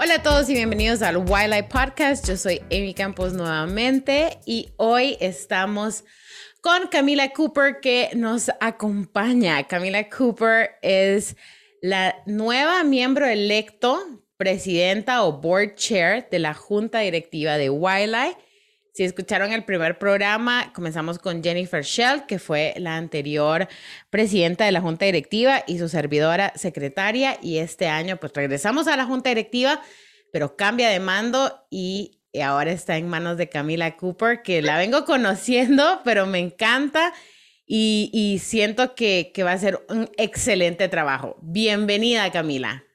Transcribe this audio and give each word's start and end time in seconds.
Hola 0.00 0.14
a 0.14 0.22
todos 0.22 0.48
y 0.48 0.54
bienvenidos 0.54 1.02
al 1.02 1.16
Wildlife 1.16 1.64
Podcast. 1.64 2.28
Yo 2.28 2.36
soy 2.36 2.60
Amy 2.70 2.94
Campos 2.94 3.32
nuevamente 3.32 4.38
y 4.46 4.68
hoy 4.76 5.16
estamos 5.18 6.04
con 6.60 6.86
Camila 6.86 7.32
Cooper 7.32 7.80
que 7.80 8.10
nos 8.14 8.48
acompaña. 8.60 9.66
Camila 9.66 10.08
Cooper 10.08 10.76
es 10.82 11.36
la 11.82 12.14
nueva 12.26 12.84
miembro 12.84 13.26
electo, 13.26 13.98
presidenta 14.36 15.24
o 15.24 15.40
board 15.40 15.74
chair 15.74 16.28
de 16.30 16.38
la 16.38 16.54
junta 16.54 17.00
directiva 17.00 17.58
de 17.58 17.68
Wildlife. 17.68 18.38
Si 18.98 19.04
escucharon 19.04 19.52
el 19.52 19.62
primer 19.62 19.96
programa, 19.96 20.72
comenzamos 20.74 21.20
con 21.20 21.40
Jennifer 21.40 21.84
Shell, 21.84 22.26
que 22.26 22.40
fue 22.40 22.74
la 22.78 22.96
anterior 22.96 23.68
presidenta 24.10 24.64
de 24.64 24.72
la 24.72 24.80
junta 24.80 25.04
directiva 25.04 25.62
y 25.68 25.78
su 25.78 25.88
servidora 25.88 26.52
secretaria. 26.56 27.38
Y 27.40 27.58
este 27.58 27.86
año, 27.86 28.16
pues 28.16 28.32
regresamos 28.34 28.88
a 28.88 28.96
la 28.96 29.04
junta 29.04 29.28
directiva, 29.28 29.80
pero 30.32 30.56
cambia 30.56 30.88
de 30.88 30.98
mando 30.98 31.64
y 31.70 32.18
ahora 32.42 32.72
está 32.72 32.96
en 32.96 33.06
manos 33.06 33.38
de 33.38 33.48
Camila 33.48 33.96
Cooper, 33.96 34.42
que 34.42 34.62
la 34.62 34.76
vengo 34.78 35.04
conociendo, 35.04 36.00
pero 36.04 36.26
me 36.26 36.40
encanta 36.40 37.14
y, 37.68 38.40
siento 38.42 38.96
que, 38.96 39.30
que 39.32 39.44
va 39.44 39.52
a 39.52 39.58
ser 39.58 39.78
un 39.90 40.10
excelente 40.16 40.88
trabajo. 40.88 41.38
Bienvenida, 41.40 42.32
Camila. 42.32 42.87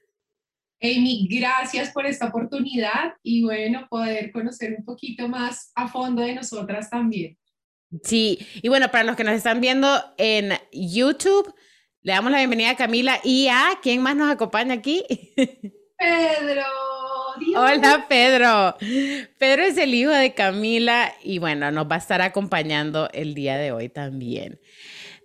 Amy, 0.84 1.30
gracias 1.32 1.92
por 1.92 2.06
esta 2.06 2.28
oportunidad 2.28 3.14
y 3.24 3.42
bueno, 3.42 3.88
poder 3.90 4.34
conocer 4.34 4.76
un 4.78 4.84
poquito 4.84 5.30
más 5.30 5.72
a 5.76 5.88
fondo 5.88 6.22
de 6.22 6.36
nosotras 6.36 6.90
también. 6.90 7.38
Sí, 8.04 8.46
y 8.62 8.68
bueno, 8.68 8.92
para 8.92 9.06
los 9.06 9.16
que 9.16 9.24
nos 9.24 9.36
están 9.36 9.62
viendo 9.62 9.88
en 10.18 10.52
YouTube, 10.74 11.56
le 12.02 12.12
damos 12.12 12.34
la 12.34 12.40
bienvenida 12.40 12.72
a 12.72 12.76
Camila 12.76 13.22
y 13.24 13.48
a 13.48 13.80
quién 13.82 14.02
más 14.02 14.18
nos 14.18 14.30
acompaña 14.30 14.74
aquí. 14.74 15.06
Pedro. 15.98 16.66
Hola 17.56 18.06
Pedro. 18.10 18.76
Pedro 19.38 19.64
es 19.64 19.78
el 19.78 19.94
hijo 19.94 20.12
de 20.12 20.34
Camila 20.34 21.14
y 21.24 21.40
bueno, 21.40 21.72
nos 21.72 21.90
va 21.90 21.96
a 21.96 22.00
estar 22.00 22.22
acompañando 22.22 23.10
el 23.14 23.34
día 23.36 23.56
de 23.58 23.72
hoy 23.72 23.88
también. 23.88 24.60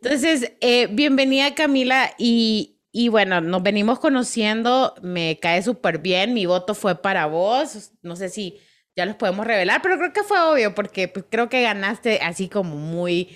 Entonces, 0.01 0.53
eh, 0.61 0.87
bienvenida 0.89 1.57
Camila 1.57 2.15
y, 2.17 2.78
y 2.91 3.09
bueno, 3.09 3.41
nos 3.41 3.63
venimos 3.63 3.99
conociendo, 3.99 4.95
me 5.03 5.39
cae 5.41 5.63
súper 5.63 5.99
bien, 5.99 6.35
mi 6.35 6.47
voto 6.47 6.75
fue 6.75 7.01
para 7.01 7.27
vos, 7.27 7.93
no 8.03 8.17
sé 8.17 8.29
si 8.31 8.59
ya 8.97 9.07
los 9.07 9.17
podemos 9.17 9.47
revelar, 9.47 9.81
pero 9.83 9.97
creo 9.99 10.13
que 10.13 10.25
fue 10.25 10.41
obvio 10.41 10.75
porque 10.75 11.07
pues, 11.09 11.27
creo 11.31 11.49
que 11.49 11.63
ganaste 11.63 12.19
así 12.23 12.49
como 12.49 12.77
muy 12.77 13.29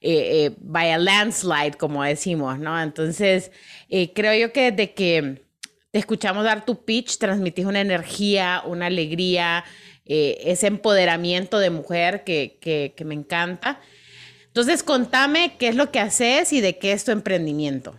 eh, 0.00 0.50
eh, 0.58 0.98
landslide, 0.98 1.76
como 1.78 2.02
decimos, 2.02 2.58
¿no? 2.58 2.80
Entonces, 2.82 3.52
eh, 3.88 4.12
creo 4.12 4.34
yo 4.34 4.52
que 4.52 4.70
desde 4.72 4.92
que 4.92 5.44
te 5.92 5.98
escuchamos 5.98 6.44
dar 6.44 6.64
tu 6.64 6.84
pitch, 6.84 7.18
transmitís 7.18 7.64
una 7.66 7.80
energía, 7.80 8.62
una 8.66 8.86
alegría, 8.86 9.64
ese 10.06 10.66
empoderamiento 10.66 11.58
de 11.58 11.70
mujer 11.70 12.24
que, 12.24 12.58
que, 12.60 12.92
que 12.96 13.04
me 13.04 13.14
encanta. 13.14 13.80
Entonces, 14.48 14.82
contame 14.82 15.56
qué 15.58 15.68
es 15.68 15.76
lo 15.76 15.90
que 15.90 16.00
haces 16.00 16.52
y 16.52 16.60
de 16.60 16.78
qué 16.78 16.92
es 16.92 17.04
tu 17.04 17.12
emprendimiento. 17.12 17.98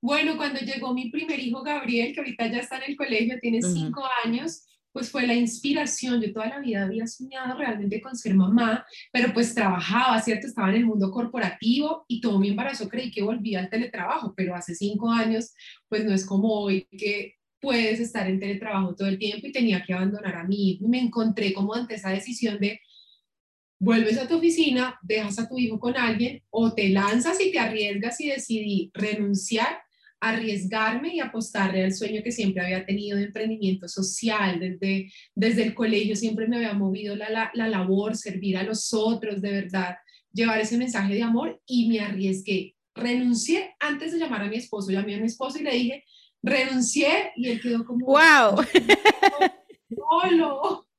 Bueno, 0.00 0.36
cuando 0.36 0.60
llegó 0.60 0.94
mi 0.94 1.10
primer 1.10 1.40
hijo 1.40 1.62
Gabriel, 1.62 2.12
que 2.12 2.20
ahorita 2.20 2.46
ya 2.46 2.58
está 2.58 2.76
en 2.76 2.90
el 2.90 2.96
colegio, 2.96 3.38
tiene 3.40 3.60
cinco 3.60 4.02
años, 4.24 4.64
pues 4.92 5.10
fue 5.10 5.26
la 5.26 5.34
inspiración. 5.34 6.20
Yo 6.20 6.32
toda 6.32 6.48
la 6.48 6.60
vida 6.60 6.84
había 6.84 7.06
soñado 7.06 7.58
realmente 7.58 8.00
con 8.00 8.16
ser 8.16 8.34
mamá, 8.34 8.86
pero 9.12 9.32
pues 9.34 9.54
trabajaba, 9.54 10.20
¿cierto? 10.20 10.46
Estaba 10.46 10.70
en 10.70 10.76
el 10.76 10.86
mundo 10.86 11.10
corporativo 11.10 12.04
y 12.06 12.20
todo 12.20 12.38
mi 12.38 12.48
embarazo 12.48 12.88
creí 12.88 13.10
que 13.10 13.22
volvía 13.22 13.60
al 13.60 13.70
teletrabajo, 13.70 14.34
pero 14.36 14.54
hace 14.54 14.74
cinco 14.74 15.10
años, 15.10 15.52
pues 15.88 16.04
no 16.04 16.12
es 16.12 16.24
como 16.24 16.52
hoy 16.52 16.86
que 16.90 17.34
puedes 17.60 17.98
estar 17.98 18.28
en 18.28 18.38
teletrabajo 18.38 18.94
todo 18.94 19.08
el 19.08 19.18
tiempo 19.18 19.48
y 19.48 19.52
tenía 19.52 19.84
que 19.84 19.94
abandonar 19.94 20.36
a 20.36 20.44
mi 20.44 20.70
hijo. 20.70 20.84
Y 20.84 20.88
me 20.88 21.00
encontré 21.00 21.52
como 21.52 21.74
ante 21.74 21.96
esa 21.96 22.10
decisión 22.10 22.58
de 22.60 22.80
vuelves 23.80 24.18
a 24.18 24.28
tu 24.28 24.36
oficina, 24.36 24.98
dejas 25.02 25.38
a 25.38 25.48
tu 25.48 25.58
hijo 25.58 25.78
con 25.78 25.96
alguien 25.96 26.42
o 26.50 26.72
te 26.72 26.88
lanzas 26.88 27.40
y 27.40 27.50
te 27.50 27.58
arriesgas 27.58 28.20
y 28.20 28.28
decidí 28.28 28.90
renunciar 28.94 29.78
arriesgarme 30.20 31.14
y 31.14 31.20
apostarle 31.20 31.84
al 31.84 31.94
sueño 31.94 32.22
que 32.22 32.32
siempre 32.32 32.64
había 32.64 32.84
tenido 32.84 33.16
de 33.16 33.24
emprendimiento 33.24 33.88
social. 33.88 34.58
Desde, 34.58 35.10
desde 35.34 35.62
el 35.62 35.74
colegio 35.74 36.16
siempre 36.16 36.48
me 36.48 36.56
había 36.56 36.74
movido 36.74 37.14
la, 37.16 37.50
la, 37.52 37.68
labor, 37.68 38.16
servir 38.16 38.56
a 38.56 38.62
los 38.62 38.92
otros, 38.92 39.40
de 39.40 39.52
verdad, 39.52 39.96
llevar 40.32 40.60
ese 40.60 40.76
mensaje 40.76 41.14
de 41.14 41.22
amor 41.22 41.60
y 41.66 41.88
me 41.88 42.00
arriesgué. 42.00 42.74
Renuncié 42.94 43.74
antes 43.78 44.12
de 44.12 44.18
llamar 44.18 44.42
a 44.42 44.48
mi 44.48 44.56
esposo. 44.56 44.90
Llamé 44.90 45.14
a 45.14 45.20
mi 45.20 45.26
esposo 45.26 45.58
y 45.58 45.62
le 45.62 45.72
dije, 45.72 46.04
renuncié 46.42 47.32
y 47.36 47.48
él 47.48 47.60
quedó 47.60 47.84
como... 47.84 48.06
¡Wow! 48.06 48.64
¡Solo! 49.96 50.84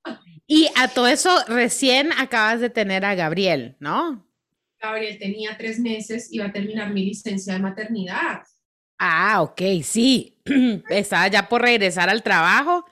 Y 0.51 0.67
a 0.75 0.87
todo 0.87 1.05
eso 1.05 1.29
recién 1.47 2.11
acabas 2.11 2.59
de 2.59 2.71
tener 2.71 3.05
a 3.05 3.13
Gabriel, 3.13 3.75
¿no? 3.79 4.27
Gabriel 4.81 5.19
tenía 5.19 5.55
tres 5.55 5.79
meses, 5.79 6.29
iba 6.31 6.45
a 6.45 6.51
terminar 6.51 6.91
mi 6.91 7.05
licencia 7.05 7.53
de 7.53 7.59
maternidad. 7.59 8.41
Ah, 8.99 9.41
ok, 9.41 9.61
sí. 9.83 10.37
Estaba 10.89 11.27
ya 11.29 11.47
por 11.47 11.61
regresar 11.61 12.09
al 12.09 12.21
trabajo. 12.21 12.85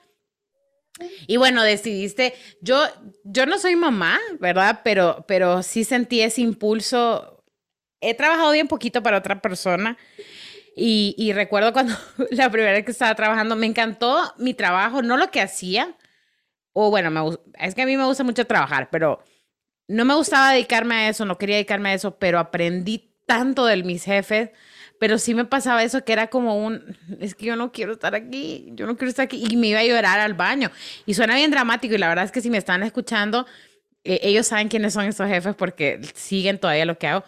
Y 1.26 1.36
bueno, 1.36 1.62
decidiste, 1.62 2.34
yo, 2.60 2.82
yo 3.22 3.46
no 3.46 3.58
soy 3.58 3.76
mamá, 3.76 4.18
¿verdad? 4.40 4.80
Pero, 4.82 5.24
pero 5.28 5.62
sí 5.62 5.84
sentí 5.84 6.22
ese 6.22 6.40
impulso. 6.40 7.44
He 8.00 8.14
trabajado 8.14 8.52
bien 8.52 8.68
poquito 8.68 9.02
para 9.02 9.18
otra 9.18 9.40
persona. 9.40 9.96
Y, 10.80 11.32
recuerdo 11.32 11.72
cuando 11.72 11.94
la 12.30 12.50
primera 12.50 12.72
vez 12.72 12.84
que 12.84 12.92
estaba 12.92 13.14
trabajando, 13.14 13.56
me 13.56 13.66
encantó 13.66 14.32
mi 14.38 14.54
trabajo, 14.54 15.02
no 15.02 15.16
lo 15.16 15.30
que 15.30 15.40
hacía. 15.40 15.96
O 16.72 16.90
bueno, 16.90 17.38
es 17.58 17.74
que 17.74 17.82
a 17.82 17.86
mí 17.86 17.96
me 17.96 18.04
gusta 18.04 18.24
mucho 18.24 18.46
trabajar, 18.46 18.88
pero 18.90 19.20
no 19.88 20.04
me 20.04 20.14
gustaba 20.14 20.52
dedicarme 20.52 20.94
a 20.94 21.08
eso, 21.08 21.24
no 21.24 21.38
quería 21.38 21.56
dedicarme 21.56 21.90
a 21.90 21.94
eso, 21.94 22.18
pero 22.18 22.38
aprendí 22.38 23.12
tanto 23.26 23.66
de 23.66 23.82
mis 23.82 24.04
jefes 24.04 24.50
pero 24.98 25.18
sí 25.18 25.34
me 25.34 25.44
pasaba 25.44 25.82
eso 25.82 26.04
que 26.04 26.12
era 26.12 26.28
como 26.28 26.64
un, 26.64 26.96
es 27.20 27.34
que 27.34 27.46
yo 27.46 27.56
no 27.56 27.72
quiero 27.72 27.92
estar 27.92 28.14
aquí, 28.14 28.68
yo 28.72 28.86
no 28.86 28.96
quiero 28.96 29.10
estar 29.10 29.24
aquí, 29.24 29.44
y 29.48 29.56
me 29.56 29.68
iba 29.68 29.80
a 29.80 29.84
llorar 29.84 30.20
al 30.20 30.34
baño. 30.34 30.70
Y 31.06 31.14
suena 31.14 31.36
bien 31.36 31.50
dramático, 31.50 31.94
y 31.94 31.98
la 31.98 32.08
verdad 32.08 32.24
es 32.24 32.32
que 32.32 32.40
si 32.40 32.50
me 32.50 32.58
están 32.58 32.82
escuchando, 32.82 33.46
eh, 34.04 34.20
ellos 34.22 34.46
saben 34.46 34.68
quiénes 34.68 34.92
son 34.94 35.04
estos 35.04 35.28
jefes 35.28 35.54
porque 35.54 36.00
siguen 36.14 36.58
todavía 36.58 36.84
lo 36.84 36.98
que 36.98 37.06
hago. 37.06 37.24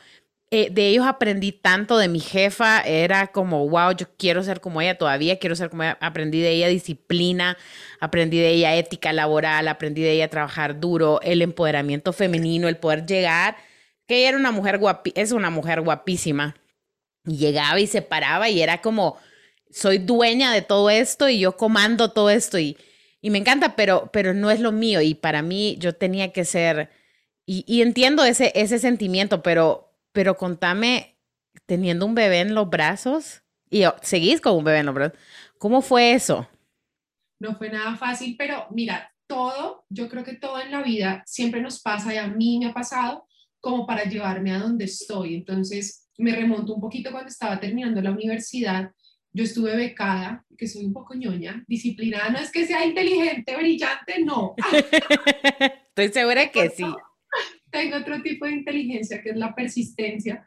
Eh, 0.53 0.69
de 0.73 0.89
ellos 0.89 1.07
aprendí 1.07 1.53
tanto 1.53 1.97
de 1.97 2.09
mi 2.09 2.19
jefa, 2.19 2.81
era 2.81 3.29
como, 3.29 3.69
wow, 3.69 3.93
yo 3.93 4.07
quiero 4.17 4.43
ser 4.43 4.61
como 4.61 4.81
ella, 4.81 4.99
todavía 4.99 5.39
quiero 5.39 5.55
ser 5.55 5.71
como 5.71 5.85
ella. 5.85 5.99
Aprendí 6.01 6.41
de 6.41 6.51
ella 6.51 6.69
disciplina, 6.69 7.57
aprendí 8.01 8.39
de 8.39 8.51
ella 8.51 8.75
ética 8.75 9.13
laboral, 9.13 9.69
aprendí 9.69 10.03
de 10.03 10.13
ella 10.13 10.29
trabajar 10.29 10.81
duro, 10.81 11.21
el 11.23 11.43
empoderamiento 11.43 12.13
femenino, 12.13 12.67
el 12.69 12.79
poder 12.79 13.07
llegar, 13.07 13.57
que 14.09 14.19
ella 14.19 14.31
era 14.31 14.39
una 14.39 14.51
mujer 14.51 14.79
guapi, 14.79 15.13
es 15.15 15.31
una 15.33 15.51
mujer 15.51 15.83
guapísima 15.83 16.57
y 17.31 17.37
llegaba 17.37 17.79
y 17.79 17.87
se 17.87 18.03
paraba 18.03 18.49
y 18.49 18.61
era 18.61 18.81
como, 18.81 19.17
soy 19.71 19.99
dueña 19.99 20.53
de 20.53 20.63
todo 20.63 20.91
esto 20.91 21.29
y 21.29 21.39
yo 21.39 21.57
comando 21.57 22.11
todo 22.11 22.29
esto 22.29 22.59
y, 22.59 22.77
y 23.21 23.31
me 23.31 23.39
encanta, 23.39 23.77
pero, 23.77 24.11
pero 24.13 24.35
no 24.35 24.51
es 24.51 24.59
lo 24.59 24.73
mío 24.73 25.01
y 25.01 25.15
para 25.15 25.43
mí 25.43 25.77
yo 25.79 25.95
tenía 25.95 26.33
que 26.33 26.45
ser, 26.45 26.91
y, 27.47 27.83
entiendo 27.83 28.25
ese, 28.25 28.53
ese 28.55 28.79
sentimiento, 28.79 29.43
pero, 29.43 29.93
pero 30.13 30.37
contame, 30.37 31.17
teniendo 31.67 32.07
un 32.07 32.15
bebé 32.15 32.41
en 32.41 32.55
los 32.55 32.69
brazos 32.69 33.43
y 33.71 33.85
seguís 34.03 34.41
con 34.41 34.57
un 34.57 34.65
bebé 34.65 34.79
en 34.79 34.87
los 34.87 34.95
brazos, 34.95 35.19
¿cómo 35.59 35.83
fue 35.83 36.13
eso? 36.13 36.49
No 37.41 37.57
fue 37.57 37.71
nada 37.71 37.97
fácil, 37.97 38.35
pero 38.37 38.67
mira, 38.71 39.13
todo, 39.29 39.85
yo 39.89 40.09
creo 40.09 40.25
que 40.25 40.35
todo 40.35 40.61
en 40.61 40.73
la 40.73 40.83
vida 40.83 41.23
siempre 41.27 41.61
nos 41.61 41.81
pasa 41.81 42.13
y 42.13 42.19
a 42.19 42.27
mí 42.27 42.59
me 42.59 42.67
ha 42.67 42.75
pasado 42.75 43.27
como 43.61 43.87
para 43.87 44.05
llevarme 44.05 44.53
a 44.53 44.59
donde 44.59 44.87
estoy. 44.87 45.37
Entonces, 45.37 46.00
me 46.21 46.37
remonto 46.37 46.75
un 46.75 46.81
poquito 46.81 47.11
cuando 47.11 47.29
estaba 47.29 47.59
terminando 47.59 48.01
la 48.01 48.13
universidad. 48.13 48.93
Yo 49.33 49.45
estuve 49.45 49.75
becada, 49.77 50.45
que 50.57 50.67
soy 50.67 50.85
un 50.85 50.93
poco 50.93 51.15
ñoña, 51.15 51.65
disciplinada, 51.67 52.31
no 52.31 52.39
es 52.39 52.51
que 52.51 52.67
sea 52.67 52.85
inteligente, 52.85 53.57
brillante, 53.57 54.21
no. 54.25 54.55
Estoy 55.89 56.13
segura 56.13 56.51
que 56.51 56.69
sí. 56.71 56.85
Tengo 57.71 57.97
otro 57.97 58.21
tipo 58.23 58.45
de 58.45 58.53
inteligencia 58.53 59.23
que 59.23 59.31
es 59.31 59.37
la 59.37 59.55
persistencia. 59.55 60.47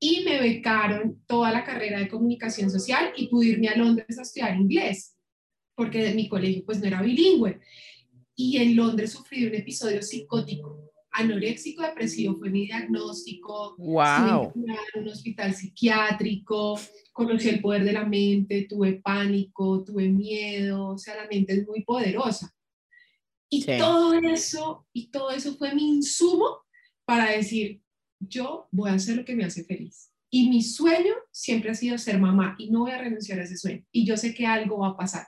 Y 0.00 0.22
me 0.24 0.40
becaron 0.40 1.22
toda 1.26 1.50
la 1.50 1.64
carrera 1.64 1.98
de 1.98 2.08
comunicación 2.08 2.70
social 2.70 3.12
y 3.16 3.26
pude 3.26 3.48
irme 3.48 3.68
a 3.68 3.76
Londres 3.76 4.18
a 4.18 4.22
estudiar 4.22 4.56
inglés, 4.56 5.16
porque 5.74 6.14
mi 6.14 6.28
colegio 6.28 6.64
pues 6.64 6.80
no 6.80 6.86
era 6.86 7.02
bilingüe. 7.02 7.60
Y 8.36 8.58
en 8.58 8.76
Londres 8.76 9.10
sufrí 9.10 9.44
un 9.44 9.54
episodio 9.56 10.00
psicótico 10.00 10.87
anoréxico 11.18 11.82
depresivo 11.82 12.36
fue 12.36 12.50
mi 12.50 12.66
diagnóstico. 12.66 13.74
Wow. 13.76 14.52
en 14.94 15.02
un 15.02 15.08
hospital 15.08 15.54
psiquiátrico, 15.54 16.78
conocí 17.12 17.48
el 17.48 17.60
poder 17.60 17.84
de 17.84 17.92
la 17.92 18.04
mente, 18.04 18.66
tuve 18.68 18.94
pánico, 18.94 19.84
tuve 19.84 20.08
miedo, 20.08 20.90
o 20.90 20.98
sea, 20.98 21.16
la 21.16 21.28
mente 21.28 21.54
es 21.54 21.66
muy 21.66 21.82
poderosa. 21.82 22.54
Y 23.50 23.64
todo 23.78 24.14
eso, 24.14 24.86
y 24.92 25.10
todo 25.10 25.30
eso 25.30 25.56
fue 25.56 25.74
mi 25.74 25.88
insumo 25.88 26.58
para 27.04 27.30
decir, 27.30 27.80
yo 28.20 28.68
voy 28.70 28.90
a 28.90 28.94
hacer 28.94 29.16
lo 29.16 29.24
que 29.24 29.34
me 29.34 29.44
hace 29.44 29.64
feliz. 29.64 30.12
Y 30.30 30.50
mi 30.50 30.62
sueño 30.62 31.14
siempre 31.32 31.70
ha 31.70 31.74
sido 31.74 31.96
ser 31.96 32.20
mamá 32.20 32.54
y 32.58 32.70
no 32.70 32.80
voy 32.80 32.90
a 32.90 32.98
renunciar 32.98 33.40
a 33.40 33.44
ese 33.44 33.56
sueño. 33.56 33.82
Y 33.90 34.04
yo 34.04 34.16
sé 34.16 34.34
que 34.34 34.46
algo 34.46 34.78
va 34.78 34.88
a 34.88 34.96
pasar. 34.96 35.26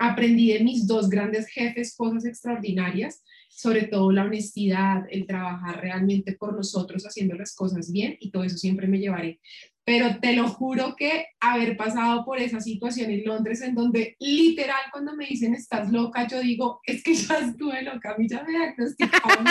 aprendí 0.00 0.52
de 0.52 0.60
mis 0.60 0.86
dos 0.86 1.08
grandes 1.08 1.48
jefes 1.48 1.96
cosas 1.96 2.24
extraordinarias, 2.24 3.24
sobre 3.58 3.88
todo 3.88 4.12
la 4.12 4.22
honestidad, 4.22 5.02
el 5.10 5.26
trabajar 5.26 5.80
realmente 5.80 6.32
por 6.34 6.54
nosotros 6.54 7.02
haciendo 7.04 7.34
las 7.34 7.56
cosas 7.56 7.90
bien 7.90 8.16
y 8.20 8.30
todo 8.30 8.44
eso 8.44 8.56
siempre 8.56 8.86
me 8.86 9.00
llevaré. 9.00 9.40
Pero 9.84 10.20
te 10.20 10.34
lo 10.34 10.46
juro 10.46 10.94
que 10.96 11.26
haber 11.40 11.76
pasado 11.76 12.24
por 12.24 12.38
esa 12.38 12.60
situación 12.60 13.10
en 13.10 13.24
Londres 13.24 13.60
en 13.62 13.74
donde 13.74 14.14
literal 14.20 14.82
cuando 14.92 15.16
me 15.16 15.26
dicen 15.26 15.54
estás 15.54 15.90
loca, 15.90 16.28
yo 16.28 16.38
digo, 16.38 16.80
es 16.84 17.02
que 17.02 17.14
ya 17.14 17.38
estuve 17.38 17.82
loca, 17.82 18.12
a 18.12 18.16
mí 18.16 18.28
ya 18.28 18.44
me 18.44 18.52
diagnosticaron. 18.52 19.46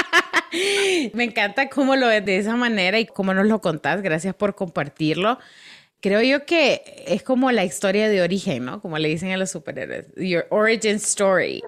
me 1.13 1.25
encanta 1.25 1.67
cómo 1.67 1.97
lo 1.97 2.07
ves 2.07 2.23
de 2.23 2.37
esa 2.37 2.55
manera 2.55 3.01
y 3.01 3.07
cómo 3.07 3.33
nos 3.33 3.47
lo 3.47 3.59
contás, 3.59 4.01
gracias 4.01 4.33
por 4.35 4.55
compartirlo. 4.55 5.37
Creo 5.99 6.21
yo 6.21 6.45
que 6.45 7.03
es 7.07 7.23
como 7.23 7.51
la 7.51 7.65
historia 7.65 8.07
de 8.07 8.21
origen, 8.21 8.63
¿no? 8.63 8.81
Como 8.81 8.99
le 8.99 9.09
dicen 9.09 9.31
a 9.31 9.37
los 9.37 9.51
superhéroes, 9.51 10.05
your 10.15 10.47
origin 10.49 10.95
story. 10.95 11.61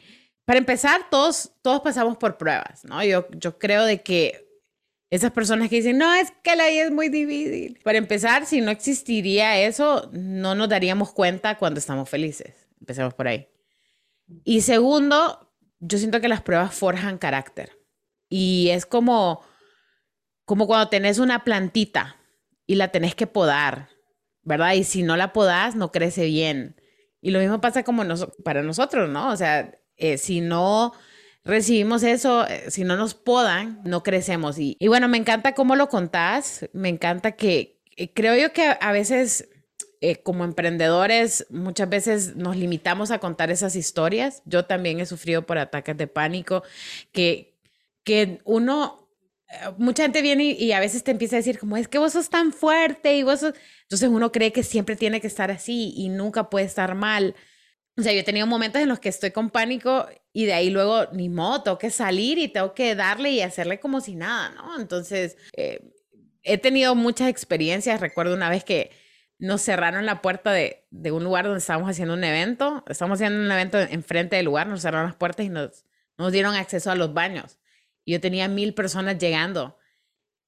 Para 0.50 0.57
empezar, 0.57 1.12
todos, 1.12 1.51
todos 1.62 1.81
pasamos 1.81 2.18
por 2.18 2.36
pruebas, 2.38 2.84
¿no? 2.84 3.04
Yo, 3.04 3.28
yo 3.34 3.60
creo 3.60 3.86
de 3.86 4.01
que 4.01 4.50
esas 5.12 5.30
personas 5.31 5.69
que 5.69 5.75
dicen, 5.75 6.00
no, 6.00 6.12
es 6.16 6.34
que 6.44 6.56
la 6.56 6.68
vida 6.68 6.86
es 6.86 6.92
muy 6.92 7.10
difícil. 7.10 7.80
Para 7.84 8.00
empezar, 8.00 8.48
si 8.48 8.60
no 8.60 8.72
existiría 8.72 9.60
eso, 9.60 10.10
no 10.12 10.56
nos 10.56 10.68
daríamos 10.68 11.12
cuenta 11.13 11.60
cuando 11.60 11.80
estamos 11.80 12.10
felices. 12.10 12.68
Empecemos 12.80 13.13
por 13.13 13.28
ahí. 13.28 13.48
Y 14.44 14.62
segundo, 14.62 15.54
yo 15.81 16.00
siento 16.00 16.19
que 16.19 16.28
las 16.28 16.42
pruebas 16.42 16.74
forjan 16.74 17.19
carácter. 17.19 17.78
Y 18.28 18.69
es 18.72 18.88
como, 18.88 19.44
como 20.45 20.66
cuando 20.66 20.90
tenés 20.90 21.19
una 21.19 21.44
plantita 21.44 22.16
y 22.66 22.74
la 22.74 22.88
tenés 22.88 23.13
que 23.13 23.28
podar 23.28 23.90
¿verdad? 24.42 24.74
Y 24.74 24.84
si 24.84 25.04
no 25.04 25.16
la 25.16 25.31
podas, 25.31 25.75
no 25.75 25.92
crece 25.92 26.25
bien. 26.25 26.75
Y 27.22 27.30
lo 27.30 27.40
mismo 27.40 27.62
pasa 27.62 27.84
como 27.84 28.04
para 28.44 28.63
nosotros, 28.63 29.10
¿no? 29.10 29.30
O 29.30 29.38
sea, 29.38 29.79
eh, 30.00 30.18
si 30.18 30.42
no 30.42 30.94
recibimos 31.44 32.04
eso, 32.04 32.48
eh, 32.48 32.72
si 32.72 32.84
no 32.84 32.96
nos 32.96 33.13
podan, 33.13 33.81
no 33.84 34.04
crecemos. 34.04 34.57
Y, 34.57 34.78
bueno, 34.88 35.07
me 35.07 35.18
encanta 35.18 35.54
cómo 35.54 35.75
lo 35.75 35.90
contás, 35.90 36.68
me 36.74 36.90
encanta 36.90 37.34
que 37.34 37.81
eh, 37.96 38.13
creo 38.13 38.36
yo 38.36 38.54
que 38.54 38.75
a 38.80 38.92
veces 38.92 39.50
como 40.24 40.46
emprendedores 40.46 41.46
muchas 41.50 41.90
veces 41.90 42.38
nos 42.38 42.56
limitamos 42.56 43.12
a 43.12 43.19
contar 43.19 43.51
esas 43.51 43.75
historias. 43.75 44.42
Yo 44.46 44.63
también 44.63 45.01
he 45.01 45.06
sufrido 45.06 45.46
por 45.46 45.57
ataques 45.57 45.98
de 45.98 46.07
pánico, 46.07 46.63
que, 47.12 47.60
que 48.06 48.40
uno 48.45 49.00
mucha 49.78 50.04
gente 50.04 50.22
viene 50.22 50.44
y, 50.44 50.72
a 50.72 50.80
veces 50.80 51.04
te 51.04 51.12
empieza 51.12 51.36
a 51.36 51.38
decir 51.38 51.60
como 51.60 51.75
es 51.78 51.88
que 51.88 51.98
vos 51.98 52.13
sos 52.13 52.30
tan 52.30 52.54
fuerte 52.54 53.18
y 53.18 53.24
vos 53.24 53.40
sos... 53.40 53.54
Entonces 53.84 54.10
uno 54.10 54.31
cree 54.31 54.52
que 54.52 54.63
siempre 54.63 54.95
tiene 54.95 55.22
que 55.22 55.28
estar 55.28 55.50
así 55.52 55.94
y 55.95 56.10
nunca 56.10 56.50
puede 56.50 56.66
estar 56.66 56.95
mal. 56.95 57.36
O 58.00 58.04
sea, 58.04 58.13
yo 58.13 58.19
he 58.19 58.24
tenido 58.24 58.48
momentos 58.48 58.81
en 58.81 58.90
los 58.90 59.00
que 59.00 59.10
estoy 59.10 59.31
con 59.31 59.50
pánico 59.50 60.07
y 60.34 60.46
de 60.46 60.54
ahí 60.54 60.69
luego 60.69 61.07
ni 61.12 61.30
modo, 61.30 61.63
tengo 61.63 61.78
que 61.78 61.92
salir 61.92 62.38
y 62.38 62.48
tengo 62.48 62.74
que 62.74 62.96
darle 62.96 63.31
y 63.31 63.42
hacerle 63.42 63.80
como 63.80 64.01
si 64.01 64.16
nada, 64.16 64.50
¿no? 64.50 64.80
Entonces, 64.80 65.38
eh, 65.56 65.81
he 66.44 66.57
tenido 66.57 66.96
muchas 66.96 67.30
experiencias. 67.30 68.00
Recuerdo 68.00 68.34
una 68.34 68.50
vez 68.50 68.63
que 68.63 68.92
nos 69.38 69.62
cerraron 69.62 70.06
la 70.06 70.22
puerta 70.22 70.51
de, 70.51 70.86
de, 70.92 71.12
un 71.12 71.24
lugar 71.24 71.46
donde 71.46 71.60
estábamos 71.60 71.90
haciendo 71.90 72.13
un 72.13 72.24
evento. 72.24 72.84
Estábamos 72.88 73.18
haciendo 73.18 73.40
un 73.40 73.51
evento 73.51 73.80
enfrente 73.80 74.36
del 74.36 74.45
lugar, 74.45 74.68
nos 74.68 74.81
cerraron 74.81 75.07
las 75.07 75.16
puertas 75.16 75.45
y 75.45 75.50
nos, 75.50 75.86
nos 76.18 76.31
dieron 76.31 76.56
acceso 76.56 76.92
a 76.92 76.95
los 76.95 77.13
baños 77.13 77.60
yo 78.10 78.19
tenía 78.19 78.48
mil 78.48 78.74
personas 78.74 79.18
llegando. 79.18 79.78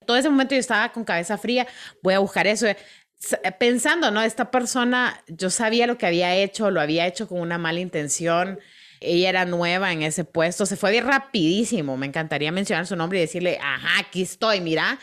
Todo 0.06 0.18
ese 0.18 0.30
momento 0.30 0.56
yo 0.56 0.60
estaba 0.60 0.92
con 0.92 1.04
cabeza 1.04 1.38
fría, 1.38 1.68
voy 2.02 2.16
a 2.16 2.20
buscar 2.20 2.48
eso. 2.48 2.66
Pensando, 3.60 4.12
¿no? 4.12 4.22
Esta 4.22 4.52
persona, 4.52 5.24
yo 5.28 5.50
sabía 5.50 5.88
lo 5.88 5.98
que 5.98 6.06
había 6.06 6.36
hecho, 6.36 6.72
lo 6.72 6.82
había 6.82 7.06
hecho 7.06 7.28
con 7.28 7.40
una 7.40 7.58
mala 7.58 7.80
intención. 7.80 8.60
Ella 9.00 9.30
era 9.30 9.46
nueva 9.46 9.92
en 9.94 10.04
ese 10.04 10.24
puesto, 10.24 10.66
se 10.66 10.76
fue 10.76 10.92
bien 10.92 11.06
rapidísimo. 11.06 11.98
Me 11.98 12.08
encantaría 12.08 12.52
mencionar 12.52 12.88
su 12.88 12.96
nombre 12.96 13.20
y 13.20 13.22
decirle, 13.22 13.60
ajá, 13.62 14.00
aquí 14.00 14.24
estoy, 14.24 14.62
mira. 14.62 15.00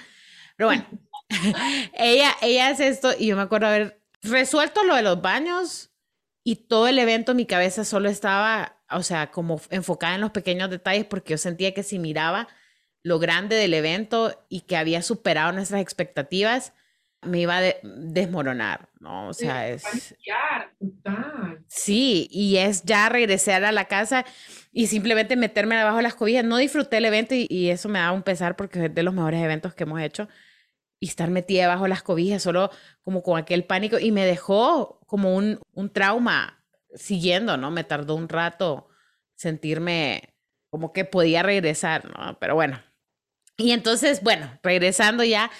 Pero 0.56 0.68
bueno, 0.68 0.86
ella, 1.94 2.36
ella 2.42 2.68
hace 2.68 2.88
esto 2.88 3.10
y 3.18 3.26
yo 3.26 3.36
me 3.36 3.42
acuerdo 3.42 3.68
haber 3.68 4.00
resuelto 4.22 4.82
lo 4.84 4.96
de 4.96 5.02
los 5.02 5.22
baños 5.22 5.90
y 6.42 6.56
todo 6.56 6.88
el 6.88 6.98
evento, 6.98 7.34
mi 7.34 7.46
cabeza 7.46 7.84
solo 7.84 8.08
estaba 8.08 8.78
o 8.90 9.02
sea, 9.02 9.30
como 9.30 9.60
enfocada 9.70 10.14
en 10.14 10.20
los 10.20 10.30
pequeños 10.30 10.70
detalles 10.70 11.04
porque 11.04 11.32
yo 11.32 11.38
sentía 11.38 11.74
que 11.74 11.82
si 11.82 11.98
miraba 11.98 12.48
lo 13.02 13.18
grande 13.18 13.56
del 13.56 13.74
evento 13.74 14.44
y 14.48 14.62
que 14.62 14.76
había 14.76 15.02
superado 15.02 15.52
nuestras 15.52 15.80
expectativas, 15.80 16.72
me 17.22 17.40
iba 17.40 17.58
a 17.58 17.62
desmoronar, 17.82 18.88
¿no? 19.00 19.28
O 19.28 19.34
sea, 19.34 19.68
es... 19.68 20.14
Sí, 21.66 22.28
y 22.30 22.58
es 22.58 22.84
ya 22.84 23.08
regresar 23.08 23.64
a 23.64 23.72
la 23.72 23.86
casa 23.86 24.24
y 24.72 24.86
simplemente 24.86 25.36
meterme 25.36 25.76
debajo 25.76 25.96
de 25.96 26.04
las 26.04 26.14
cobijas. 26.14 26.44
No 26.44 26.58
disfruté 26.58 26.98
el 26.98 27.06
evento 27.06 27.34
y, 27.34 27.70
eso 27.70 27.88
me 27.88 27.98
da 27.98 28.12
un 28.12 28.22
pesar 28.22 28.56
porque 28.56 28.86
es 28.86 28.94
de 28.94 29.02
los 29.02 29.14
mejores 29.14 29.42
eventos 29.42 29.74
que 29.74 29.84
hemos 29.84 30.00
hecho. 30.00 30.28
Y 31.00 31.08
estar 31.08 31.30
metida 31.30 31.62
debajo 31.62 31.84
de 31.84 31.90
las 31.90 32.02
cobijas, 32.02 32.42
solo 32.42 32.70
como 33.02 33.22
con 33.22 33.38
aquel 33.38 33.64
pánico, 33.64 33.98
y 34.00 34.10
me 34.10 34.24
dejó 34.24 35.00
como 35.06 35.36
un, 35.36 35.60
un 35.72 35.92
trauma 35.92 36.64
siguiendo, 36.94 37.56
¿no? 37.56 37.70
Me 37.70 37.84
tardó 37.84 38.16
un 38.16 38.28
rato 38.28 38.88
sentirme 39.36 40.34
como 40.70 40.92
que 40.92 41.04
podía 41.04 41.42
regresar, 41.42 42.04
¿no? 42.10 42.36
Pero 42.40 42.56
bueno. 42.56 42.82
Y 43.56 43.72
entonces, 43.72 44.22
bueno, 44.22 44.58
regresando 44.62 45.24
ya 45.24 45.50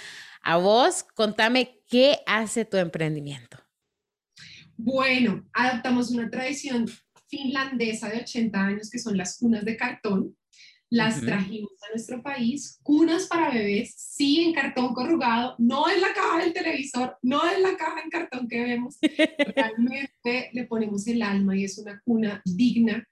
a 0.49 0.57
vos, 0.57 1.05
contame 1.15 1.83
qué 1.87 2.21
hace 2.27 2.65
tu 2.65 2.79
emprendimiento. 2.79 3.59
Bueno, 4.79 5.47
adoptamos 5.53 6.11
una 6.11 6.31
tradición 6.31 6.87
finlandesa 7.29 8.09
de 8.09 8.23
80 8.23 8.59
años 8.59 8.89
que 8.91 8.99
son 8.99 9.19
las 9.19 9.37
cunas 9.37 9.63
de 9.67 9.77
cartón. 9.77 10.35
Las 10.89 11.21
trajimos 11.21 11.73
a 11.87 11.91
nuestro 11.91 12.23
país, 12.23 12.81
cunas 12.83 13.27
para 13.27 13.51
bebés, 13.51 13.95
sí 13.95 14.41
en 14.41 14.55
cartón 14.55 14.95
corrugado, 14.95 15.55
no 15.59 15.87
en 15.91 16.01
la 16.01 16.15
caja 16.15 16.39
del 16.39 16.55
televisor, 16.55 17.19
no 17.21 17.43
en 17.47 17.63
la 17.63 17.77
caja 17.77 18.01
en 18.03 18.09
cartón 18.09 18.49
que 18.49 18.63
vemos, 18.63 18.97
realmente 19.55 20.49
le 20.55 20.65
ponemos 20.65 21.07
el 21.09 21.21
alma 21.21 21.59
y 21.59 21.65
es 21.65 21.77
una 21.77 22.01
cuna 22.07 22.41
digna 22.47 23.07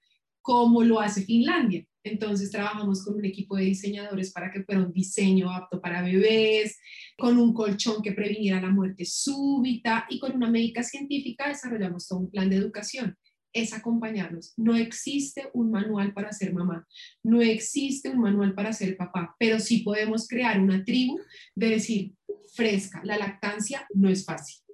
como 0.47 0.85
lo 0.85 1.01
hace 1.01 1.25
Finlandia. 1.25 1.85
Entonces 2.05 2.53
trabajamos 2.53 3.05
con 3.05 3.17
un 3.17 3.25
equipo 3.25 3.57
de 3.57 3.65
diseñadores 3.65 4.33
para 4.33 4.49
que 4.49 4.63
fuera 4.63 4.81
un 4.81 4.93
diseño 4.93 5.51
apto 5.51 5.81
para 5.81 6.03
bebés, 6.03 6.79
con 7.19 7.37
un 7.37 7.53
colchón 7.53 8.01
que 8.01 8.13
previniera 8.13 8.63
la 8.63 8.71
muerte 8.71 9.05
súbita 9.05 10.07
y 10.09 10.21
con 10.21 10.37
una 10.37 10.49
médica 10.49 10.85
científica 10.85 11.49
desarrollamos 11.49 12.07
todo 12.07 12.21
un 12.21 12.31
plan 12.31 12.49
de 12.49 12.57
educación 12.59 13.17
es 13.53 13.73
acompañarnos. 13.73 14.53
No 14.59 14.77
existe 14.77 15.49
un 15.55 15.71
manual 15.71 16.13
para 16.13 16.31
ser 16.31 16.53
mamá, 16.53 16.87
no 17.25 17.41
existe 17.41 18.11
un 18.11 18.21
manual 18.21 18.55
para 18.55 18.75
ser 18.75 18.99
papá, 18.99 19.35
pero 19.39 19.59
sí 19.59 19.79
podemos 19.79 20.29
crear 20.29 20.61
una 20.61 20.85
tribu 20.85 21.19
de 21.55 21.71
decir, 21.71 22.13
fresca, 22.55 23.01
la 23.03 23.17
lactancia 23.17 23.87
no 23.95 24.11
es 24.11 24.27
fácil. 24.27 24.66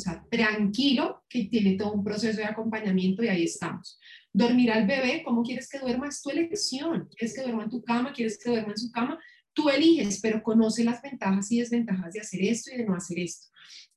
Sea, 0.00 0.24
tranquilo, 0.30 1.22
que 1.28 1.44
tiene 1.44 1.76
todo 1.76 1.92
un 1.92 2.04
proceso 2.04 2.38
de 2.38 2.44
acompañamiento 2.44 3.22
y 3.22 3.28
ahí 3.28 3.44
estamos. 3.44 3.98
Dormir 4.32 4.70
al 4.72 4.86
bebé, 4.86 5.22
¿cómo 5.24 5.42
quieres 5.42 5.68
que 5.68 5.78
duerma? 5.78 6.08
Es 6.08 6.22
tu 6.22 6.30
elección. 6.30 7.08
¿Quieres 7.16 7.34
que 7.34 7.42
duerma 7.42 7.64
en 7.64 7.70
tu 7.70 7.82
cama? 7.82 8.12
¿Quieres 8.12 8.38
que 8.38 8.50
duerma 8.50 8.72
en 8.72 8.78
su 8.78 8.90
cama? 8.90 9.18
Tú 9.52 9.68
eliges, 9.68 10.20
pero 10.20 10.42
conoce 10.42 10.84
las 10.84 11.02
ventajas 11.02 11.50
y 11.52 11.58
desventajas 11.58 12.14
de 12.14 12.20
hacer 12.20 12.42
esto 12.42 12.70
y 12.72 12.78
de 12.78 12.86
no 12.86 12.94
hacer 12.94 13.18
esto. 13.18 13.48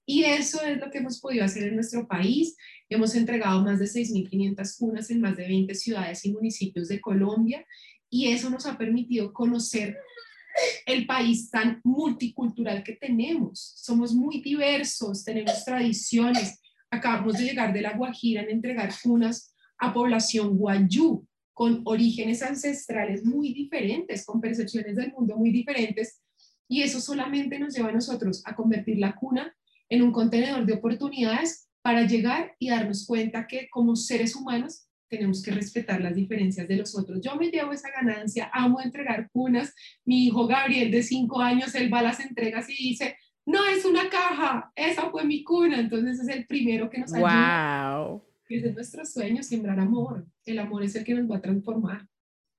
Y 0.06 0.24
eso 0.26 0.62
es 0.64 0.78
lo 0.80 0.92
que 0.92 0.98
hemos 0.98 1.20
podido 1.20 1.46
hacer 1.46 1.64
en 1.64 1.76
nuestro 1.76 2.08
país. 2.08 2.58
Hemos 2.90 3.16
entregado 3.16 3.64
más 3.64 3.80
de 3.80 3.86
6.500 3.86 4.78
cunas 4.78 5.10
en 5.10 5.22
más 5.22 5.38
de 5.38 5.48
20 5.48 5.74
ciudades 5.76 6.26
y 6.26 6.34
municipios 6.34 6.90
de 6.90 7.00
Colombia 7.00 7.66
y 8.10 8.28
eso 8.28 8.50
nos 8.52 8.68
ha 8.68 8.78
permitido 8.78 9.34
conocer 9.34 9.98
el 10.86 11.06
país 11.06 11.50
tan 11.50 11.82
multicultural 11.84 12.84
que 12.84 12.94
tenemos. 12.94 13.74
Somos 13.78 14.14
muy 14.14 14.42
diversos, 14.42 15.24
tenemos 15.24 15.64
tradiciones. 15.66 16.60
Acabamos 16.92 17.38
de 17.38 17.46
llegar 17.46 17.74
de 17.74 17.82
La 17.82 17.98
Guajira 17.98 18.42
en 18.42 18.52
entregar 18.52 18.94
cunas 19.02 19.56
a 19.78 19.94
población 19.94 20.58
guayú 20.58 21.28
con 21.54 21.82
orígenes 21.86 22.42
ancestrales 22.42 23.24
muy 23.24 23.54
diferentes, 23.54 24.26
con 24.26 24.42
percepciones 24.42 24.96
del 24.96 25.12
mundo 25.12 25.36
muy 25.36 25.52
diferentes. 25.52 26.22
Y 26.68 26.82
eso 26.82 27.00
solamente 27.00 27.60
nos 27.60 27.76
lleva 27.76 27.90
a 27.90 27.94
nosotros 27.94 28.42
a 28.46 28.56
convertir 28.56 28.98
la 28.98 29.16
cuna 29.16 29.56
en 29.90 30.02
un 30.02 30.12
contenedor 30.12 30.66
de 30.66 30.74
oportunidades 30.74 31.68
para 31.82 32.08
llegar 32.08 32.56
y 32.60 32.70
darnos 32.70 33.06
cuenta 33.06 33.46
que 33.46 33.70
como 33.70 33.96
seres 33.96 34.36
humanos 34.36 34.88
tenemos 35.08 35.42
que 35.44 35.52
respetar 35.52 36.02
las 36.02 36.16
diferencias 36.16 36.68
de 36.68 36.78
los 36.78 36.98
otros. 36.98 37.22
Yo 37.22 37.36
me 37.36 37.50
llevo 37.50 37.72
esa 37.72 37.90
ganancia, 37.92 38.50
amo 38.54 38.82
entregar 38.82 39.30
cunas. 39.32 39.74
Mi 40.06 40.26
hijo 40.26 40.48
Gabriel 40.48 40.92
de 40.92 41.04
cinco 41.04 41.42
años, 41.42 41.76
él 41.76 41.94
va 41.94 42.00
a 42.00 42.04
las 42.04 42.20
entregas 42.20 42.70
y 42.70 42.90
dice, 42.90 43.18
no 43.46 43.66
es 43.66 43.86
una 43.86 44.10
caja, 44.10 44.72
esa 44.76 45.10
fue 45.10 45.26
mi 45.26 45.44
cuna. 45.44 45.80
Entonces 45.80 46.20
es 46.20 46.28
el 46.28 46.46
primero 46.46 46.90
que 46.90 47.00
nos 47.00 47.14
ayuda. 47.14 48.00
¡Wow! 48.00 48.24
Ese 48.50 48.68
es 48.68 48.76
nuestro 48.76 49.06
sueño, 49.06 49.42
sembrar 49.42 49.80
amor. 49.80 50.26
El 50.46 50.60
amor 50.60 50.84
es 50.84 50.96
el 50.96 51.04
que 51.04 51.14
nos 51.14 51.30
va 51.30 51.38
a 51.38 51.42
transformar. 51.42 52.08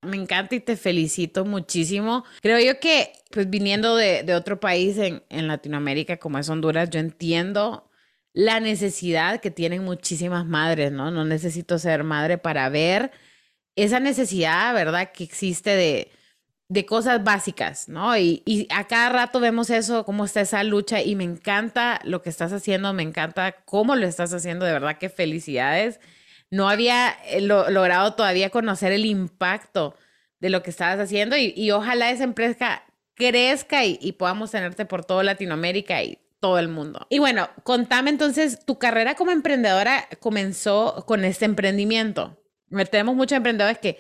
Me 0.03 0.17
encanta 0.17 0.55
y 0.55 0.61
te 0.61 0.77
felicito 0.77 1.45
muchísimo. 1.45 2.25
Creo 2.43 2.59
yo 2.61 2.79
que, 2.79 3.13
pues 3.31 3.49
viniendo 3.49 3.97
de, 3.97 4.23
de 4.23 4.35
otro 4.35 4.61
país 4.61 4.99
en, 4.99 5.23
en, 5.31 5.47
Latinoamérica 5.47 6.19
como 6.19 6.39
es 6.39 6.49
Honduras, 6.49 6.91
yo 6.91 7.01
entiendo 7.01 7.91
la 8.35 8.61
necesidad 8.61 9.41
que 9.41 9.50
tienen 9.50 9.85
muchísimas 9.85 10.45
madres, 10.45 10.93
¿no? 10.93 11.11
No 11.11 11.25
necesito 11.25 11.79
ser 11.79 12.05
madre 12.05 12.37
para 12.37 12.69
ver 12.69 13.12
esa 13.76 14.00
necesidad, 14.00 14.75
¿verdad? 14.75 15.12
Que 15.12 15.25
existe 15.25 15.71
de, 15.71 16.11
de 16.69 16.87
cosas 16.87 17.23
básicas, 17.25 17.88
¿no? 17.88 18.17
Y, 18.19 18.43
y, 18.45 18.67
a 18.71 18.87
cada 18.88 19.09
rato 19.11 19.41
vemos 19.41 19.71
eso, 19.71 20.05
cómo 20.05 20.25
está 20.25 20.41
esa 20.41 20.64
lucha 20.64 21.00
y 21.00 21.14
me 21.17 21.25
encanta 21.25 22.00
lo 22.05 22.23
que 22.23 22.31
estás 22.31 22.53
haciendo, 22.53 22.93
me 22.93 23.05
encanta 23.05 23.53
cómo 23.64 23.95
lo 23.97 24.07
estás 24.07 24.35
haciendo, 24.35 24.67
de 24.67 24.73
verdad 24.73 24.99
que 24.99 25.09
felicidades. 25.11 26.00
No 26.50 26.69
había 26.69 27.11
eh, 27.26 27.41
logrado 27.41 28.14
todavía 28.14 28.50
conocer 28.50 28.93
el 28.93 29.07
impacto 29.07 29.97
de 30.41 30.50
lo 30.50 30.62
que 30.62 30.71
estabas 30.71 30.99
haciendo 31.00 31.37
y, 31.37 31.55
y 31.57 31.71
ojalá 31.71 32.11
esa 32.11 32.25
empresa 32.25 32.83
crezca 33.14 33.85
y, 33.85 33.99
y 34.03 34.12
podamos 34.12 34.50
tenerte 34.50 34.87
por 34.87 35.05
toda 35.05 35.23
Latinoamérica 35.25 36.03
y 36.03 36.19
todo 36.45 36.59
el 36.59 36.69
mundo. 36.69 37.07
Y 37.09 37.21
bueno, 37.21 37.49
contame 37.63 38.11
entonces, 38.11 38.67
tu 38.67 38.79
carrera 38.79 39.15
como 39.15 39.31
emprendedora 39.31 40.07
comenzó 40.21 41.07
con 41.07 41.25
este 41.25 41.47
emprendimiento. 41.47 42.39
Tenemos 42.91 43.17
muchos 43.17 43.39
emprendedores 43.39 43.79
que, 43.79 43.97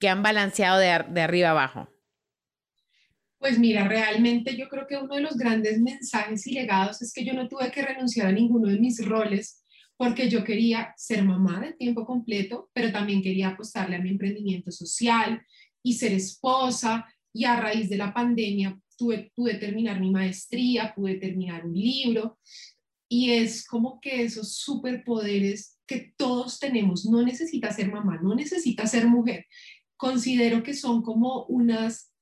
que 0.00 0.08
han 0.08 0.20
balanceado 0.20 0.80
de, 0.80 1.04
de 1.08 1.20
arriba 1.20 1.50
abajo. 1.50 1.88
Pues 3.38 3.60
mira, 3.60 3.86
realmente 3.86 4.56
yo 4.56 4.68
creo 4.68 4.88
que 4.88 4.96
uno 4.96 5.14
de 5.14 5.20
los 5.20 5.36
grandes 5.36 5.80
mensajes 5.80 6.44
y 6.48 6.54
legados 6.54 7.00
es 7.00 7.12
que 7.12 7.24
yo 7.24 7.32
no 7.32 7.46
tuve 7.46 7.70
que 7.70 7.82
renunciar 7.82 8.26
a 8.26 8.32
ninguno 8.32 8.68
de 8.68 8.80
mis 8.80 9.06
roles 9.06 9.62
porque 9.96 10.28
yo 10.28 10.42
quería 10.42 10.92
ser 10.96 11.22
mamá 11.22 11.60
de 11.60 11.74
tiempo 11.74 12.04
completo, 12.04 12.70
pero 12.72 12.90
también 12.90 13.22
quería 13.22 13.50
apostarle 13.50 13.94
a 13.94 14.00
mi 14.00 14.10
emprendimiento 14.10 14.72
social 14.72 15.40
y 15.80 15.92
ser 15.92 16.10
esposa. 16.10 17.06
Y 17.32 17.44
a 17.44 17.54
raíz 17.54 17.88
de 17.88 17.98
la 17.98 18.12
pandemia 18.12 18.76
tuve, 18.96 19.32
pude 19.34 19.54
terminar 19.54 20.00
mi 20.00 20.10
maestría, 20.10 20.94
pude 20.94 21.16
terminar 21.16 21.64
un 21.64 21.74
libro. 21.74 22.38
Y 23.08 23.32
es 23.32 23.66
como 23.66 24.00
que 24.00 24.22
esos 24.22 24.56
superpoderes 24.56 25.78
que 25.86 26.14
todos 26.16 26.58
tenemos, 26.58 27.04
no 27.04 27.22
necesita 27.22 27.72
ser 27.72 27.90
mamá, 27.90 28.18
no 28.22 28.34
necesita 28.34 28.86
ser 28.86 29.06
mujer. 29.06 29.46
Considero 29.96 30.62
que 30.62 30.74
son 30.74 31.02
como 31.02 31.44
unas 31.46 32.12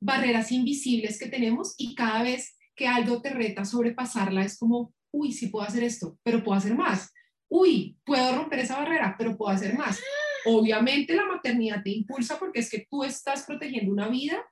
barreras 0.00 0.52
invisibles 0.52 1.18
que 1.18 1.28
tenemos 1.28 1.74
y 1.78 1.94
cada 1.94 2.22
vez 2.22 2.56
que 2.76 2.86
algo 2.86 3.20
te 3.20 3.30
reta 3.30 3.64
sobrepasarla 3.64 4.44
es 4.44 4.56
como, 4.58 4.94
uy, 5.10 5.32
sí 5.32 5.48
puedo 5.48 5.66
hacer 5.66 5.82
esto, 5.82 6.18
pero 6.22 6.44
puedo 6.44 6.56
hacer 6.56 6.74
más. 6.74 7.12
Uy, 7.48 7.98
puedo 8.04 8.36
romper 8.36 8.60
esa 8.60 8.78
barrera, 8.78 9.16
pero 9.18 9.36
puedo 9.36 9.50
hacer 9.50 9.76
más. 9.76 9.98
Obviamente 10.44 11.14
la 11.14 11.26
maternidad 11.26 11.82
te 11.82 11.90
impulsa 11.90 12.38
porque 12.38 12.60
es 12.60 12.70
que 12.70 12.86
tú 12.88 13.02
estás 13.02 13.44
protegiendo 13.44 13.90
una 13.90 14.08
vida 14.08 14.44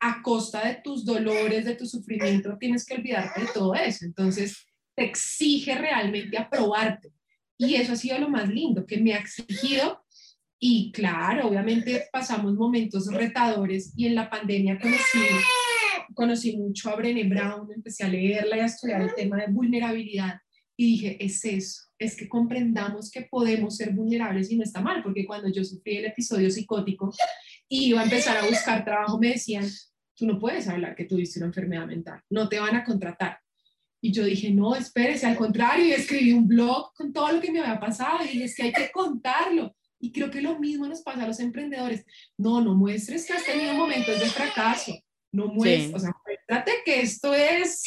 a 0.00 0.22
costa 0.22 0.66
de 0.66 0.80
tus 0.82 1.04
dolores, 1.04 1.64
de 1.64 1.74
tu 1.74 1.86
sufrimiento, 1.86 2.56
tienes 2.58 2.84
que 2.84 2.94
olvidarte 2.94 3.40
de 3.40 3.48
todo 3.52 3.74
eso. 3.74 4.04
Entonces, 4.04 4.66
te 4.94 5.04
exige 5.04 5.76
realmente 5.76 6.38
aprobarte. 6.38 7.12
Y 7.58 7.74
eso 7.74 7.92
ha 7.92 7.96
sido 7.96 8.18
lo 8.18 8.28
más 8.28 8.48
lindo, 8.48 8.86
que 8.86 8.98
me 8.98 9.14
ha 9.14 9.18
exigido 9.18 10.04
y 10.58 10.90
claro, 10.92 11.48
obviamente 11.48 12.06
pasamos 12.10 12.54
momentos 12.54 13.12
retadores 13.12 13.92
y 13.94 14.06
en 14.06 14.14
la 14.14 14.30
pandemia 14.30 14.78
conocí, 14.78 15.18
conocí 16.14 16.56
mucho 16.56 16.90
a 16.90 16.96
Brené 16.96 17.24
Brown, 17.24 17.68
empecé 17.74 18.04
a 18.04 18.08
leerla 18.08 18.56
y 18.56 18.60
a 18.60 18.66
estudiar 18.66 19.02
el 19.02 19.14
tema 19.14 19.36
de 19.36 19.52
vulnerabilidad 19.52 20.40
y 20.78 20.86
dije, 20.86 21.24
es 21.24 21.44
eso, 21.44 21.82
es 21.98 22.16
que 22.16 22.28
comprendamos 22.28 23.10
que 23.10 23.22
podemos 23.22 23.76
ser 23.76 23.92
vulnerables 23.92 24.50
y 24.50 24.56
no 24.56 24.62
está 24.62 24.80
mal, 24.80 25.02
porque 25.02 25.26
cuando 25.26 25.48
yo 25.50 25.62
sufrí 25.62 25.98
el 25.98 26.06
episodio 26.06 26.50
psicótico 26.50 27.12
y 27.68 27.86
iba 27.86 28.00
a 28.00 28.04
empezar 28.04 28.36
a 28.36 28.46
buscar 28.46 28.84
trabajo, 28.84 29.18
me 29.18 29.30
decían, 29.30 29.68
tú 30.14 30.26
no 30.26 30.38
puedes 30.38 30.68
hablar 30.68 30.94
que 30.94 31.04
tuviste 31.04 31.38
una 31.38 31.48
enfermedad 31.48 31.86
mental, 31.86 32.20
no 32.30 32.48
te 32.48 32.58
van 32.58 32.76
a 32.76 32.84
contratar. 32.84 33.38
Y 34.00 34.12
yo 34.12 34.24
dije, 34.24 34.50
no, 34.50 34.76
espérese, 34.76 35.26
al 35.26 35.36
contrario, 35.36 35.84
y 35.86 35.92
escribí 35.92 36.32
un 36.32 36.46
blog 36.46 36.92
con 36.94 37.12
todo 37.12 37.32
lo 37.32 37.40
que 37.40 37.50
me 37.50 37.60
había 37.60 37.80
pasado 37.80 38.24
y 38.24 38.28
dije, 38.28 38.44
es 38.44 38.54
que 38.54 38.62
hay 38.64 38.72
que 38.72 38.90
contarlo. 38.92 39.74
Y 39.98 40.12
creo 40.12 40.30
que 40.30 40.42
lo 40.42 40.58
mismo 40.58 40.86
nos 40.86 41.02
pasa 41.02 41.24
a 41.24 41.26
los 41.26 41.40
emprendedores. 41.40 42.04
No, 42.36 42.60
no 42.60 42.74
muestres 42.74 43.26
que 43.26 43.32
has 43.32 43.44
tenido 43.44 43.74
momentos 43.74 44.20
de 44.20 44.26
fracaso. 44.26 44.92
No 45.32 45.48
muestres, 45.48 45.94
o 45.94 45.98
sea, 45.98 46.12
muéstrate 46.24 46.72
que 46.84 47.00
esto 47.00 47.34
es 47.34 47.82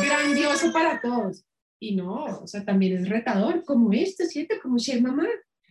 grandioso 0.00 0.72
para 0.72 1.00
todos. 1.00 1.44
Y 1.80 1.96
no, 1.96 2.24
o 2.24 2.46
sea, 2.46 2.64
también 2.64 2.96
es 2.98 3.08
retador, 3.08 3.64
como 3.64 3.92
esto, 3.92 4.24
¿cierto? 4.24 4.56
Como 4.62 4.78
ser 4.78 5.00
mamá. 5.02 5.26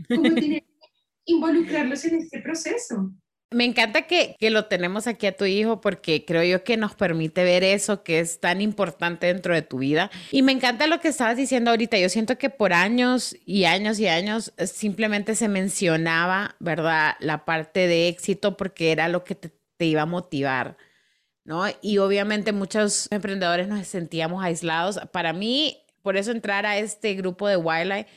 ¿Cómo 0.07 0.33
tiene 0.33 0.61
que 0.61 0.67
involucrarlos 1.25 2.03
en 2.05 2.15
este 2.15 2.41
proceso? 2.41 3.11
Me 3.49 3.63
encanta 3.63 4.07
que, 4.07 4.35
que, 4.37 4.49
lo 4.49 4.65
tenemos 4.65 5.07
aquí 5.07 5.25
a 5.25 5.35
tu 5.35 5.45
hijo 5.45 5.79
porque 5.79 6.25
creo 6.25 6.43
yo 6.43 6.65
que 6.65 6.75
nos 6.75 6.95
permite 6.95 7.45
ver 7.45 7.63
eso 7.63 8.03
que 8.03 8.19
es 8.19 8.41
tan 8.41 8.59
importante 8.59 9.27
dentro 9.27 9.53
de 9.53 9.61
tu 9.61 9.77
vida. 9.77 10.11
Y 10.31 10.41
me 10.41 10.51
encanta 10.51 10.85
lo 10.85 10.99
que 10.99 11.07
estabas 11.07 11.37
diciendo 11.37 11.71
ahorita. 11.71 11.97
Yo 11.97 12.09
siento 12.09 12.37
que 12.37 12.49
por 12.49 12.73
años 12.73 13.37
y 13.45 13.63
años 13.63 13.99
y 13.99 14.07
años 14.07 14.53
eh, 14.57 14.67
simplemente 14.67 15.33
se 15.33 15.47
mencionaba, 15.47 16.57
¿verdad? 16.59 17.15
La 17.21 17.45
parte 17.45 17.87
de 17.87 18.09
éxito 18.09 18.57
porque 18.57 18.91
era 18.91 19.07
lo 19.07 19.23
que 19.23 19.35
te, 19.35 19.49
te 19.77 19.85
iba 19.85 20.01
a 20.01 20.05
motivar, 20.05 20.75
¿no? 21.45 21.63
Y 21.81 21.99
obviamente 21.99 22.51
muchos 22.51 23.07
emprendedores 23.11 23.69
nos 23.69 23.87
sentíamos 23.87 24.43
aislados. 24.43 24.99
Para 25.13 25.31
mí, 25.31 25.85
por 26.01 26.17
eso 26.17 26.31
entrar 26.31 26.65
a 26.65 26.77
este 26.79 27.13
grupo 27.13 27.47
de 27.47 27.55
Wildlife 27.55 28.09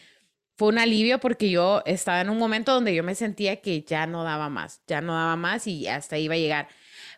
fue 0.60 0.68
un 0.68 0.78
alivio 0.78 1.20
porque 1.20 1.48
yo 1.48 1.82
estaba 1.86 2.20
en 2.20 2.28
un 2.28 2.36
momento 2.36 2.74
donde 2.74 2.94
yo 2.94 3.02
me 3.02 3.14
sentía 3.14 3.62
que 3.62 3.80
ya 3.80 4.06
no 4.06 4.24
daba 4.24 4.50
más, 4.50 4.82
ya 4.86 5.00
no 5.00 5.14
daba 5.14 5.34
más 5.34 5.66
y 5.66 5.88
hasta 5.88 6.18
iba 6.18 6.34
a 6.34 6.36
llegar. 6.36 6.68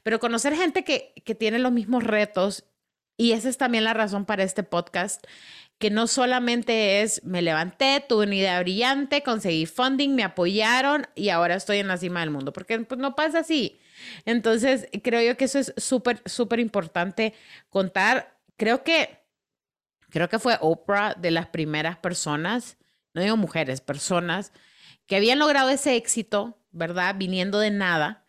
Pero 0.04 0.20
conocer 0.20 0.54
gente 0.54 0.84
que, 0.84 1.12
que 1.24 1.34
tiene 1.34 1.58
los 1.58 1.72
mismos 1.72 2.04
retos, 2.04 2.66
y 3.16 3.32
esa 3.32 3.48
es 3.48 3.58
también 3.58 3.82
la 3.82 3.94
razón 3.94 4.26
para 4.26 4.44
este 4.44 4.62
podcast, 4.62 5.26
que 5.78 5.90
no 5.90 6.06
solamente 6.06 7.02
es 7.02 7.24
me 7.24 7.42
levanté, 7.42 8.04
tuve 8.08 8.26
una 8.26 8.36
idea 8.36 8.60
brillante, 8.60 9.24
conseguí 9.24 9.66
funding, 9.66 10.10
me 10.14 10.22
apoyaron 10.22 11.08
y 11.16 11.30
ahora 11.30 11.56
estoy 11.56 11.78
en 11.78 11.88
la 11.88 11.96
cima 11.96 12.20
del 12.20 12.30
mundo, 12.30 12.52
porque 12.52 12.78
pues, 12.78 13.00
no 13.00 13.16
pasa 13.16 13.40
así. 13.40 13.80
Entonces, 14.24 14.86
creo 15.02 15.20
yo 15.20 15.36
que 15.36 15.46
eso 15.46 15.58
es 15.58 15.74
súper, 15.78 16.22
súper 16.26 16.60
importante 16.60 17.34
contar. 17.70 18.38
Creo 18.56 18.84
que, 18.84 19.18
creo 20.10 20.28
que 20.28 20.38
fue 20.38 20.58
Oprah 20.60 21.14
de 21.14 21.32
las 21.32 21.48
primeras 21.48 21.98
personas 21.98 22.76
no 23.14 23.22
digo 23.22 23.36
mujeres, 23.36 23.80
personas 23.80 24.52
que 25.06 25.16
habían 25.16 25.38
logrado 25.38 25.68
ese 25.70 25.96
éxito, 25.96 26.58
¿verdad? 26.70 27.14
Viniendo 27.18 27.58
de 27.58 27.70
nada. 27.70 28.24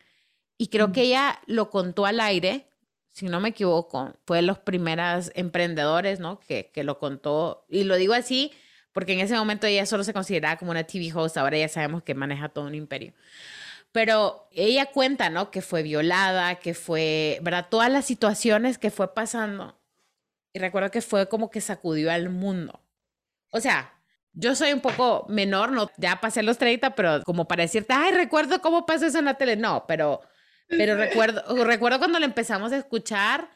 Y 0.58 0.68
creo 0.68 0.92
que 0.92 1.02
ella 1.04 1.40
lo 1.46 1.70
contó 1.70 2.06
al 2.06 2.20
aire, 2.20 2.68
si 3.12 3.28
no 3.28 3.40
me 3.40 3.50
equivoco, 3.50 4.14
fue 4.26 4.38
de 4.38 4.44
los 4.44 4.60
primeros 4.60 5.32
emprendedores, 5.36 6.20
¿no? 6.20 6.40
Que, 6.40 6.72
que 6.74 6.84
lo 6.84 7.00
contó. 7.00 7.66
Y 7.70 7.84
lo 7.84 7.96
digo 7.96 8.14
así 8.14 8.52
porque 8.94 9.14
en 9.14 9.20
ese 9.20 9.36
momento 9.36 9.68
ella 9.68 9.86
solo 9.86 10.04
se 10.04 10.14
consideraba 10.14 10.58
como 10.58 10.72
una 10.72 10.84
TV 10.84 11.12
host, 11.14 11.38
ahora 11.38 11.58
ya 11.58 11.68
sabemos 11.68 12.04
que 12.04 12.14
maneja 12.14 12.50
todo 12.50 12.66
un 12.66 12.76
imperio. 12.76 13.14
Pero 13.92 14.48
ella 14.52 14.88
cuenta, 14.88 15.30
¿no? 15.30 15.52
Que 15.52 15.62
fue 15.62 15.84
violada, 15.84 16.56
que 16.56 16.74
fue, 16.74 17.40
¿verdad? 17.42 17.68
Todas 17.70 17.92
las 17.92 18.06
situaciones 18.06 18.78
que 18.78 18.92
fue 18.92 19.14
pasando. 19.14 19.80
Y 20.54 20.60
recuerdo 20.60 20.92
que 20.92 21.02
fue 21.02 21.28
como 21.28 21.50
que 21.50 21.62
sacudió 21.62 22.12
al 22.12 22.30
mundo. 22.30 22.82
O 23.52 23.60
sea, 23.60 23.94
yo 24.34 24.56
soy 24.56 24.74
un 24.74 24.82
poco 24.82 25.26
menor, 25.30 25.72
no, 25.72 25.90
ya 25.98 26.20
pasé 26.20 26.44
los 26.44 26.58
30, 26.58 26.96
pero 26.96 27.24
como 27.24 27.48
para 27.48 27.64
decirte, 27.64 27.94
ay, 27.94 28.12
recuerdo 28.12 28.62
cómo 28.62 28.86
pasó 28.86 29.06
eso 29.06 29.20
en 29.20 29.26
la 29.26 29.36
tele, 29.36 29.56
no, 29.56 29.86
pero, 29.88 30.22
pero 30.68 30.96
recuerdo, 30.96 31.64
recuerdo 31.64 32.00
cuando 32.00 32.20
lo 32.20 32.26
empezamos 32.26 32.72
a 32.72 32.78
escuchar, 32.78 33.50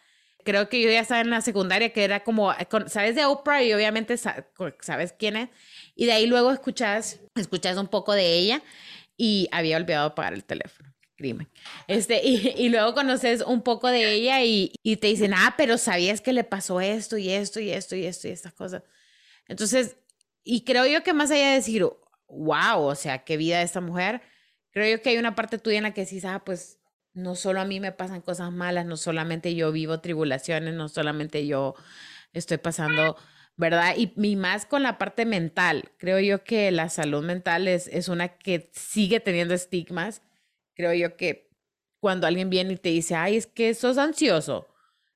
creo 0.44 0.70
que 0.70 0.82
yo 0.82 0.90
ya 0.90 1.02
estaba 1.02 1.22
en 1.22 1.32
la 1.32 1.42
secundaria, 1.42 1.92
que 1.92 2.04
era 2.04 2.24
como, 2.24 2.54
sabes 2.88 3.16
de 3.16 3.26
Oprah 3.26 3.64
y 3.64 3.74
obviamente 3.74 4.18
sabes 4.18 5.14
quién 5.18 5.36
es, 5.36 5.50
y 5.96 6.06
de 6.06 6.12
ahí 6.12 6.28
luego 6.28 6.52
escuchas, 6.52 7.20
escuchas 7.36 7.78
un 7.78 7.88
poco 7.88 8.14
de 8.14 8.34
ella 8.34 8.62
y 9.18 9.50
había 9.52 9.78
olvidado 9.78 10.08
apagar 10.08 10.34
el 10.34 10.44
teléfono. 10.44 10.94
Crimen. 11.18 11.50
Este, 11.88 12.22
y, 12.24 12.54
y 12.58 12.70
luego 12.70 12.94
conoces 12.94 13.42
un 13.42 13.64
poco 13.64 13.88
de 13.88 14.14
ella 14.14 14.44
y, 14.44 14.72
y 14.84 14.98
te 14.98 15.08
dicen, 15.08 15.34
ah, 15.34 15.56
pero 15.58 15.80
sabías 15.80 16.22
que 16.22 16.32
le 16.32 16.44
pasó 16.44 16.80
esto 16.80 17.18
y 17.18 17.32
esto 17.32 17.60
y 17.60 17.72
esto 17.72 17.96
y 17.96 18.06
esto 18.06 18.28
y 18.28 18.32
estas 18.32 18.54
cosas. 18.54 18.84
Entonces, 19.48 19.98
y 20.48 20.62
creo 20.62 20.86
yo 20.86 21.04
que 21.04 21.14
más 21.14 21.30
allá 21.30 21.50
de 21.50 21.56
decir, 21.56 21.86
wow, 22.30 22.82
o 22.82 22.96
sea, 22.96 23.26
qué 23.26 23.36
vida 23.38 23.58
de 23.60 23.66
esta 23.66 23.82
mujer, 23.82 24.22
creo 24.72 24.98
yo 24.98 25.02
que 25.02 25.10
hay 25.10 25.18
una 25.18 25.36
parte 25.36 25.58
tuya 25.58 25.78
en 25.78 25.84
la 25.84 25.94
que 25.94 26.06
decís, 26.06 26.24
ah, 26.26 26.44
pues 26.46 26.80
no 27.14 27.36
solo 27.36 27.60
a 27.60 27.66
mí 27.66 27.80
me 27.80 27.92
pasan 27.92 28.22
cosas 28.22 28.52
malas, 28.52 28.86
no 28.86 28.96
solamente 28.96 29.56
yo 29.56 29.72
vivo 29.72 30.00
tribulaciones, 30.00 30.74
no 30.74 30.88
solamente 30.88 31.46
yo 31.48 31.76
estoy 32.32 32.58
pasando, 32.58 33.18
¿verdad? 33.58 33.96
Y, 33.98 34.14
y 34.16 34.36
más 34.36 34.66
con 34.66 34.84
la 34.84 34.98
parte 34.98 35.26
mental. 35.26 35.92
Creo 35.98 36.20
yo 36.20 36.44
que 36.44 36.72
la 36.72 36.90
salud 36.90 37.26
mental 37.26 37.68
es, 37.68 37.88
es 37.88 38.08
una 38.08 38.30
que 38.38 38.70
sigue 38.74 39.20
teniendo 39.20 39.54
estigmas. 39.54 40.22
Creo 40.76 40.94
yo 40.94 41.18
que 41.18 41.50
cuando 42.00 42.28
alguien 42.28 42.50
viene 42.50 42.74
y 42.74 42.78
te 42.78 42.90
dice, 42.90 43.16
ay, 43.16 43.36
es 43.38 43.48
que 43.48 43.74
sos 43.74 43.98
ansioso, 43.98 44.68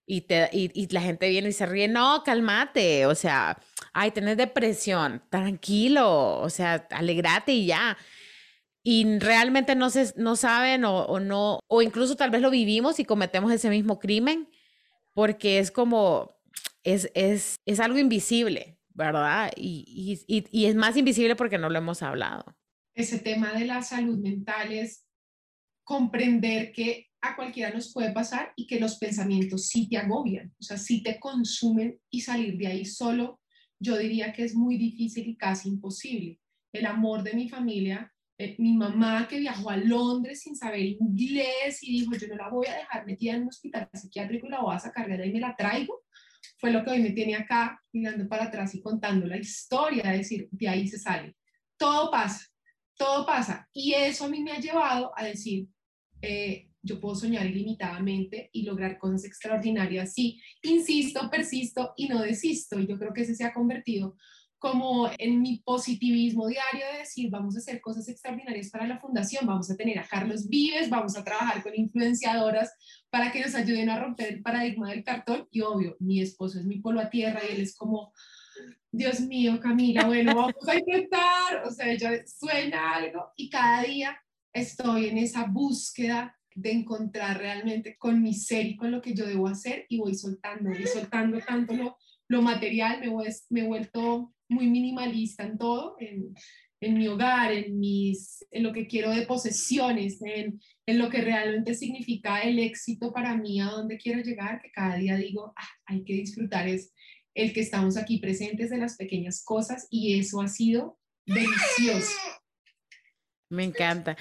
y, 0.05 0.21
te, 0.21 0.49
y, 0.51 0.71
y, 0.73 0.87
la 0.89 1.01
gente 1.01 1.29
viene 1.29 1.49
y 1.49 1.53
se 1.53 1.65
ríe, 1.65 1.87
no, 1.87 2.23
cálmate, 2.25 3.05
o 3.05 3.15
sea, 3.15 3.57
ay, 3.93 4.11
tenés 4.11 4.37
depresión, 4.37 5.23
tranquilo, 5.29 6.39
o 6.39 6.49
sea, 6.49 6.87
alegrate 6.91 7.53
y 7.53 7.67
ya. 7.67 7.97
Y 8.83 9.19
realmente 9.19 9.75
no, 9.75 9.89
se, 9.89 10.13
no 10.17 10.35
saben 10.35 10.85
o, 10.85 11.05
o 11.05 11.19
no, 11.19 11.59
o 11.67 11.81
incluso 11.81 12.15
tal 12.15 12.31
vez 12.31 12.41
lo 12.41 12.49
vivimos 12.49 12.99
y 12.99 13.05
cometemos 13.05 13.51
ese 13.51 13.69
mismo 13.69 13.99
crimen, 13.99 14.49
porque 15.13 15.59
es 15.59 15.71
como, 15.71 16.41
es, 16.83 17.11
es, 17.13 17.55
es 17.65 17.79
algo 17.79 17.99
invisible, 17.99 18.79
¿verdad? 18.89 19.51
Y, 19.55 19.85
y, 20.27 20.45
y, 20.51 20.65
es 20.65 20.75
más 20.75 20.97
invisible 20.97 21.35
porque 21.35 21.57
no 21.57 21.69
lo 21.69 21.77
hemos 21.77 22.01
hablado. 22.01 22.45
Ese 22.95 23.19
tema 23.19 23.53
de 23.53 23.65
la 23.65 23.81
salud 23.81 24.17
mental 24.17 24.71
es 24.71 25.05
comprender 25.83 26.71
que 26.71 27.07
a 27.21 27.35
cualquiera 27.35 27.71
nos 27.71 27.93
puede 27.93 28.11
pasar 28.11 28.51
y 28.55 28.65
que 28.65 28.79
los 28.79 28.97
pensamientos 28.97 29.67
sí 29.67 29.87
te 29.87 29.97
agobian, 29.97 30.53
o 30.59 30.63
sea, 30.63 30.77
sí 30.77 31.03
te 31.03 31.19
consumen 31.19 31.99
y 32.09 32.21
salir 32.21 32.57
de 32.57 32.67
ahí 32.67 32.85
solo, 32.85 33.40
yo 33.81 33.97
diría 33.97 34.31
que 34.31 34.43
es 34.43 34.53
muy 34.53 34.77
difícil 34.77 35.27
y 35.27 35.35
casi 35.35 35.69
imposible. 35.69 36.39
El 36.71 36.85
amor 36.85 37.23
de 37.23 37.33
mi 37.33 37.49
familia, 37.49 38.13
eh, 38.37 38.55
mi 38.59 38.77
mamá 38.77 39.27
que 39.27 39.39
viajó 39.39 39.71
a 39.71 39.77
Londres 39.77 40.41
sin 40.41 40.55
saber 40.55 40.81
inglés 40.81 41.79
y 41.81 41.99
dijo, 41.99 42.15
yo 42.15 42.27
no 42.27 42.35
la 42.35 42.49
voy 42.49 42.67
a 42.67 42.75
dejar 42.75 43.05
metida 43.05 43.33
en 43.33 43.43
un 43.43 43.49
hospital 43.49 43.89
psiquiátrico 43.91 44.45
y 44.45 44.49
la 44.51 44.61
voy 44.61 44.75
a 44.75 44.79
sacar 44.79 45.07
de 45.07 45.21
ahí 45.21 45.29
y 45.29 45.33
me 45.33 45.39
la 45.39 45.55
traigo, 45.55 46.03
fue 46.57 46.71
lo 46.71 46.83
que 46.83 46.91
hoy 46.91 47.01
me 47.01 47.11
tiene 47.11 47.35
acá 47.35 47.81
mirando 47.91 48.27
para 48.29 48.45
atrás 48.45 48.75
y 48.75 48.81
contando 48.81 49.25
la 49.25 49.37
historia, 49.37 50.13
es 50.13 50.19
decir, 50.19 50.47
de 50.51 50.69
ahí 50.69 50.87
se 50.87 50.99
sale. 50.99 51.35
Todo 51.75 52.11
pasa, 52.11 52.45
todo 52.95 53.25
pasa. 53.25 53.67
Y 53.73 53.93
eso 53.93 54.25
a 54.25 54.29
mí 54.29 54.41
me 54.41 54.51
ha 54.51 54.59
llevado 54.59 55.11
a 55.15 55.23
decir, 55.23 55.67
eh, 56.21 56.69
yo 56.83 56.99
puedo 56.99 57.15
soñar 57.15 57.45
ilimitadamente 57.45 58.49
y 58.53 58.63
lograr 58.63 58.97
cosas 58.97 59.25
extraordinarias 59.25 60.13
sí, 60.13 60.41
insisto, 60.63 61.29
persisto 61.29 61.93
y 61.95 62.07
no 62.07 62.21
desisto. 62.21 62.79
Y 62.79 62.87
yo 62.87 62.97
creo 62.97 63.13
que 63.13 63.21
ese 63.21 63.35
se 63.35 63.43
ha 63.43 63.53
convertido 63.53 64.15
como 64.61 65.09
en 65.17 65.41
mi 65.41 65.57
positivismo 65.57 66.47
diario 66.47 66.85
de 66.93 66.99
decir, 66.99 67.31
vamos 67.31 67.55
a 67.55 67.59
hacer 67.59 67.81
cosas 67.81 68.07
extraordinarias 68.07 68.69
para 68.69 68.85
la 68.85 68.99
fundación, 68.99 69.47
vamos 69.47 69.71
a 69.71 69.75
tener 69.75 69.97
a 69.97 70.07
Carlos 70.07 70.47
Vives, 70.47 70.87
vamos 70.87 71.17
a 71.17 71.23
trabajar 71.23 71.63
con 71.63 71.73
influenciadoras 71.75 72.71
para 73.09 73.31
que 73.31 73.41
nos 73.41 73.55
ayuden 73.55 73.89
a 73.89 73.99
romper 73.99 74.35
el 74.35 74.43
paradigma 74.43 74.91
del 74.91 75.03
cartón. 75.03 75.47
Y 75.49 75.61
obvio, 75.61 75.97
mi 75.99 76.21
esposo 76.21 76.59
es 76.59 76.65
mi 76.65 76.77
polo 76.77 77.01
a 77.01 77.09
tierra 77.09 77.41
y 77.43 77.55
él 77.55 77.61
es 77.61 77.75
como, 77.75 78.13
Dios 78.91 79.21
mío, 79.21 79.59
Camila, 79.59 80.05
bueno, 80.05 80.35
vamos 80.35 80.67
a 80.67 80.75
intentar, 80.75 81.63
o 81.65 81.71
sea, 81.71 81.95
yo 81.95 82.09
suena 82.27 82.93
algo 82.93 83.31
y 83.35 83.49
cada 83.49 83.81
día 83.81 84.15
estoy 84.53 85.07
en 85.07 85.17
esa 85.17 85.45
búsqueda 85.45 86.37
de 86.55 86.71
encontrar 86.71 87.37
realmente 87.37 87.97
con 87.97 88.21
mi 88.21 88.33
ser 88.33 88.65
y 88.65 88.75
con 88.75 88.91
lo 88.91 89.01
que 89.01 89.13
yo 89.13 89.25
debo 89.25 89.47
hacer 89.47 89.85
y 89.89 89.97
voy 89.97 90.15
soltando, 90.15 90.71
y 90.71 90.85
soltando 90.87 91.39
tanto 91.39 91.73
lo, 91.73 91.97
lo 92.27 92.41
material, 92.41 92.99
me, 92.99 93.09
me 93.49 93.61
he 93.61 93.67
vuelto 93.67 94.33
muy 94.49 94.67
minimalista 94.67 95.43
en 95.43 95.57
todo, 95.57 95.95
en, 95.99 96.33
en 96.81 96.93
mi 96.95 97.07
hogar, 97.07 97.53
en, 97.53 97.79
mis, 97.79 98.45
en 98.51 98.63
lo 98.63 98.73
que 98.73 98.87
quiero 98.87 99.11
de 99.11 99.25
posesiones, 99.25 100.21
en, 100.21 100.59
en, 100.85 100.97
lo 100.97 101.09
que 101.09 101.21
realmente 101.21 101.73
significa 101.73 102.41
el 102.41 102.59
éxito 102.59 103.13
para 103.13 103.37
mí, 103.37 103.61
a 103.61 103.65
dónde 103.65 103.97
quiero 103.97 104.21
llegar, 104.21 104.61
que 104.61 104.71
cada 104.71 104.95
día 104.95 105.15
digo, 105.15 105.53
ah, 105.55 105.69
hay 105.85 106.03
que 106.03 106.13
disfrutar 106.13 106.67
es 106.67 106.91
el 107.33 107.53
que 107.53 107.61
estamos 107.61 107.97
aquí 107.97 108.17
presentes 108.17 108.69
de 108.69 108.77
las 108.77 108.97
pequeñas 108.97 109.43
cosas 109.43 109.87
y 109.89 110.19
eso 110.19 110.41
ha 110.41 110.47
sido 110.47 110.99
delicioso. 111.25 112.11
Me 113.49 113.63
encanta. 113.63 114.17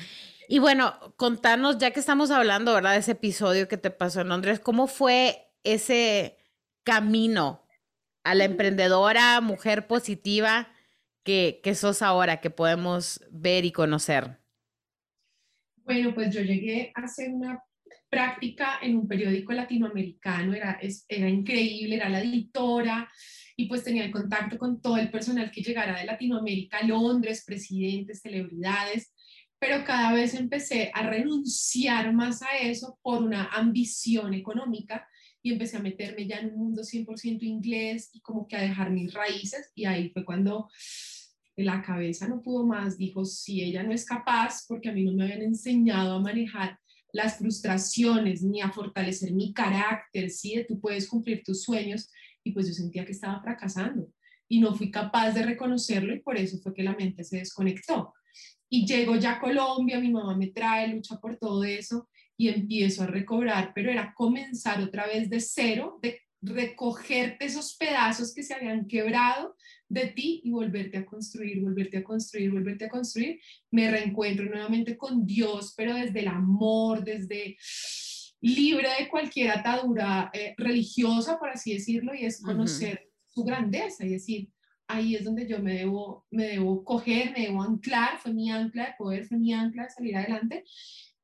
Y 0.52 0.59
bueno, 0.59 1.14
contanos, 1.16 1.78
ya 1.78 1.92
que 1.92 2.00
estamos 2.00 2.33
hablando, 2.33 2.75
¿verdad? 2.75 2.95
De 2.95 2.99
ese 2.99 3.12
episodio 3.12 3.69
que 3.69 3.76
te 3.76 3.92
pasó 3.92 4.23
en 4.23 4.30
Londres, 4.30 4.59
¿cómo 4.59 4.88
fue 4.88 5.47
ese 5.62 6.38
camino 6.83 7.64
a 8.25 8.35
la 8.35 8.47
emprendedora, 8.47 9.40
mujer 9.40 9.87
positiva 9.87 10.66
que, 11.23 11.61
que 11.62 11.76
sos 11.76 12.02
ahora, 12.02 12.40
que 12.40 12.50
podemos 12.50 13.25
ver 13.30 13.64
y 13.64 13.71
conocer? 13.71 14.40
Bueno, 15.85 16.12
pues 16.16 16.35
yo 16.35 16.40
llegué 16.40 16.90
a 16.97 17.02
hacer 17.02 17.30
una 17.30 17.62
práctica 18.09 18.80
en 18.83 18.97
un 18.97 19.07
periódico 19.07 19.52
latinoamericano, 19.52 20.52
era, 20.52 20.80
era 21.07 21.28
increíble, 21.28 21.95
era 21.95 22.09
la 22.09 22.23
editora 22.23 23.09
y 23.54 23.69
pues 23.69 23.85
tenía 23.85 24.04
el 24.04 24.11
contacto 24.11 24.59
con 24.59 24.83
todo 24.83 24.97
el 24.97 25.12
personal 25.12 25.52
que 25.52 25.62
llegara 25.62 25.97
de 25.97 26.07
Latinoamérica, 26.07 26.83
Londres, 26.83 27.45
presidentes, 27.47 28.21
celebridades, 28.21 29.12
pero 29.61 29.85
cada 29.85 30.14
vez 30.14 30.35
empecé 30.35 30.90
a 30.95 31.09
renunciar 31.09 32.12
más 32.14 32.43
a 32.43 32.57
eso 32.62 32.99
por 33.02 33.23
una 33.23 33.45
ambición 33.45 34.32
económica 34.32 35.06
y 35.43 35.52
empecé 35.52 35.76
a 35.76 35.82
meterme 35.82 36.26
ya 36.26 36.39
en 36.39 36.52
un 36.54 36.56
mundo 36.56 36.82
100% 36.82 37.43
inglés 37.43 38.11
y 38.15 38.21
como 38.21 38.49
que 38.49 38.56
a 38.56 38.63
dejar 38.63 38.91
mis 38.91 39.13
raíces. 39.13 39.71
Y 39.75 39.85
ahí 39.85 40.11
fue 40.11 40.25
cuando 40.25 40.69
la 41.56 41.82
cabeza 41.82 42.26
no 42.26 42.41
pudo 42.41 42.67
más, 42.67 42.97
dijo, 42.97 43.25
si 43.26 43.63
ella 43.63 43.82
no 43.82 43.93
es 43.93 44.06
capaz, 44.06 44.65
porque 44.67 44.89
a 44.89 44.93
mí 44.93 45.04
no 45.04 45.13
me 45.13 45.25
habían 45.25 45.43
enseñado 45.43 46.15
a 46.15 46.21
manejar 46.21 46.78
las 47.13 47.39
frustraciones 47.39 48.43
ni 48.43 48.63
a 48.63 48.71
fortalecer 48.71 49.32
mi 49.32 49.52
carácter, 49.52 50.30
sí, 50.30 50.56
de 50.56 50.65
tú 50.65 50.80
puedes 50.80 51.06
cumplir 51.06 51.43
tus 51.45 51.65
sueños 51.65 52.11
y 52.43 52.52
pues 52.52 52.67
yo 52.67 52.73
sentía 52.73 53.04
que 53.04 53.13
estaba 53.13 53.43
fracasando 53.43 54.08
y 54.49 54.61
no 54.61 54.75
fui 54.75 54.91
capaz 54.91 55.32
de 55.32 55.43
reconocerlo 55.43 56.15
y 56.15 56.21
por 56.21 56.37
eso 56.37 56.58
fue 56.63 56.73
que 56.73 56.82
la 56.82 56.95
mente 56.95 57.25
se 57.25 57.39
desconectó. 57.39 58.15
Y 58.69 58.86
llego 58.86 59.16
ya 59.16 59.32
a 59.32 59.40
Colombia, 59.40 60.00
mi 60.00 60.10
mamá 60.10 60.36
me 60.36 60.49
trae, 60.49 60.88
lucha 60.88 61.19
por 61.21 61.36
todo 61.36 61.64
eso 61.64 62.08
y 62.36 62.49
empiezo 62.49 63.02
a 63.02 63.06
recobrar, 63.06 63.73
pero 63.75 63.90
era 63.90 64.14
comenzar 64.14 64.80
otra 64.80 65.06
vez 65.06 65.28
de 65.28 65.40
cero, 65.40 65.99
de 66.00 66.21
recogerte 66.40 67.45
esos 67.45 67.76
pedazos 67.76 68.32
que 68.32 68.43
se 68.43 68.54
habían 68.54 68.86
quebrado 68.86 69.56
de 69.88 70.06
ti 70.06 70.40
y 70.45 70.50
volverte 70.50 70.97
a 70.97 71.04
construir, 71.04 71.60
volverte 71.60 71.99
a 71.99 72.04
construir, 72.04 72.50
volverte 72.50 72.86
a 72.86 72.88
construir. 72.88 73.40
Me 73.71 73.90
reencuentro 73.90 74.47
nuevamente 74.47 74.97
con 74.97 75.26
Dios, 75.26 75.75
pero 75.76 75.95
desde 75.95 76.21
el 76.21 76.28
amor, 76.28 77.04
desde 77.04 77.58
libre 78.40 78.88
de 78.99 79.08
cualquier 79.08 79.50
atadura 79.50 80.30
eh, 80.32 80.54
religiosa, 80.56 81.38
por 81.38 81.50
así 81.50 81.75
decirlo, 81.75 82.14
y 82.14 82.25
es 82.25 82.40
conocer 82.40 83.10
su 83.26 83.45
grandeza 83.45 84.06
y 84.06 84.10
decir, 84.10 84.49
ahí 84.91 85.15
es 85.15 85.25
donde 85.25 85.47
yo 85.49 85.61
me 85.61 85.75
debo, 85.75 86.26
me 86.31 86.49
debo 86.49 86.85
coger, 86.85 87.33
me 87.33 87.47
debo 87.47 87.63
anclar, 87.63 88.19
fue 88.19 88.33
mi 88.33 88.50
ancla 88.50 88.87
de 88.87 88.95
poder, 88.99 89.25
fue 89.25 89.39
mi 89.39 89.53
ancla 89.53 89.85
de 89.85 89.91
salir 89.91 90.17
adelante. 90.17 90.65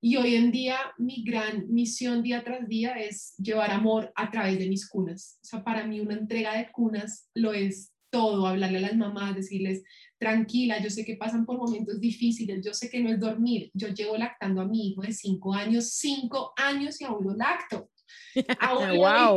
Y 0.01 0.17
hoy 0.17 0.37
en 0.37 0.53
día 0.53 0.79
mi 0.99 1.25
gran 1.25 1.67
misión 1.69 2.23
día 2.23 2.45
tras 2.45 2.69
día 2.69 2.95
es 2.95 3.35
llevar 3.39 3.71
amor 3.71 4.13
a 4.15 4.31
través 4.31 4.59
de 4.59 4.69
mis 4.69 4.89
cunas. 4.89 5.39
O 5.43 5.47
sea, 5.47 5.65
para 5.65 5.87
mí 5.87 6.01
una 6.01 6.15
entrega 6.15 6.57
de 6.57 6.71
cunas 6.71 7.29
lo 7.35 7.53
es 7.53 7.93
todo, 8.11 8.47
hablarle 8.47 8.79
a 8.79 8.83
las 8.83 8.97
mamás, 8.97 9.35
decirles, 9.35 9.83
tranquila, 10.19 10.81
yo 10.81 10.89
sé 10.89 11.05
que 11.05 11.17
pasan 11.17 11.45
por 11.45 11.59
momentos 11.59 12.01
difíciles, 12.01 12.65
yo 12.65 12.73
sé 12.73 12.89
que 12.89 13.01
no 13.01 13.11
es 13.11 13.19
dormir, 13.19 13.71
yo 13.75 13.89
llevo 13.89 14.17
lactando 14.17 14.61
a 14.61 14.67
mi 14.67 14.89
hijo 14.89 15.03
de 15.03 15.13
cinco 15.13 15.53
años, 15.53 15.91
cinco 15.91 16.53
años 16.57 17.01
y 17.01 17.05
aún 17.05 17.25
lo 17.25 17.35
lacto. 17.35 17.91
Aún 18.61 18.99
wow 18.99 19.37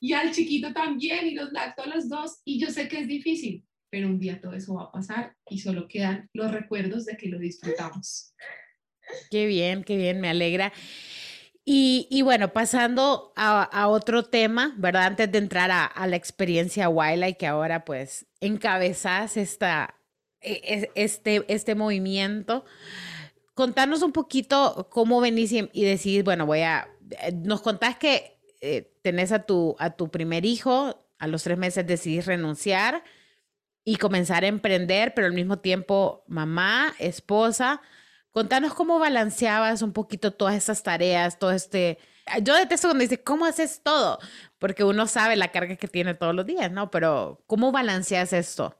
y 0.00 0.12
al 0.12 0.32
chiquito 0.32 0.72
también 0.72 1.26
y 1.26 1.34
los 1.34 1.52
lacto 1.52 1.82
a 1.82 1.86
los 1.86 2.08
dos 2.08 2.40
y 2.44 2.60
yo 2.60 2.70
sé 2.70 2.88
que 2.88 3.00
es 3.00 3.08
difícil, 3.08 3.64
pero 3.90 4.08
un 4.08 4.18
día 4.18 4.40
todo 4.40 4.52
eso 4.52 4.74
va 4.74 4.84
a 4.84 4.92
pasar 4.92 5.34
y 5.48 5.58
solo 5.58 5.88
quedan 5.88 6.28
los 6.32 6.50
recuerdos 6.50 7.04
de 7.04 7.16
que 7.16 7.28
lo 7.28 7.38
disfrutamos. 7.38 8.34
Qué 9.30 9.46
bien, 9.46 9.84
qué 9.84 9.96
bien, 9.96 10.20
me 10.20 10.28
alegra. 10.28 10.72
Y, 11.64 12.06
y 12.10 12.22
bueno, 12.22 12.52
pasando 12.52 13.32
a, 13.36 13.62
a, 13.62 13.88
otro 13.88 14.24
tema, 14.24 14.74
¿verdad? 14.78 15.04
Antes 15.04 15.30
de 15.30 15.38
entrar 15.38 15.70
a, 15.70 15.84
a 15.84 16.06
la 16.06 16.16
experiencia 16.16 16.88
y 17.28 17.34
que 17.34 17.46
ahora 17.46 17.84
pues 17.84 18.26
encabezas 18.40 19.36
esta, 19.36 19.94
e, 20.40 20.62
e, 20.64 20.90
este, 20.94 21.44
este 21.48 21.74
movimiento, 21.74 22.64
contanos 23.52 24.02
un 24.02 24.12
poquito 24.12 24.88
cómo 24.90 25.20
venís 25.20 25.52
y, 25.52 25.68
y 25.74 25.84
decís, 25.84 26.24
bueno, 26.24 26.46
voy 26.46 26.60
a, 26.60 26.88
eh, 27.22 27.32
nos 27.32 27.60
contás 27.60 27.98
que 27.98 28.37
eh, 28.60 28.92
tenés 29.02 29.32
a 29.32 29.44
tu, 29.44 29.76
a 29.78 29.90
tu 29.90 30.10
primer 30.10 30.44
hijo, 30.44 31.04
a 31.18 31.26
los 31.26 31.42
tres 31.42 31.58
meses 31.58 31.86
decidís 31.86 32.26
renunciar 32.26 33.04
y 33.84 33.96
comenzar 33.96 34.44
a 34.44 34.48
emprender, 34.48 35.14
pero 35.14 35.26
al 35.26 35.32
mismo 35.32 35.58
tiempo 35.58 36.24
mamá, 36.26 36.94
esposa. 36.98 37.80
Contanos 38.32 38.74
cómo 38.74 38.98
balanceabas 38.98 39.82
un 39.82 39.92
poquito 39.92 40.32
todas 40.32 40.54
esas 40.54 40.82
tareas, 40.82 41.38
todo 41.38 41.52
este... 41.52 41.98
Yo 42.42 42.54
detesto 42.54 42.88
cuando 42.88 43.02
dice, 43.02 43.22
¿cómo 43.22 43.46
haces 43.46 43.82
todo? 43.82 44.18
Porque 44.58 44.84
uno 44.84 45.06
sabe 45.06 45.36
la 45.36 45.50
carga 45.50 45.76
que 45.76 45.88
tiene 45.88 46.14
todos 46.14 46.34
los 46.34 46.44
días, 46.44 46.70
¿no? 46.70 46.90
Pero 46.90 47.42
¿cómo 47.46 47.72
balanceas 47.72 48.34
esto? 48.34 48.77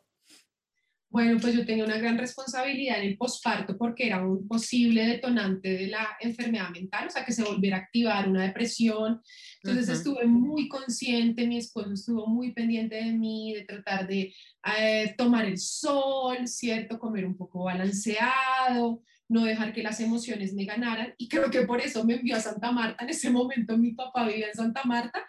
Bueno, 1.10 1.38
pues 1.40 1.54
yo 1.54 1.64
tenía 1.64 1.84
una 1.84 1.96
gran 1.96 2.18
responsabilidad 2.18 2.98
en 2.98 3.08
el 3.08 3.16
posparto 3.16 3.78
porque 3.78 4.06
era 4.06 4.22
un 4.22 4.46
posible 4.46 5.06
detonante 5.06 5.70
de 5.70 5.86
la 5.86 6.06
enfermedad 6.20 6.68
mental, 6.68 7.06
o 7.06 7.10
sea, 7.10 7.24
que 7.24 7.32
se 7.32 7.44
volviera 7.44 7.78
a 7.78 7.80
activar 7.80 8.28
una 8.28 8.42
depresión. 8.44 9.22
Entonces 9.62 9.88
estuve 9.88 10.26
muy 10.26 10.68
consciente, 10.68 11.46
mi 11.46 11.56
esposo 11.56 11.94
estuvo 11.94 12.26
muy 12.26 12.52
pendiente 12.52 12.96
de 12.96 13.12
mí, 13.12 13.54
de 13.54 13.64
tratar 13.64 14.06
de 14.06 14.34
eh, 14.78 15.14
tomar 15.16 15.46
el 15.46 15.56
sol, 15.56 16.46
¿cierto? 16.46 16.98
Comer 16.98 17.24
un 17.24 17.38
poco 17.38 17.64
balanceado, 17.64 19.02
no 19.28 19.44
dejar 19.44 19.72
que 19.72 19.82
las 19.82 20.00
emociones 20.00 20.54
me 20.54 20.64
ganaran. 20.64 21.14
Y 21.18 21.28
creo 21.28 21.50
que 21.50 21.62
por 21.62 21.80
eso 21.80 22.04
me 22.04 22.14
envió 22.14 22.36
a 22.36 22.40
Santa 22.40 22.72
Marta. 22.72 23.04
En 23.04 23.10
ese 23.10 23.30
momento 23.30 23.76
mi 23.76 23.92
papá 23.92 24.26
vivía 24.26 24.48
en 24.48 24.54
Santa 24.54 24.82
Marta 24.84 25.24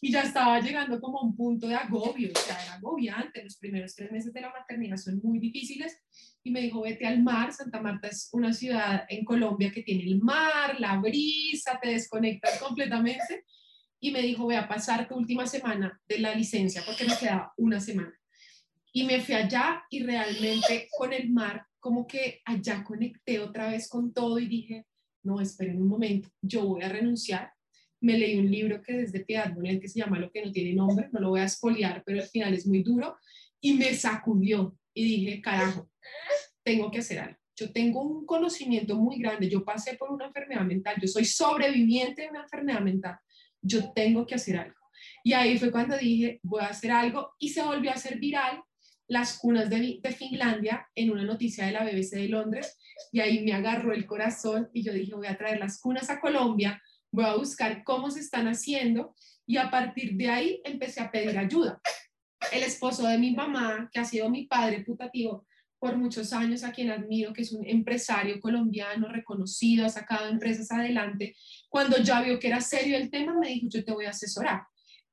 y 0.00 0.10
ya 0.10 0.22
estaba 0.22 0.58
llegando 0.60 1.00
como 1.00 1.20
a 1.20 1.24
un 1.24 1.36
punto 1.36 1.68
de 1.68 1.74
agobio, 1.74 2.30
o 2.34 2.38
sea, 2.38 2.60
era 2.62 2.74
agobiante. 2.74 3.44
Los 3.44 3.56
primeros 3.56 3.94
tres 3.94 4.10
meses 4.10 4.32
de 4.32 4.40
la 4.40 4.50
maternidad 4.50 4.96
son 4.96 5.20
muy 5.22 5.38
difíciles. 5.38 5.98
Y 6.42 6.50
me 6.50 6.60
dijo, 6.62 6.82
vete 6.82 7.06
al 7.06 7.22
mar. 7.22 7.52
Santa 7.52 7.80
Marta 7.80 8.08
es 8.08 8.28
una 8.32 8.52
ciudad 8.52 9.04
en 9.08 9.24
Colombia 9.24 9.70
que 9.70 9.82
tiene 9.82 10.04
el 10.04 10.20
mar, 10.20 10.80
la 10.80 10.96
brisa, 10.98 11.78
te 11.80 11.90
desconectas 11.90 12.58
completamente. 12.58 13.44
Y 14.00 14.10
me 14.10 14.22
dijo, 14.22 14.44
voy 14.44 14.56
a 14.56 14.66
pasar 14.66 15.06
tu 15.06 15.14
última 15.14 15.46
semana 15.46 16.00
de 16.08 16.18
la 16.18 16.34
licencia 16.34 16.82
porque 16.84 17.04
me 17.04 17.16
quedaba 17.16 17.52
una 17.56 17.78
semana. 17.80 18.12
Y 18.92 19.04
me 19.04 19.20
fui 19.20 19.34
allá 19.34 19.82
y 19.90 20.02
realmente 20.02 20.88
con 20.98 21.12
el 21.12 21.30
mar, 21.30 21.64
como 21.82 22.06
que 22.06 22.40
allá 22.44 22.84
conecté 22.84 23.40
otra 23.40 23.68
vez 23.68 23.88
con 23.88 24.14
todo 24.14 24.38
y 24.38 24.46
dije, 24.46 24.86
no, 25.24 25.40
esperen 25.40 25.82
un 25.82 25.88
momento, 25.88 26.28
yo 26.40 26.64
voy 26.64 26.84
a 26.84 26.88
renunciar. 26.88 27.52
Me 28.00 28.16
leí 28.16 28.38
un 28.38 28.48
libro 28.48 28.80
que 28.80 29.02
es 29.02 29.12
de 29.12 29.24
Piedad 29.24 29.52
Bonel 29.52 29.80
que 29.80 29.88
se 29.88 29.98
llama 29.98 30.20
Lo 30.20 30.30
que 30.30 30.44
no 30.44 30.52
tiene 30.52 30.74
nombre, 30.74 31.08
no 31.12 31.18
lo 31.18 31.30
voy 31.30 31.40
a 31.40 31.44
espoliar, 31.44 32.04
pero 32.06 32.22
al 32.22 32.28
final 32.28 32.54
es 32.54 32.68
muy 32.68 32.84
duro 32.84 33.16
y 33.60 33.74
me 33.74 33.92
sacudió 33.94 34.76
y 34.94 35.04
dije, 35.04 35.40
carajo, 35.40 35.90
tengo 36.62 36.88
que 36.88 37.00
hacer 37.00 37.18
algo. 37.18 37.38
Yo 37.56 37.72
tengo 37.72 38.00
un 38.00 38.26
conocimiento 38.26 38.96
muy 38.96 39.18
grande, 39.18 39.50
yo 39.50 39.64
pasé 39.64 39.96
por 39.96 40.12
una 40.12 40.26
enfermedad 40.26 40.64
mental, 40.64 40.96
yo 41.02 41.08
soy 41.08 41.24
sobreviviente 41.24 42.22
de 42.22 42.30
una 42.30 42.42
enfermedad 42.42 42.80
mental, 42.80 43.18
yo 43.60 43.92
tengo 43.92 44.24
que 44.24 44.36
hacer 44.36 44.56
algo. 44.56 44.78
Y 45.24 45.32
ahí 45.32 45.58
fue 45.58 45.72
cuando 45.72 45.98
dije, 45.98 46.38
voy 46.44 46.62
a 46.62 46.68
hacer 46.68 46.92
algo 46.92 47.34
y 47.40 47.48
se 47.48 47.62
volvió 47.62 47.90
a 47.90 47.94
hacer 47.94 48.20
viral 48.20 48.62
las 49.12 49.38
cunas 49.38 49.68
de, 49.68 50.00
Finlandia 50.16 50.88
en 50.94 51.10
una 51.10 51.22
noticia 51.22 51.66
de 51.66 51.72
la 51.72 51.84
BBC 51.84 52.12
de 52.12 52.28
Londres 52.28 52.78
y 53.12 53.20
ahí 53.20 53.44
me 53.44 53.52
agarró 53.52 53.92
el 53.92 54.06
corazón 54.06 54.70
y 54.72 54.82
yo 54.82 54.94
dije, 54.94 55.14
voy 55.14 55.26
a 55.26 55.36
traer 55.36 55.58
las 55.58 55.78
cunas 55.80 56.08
a 56.08 56.18
Colombia, 56.18 56.82
voy 57.10 57.26
a 57.26 57.34
buscar 57.34 57.84
cómo 57.84 58.10
se 58.10 58.20
están 58.20 58.48
haciendo 58.48 59.14
y 59.46 59.58
a 59.58 59.70
partir 59.70 60.16
de 60.16 60.30
ahí 60.30 60.62
empecé 60.64 61.02
a 61.02 61.10
pedir 61.10 61.36
ayuda. 61.36 61.78
El 62.52 62.62
esposo 62.62 63.06
de 63.06 63.18
mi 63.18 63.32
mamá, 63.32 63.90
que 63.92 64.00
ha 64.00 64.04
sido 64.06 64.30
mi 64.30 64.46
padre 64.46 64.82
putativo 64.82 65.46
por 65.78 65.98
muchos 65.98 66.32
años, 66.32 66.64
a 66.64 66.72
quien 66.72 66.90
admiro, 66.90 67.34
que 67.34 67.42
es 67.42 67.52
un 67.52 67.66
empresario 67.68 68.40
colombiano 68.40 69.08
reconocido, 69.08 69.84
ha 69.84 69.90
sacado 69.90 70.28
empresas 70.28 70.72
adelante, 70.72 71.36
cuando 71.68 71.98
ya 71.98 72.22
vio 72.22 72.38
que 72.38 72.48
era 72.48 72.62
serio 72.62 72.96
el 72.96 73.10
tema, 73.10 73.34
me 73.38 73.48
dijo, 73.48 73.66
yo 73.68 73.84
te 73.84 73.92
voy 73.92 74.06
a 74.06 74.10
asesorar. 74.10 74.62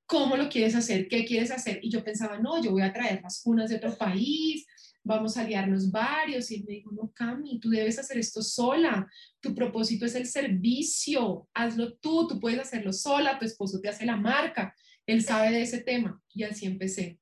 ¿Cómo 0.09 0.35
lo 0.35 0.49
quieres 0.49 0.73
hacer? 0.73 1.07
¿Qué 1.07 1.23
quieres 1.23 1.51
hacer? 1.51 1.81
Y 1.83 1.91
yo 1.91 2.03
pensaba, 2.03 2.39
no, 2.39 2.59
yo 2.63 2.71
voy 2.71 2.81
a 2.81 2.91
traer 2.91 3.21
las 3.21 3.43
cunas 3.43 3.69
de 3.69 3.75
otro 3.75 3.95
país, 3.95 4.65
vamos 5.03 5.37
a 5.37 5.41
aliarnos 5.41 5.91
varios. 5.91 6.49
Y 6.49 6.55
él 6.55 6.65
me 6.67 6.73
dijo, 6.73 6.91
no, 6.91 7.11
Cami, 7.13 7.59
tú 7.59 7.69
debes 7.69 7.99
hacer 7.99 8.17
esto 8.17 8.41
sola. 8.41 9.07
Tu 9.39 9.53
propósito 9.53 10.07
es 10.07 10.15
el 10.15 10.25
servicio. 10.25 11.47
Hazlo 11.53 11.93
tú, 11.97 12.27
tú 12.27 12.39
puedes 12.39 12.59
hacerlo 12.59 12.91
sola, 12.91 13.37
tu 13.37 13.45
esposo 13.45 13.79
te 13.79 13.89
hace 13.89 14.03
la 14.03 14.15
marca. 14.15 14.73
Él 15.05 15.23
sabe 15.23 15.51
de 15.51 15.61
ese 15.61 15.81
tema. 15.81 16.19
Y 16.33 16.41
así 16.41 16.65
empecé, 16.65 17.19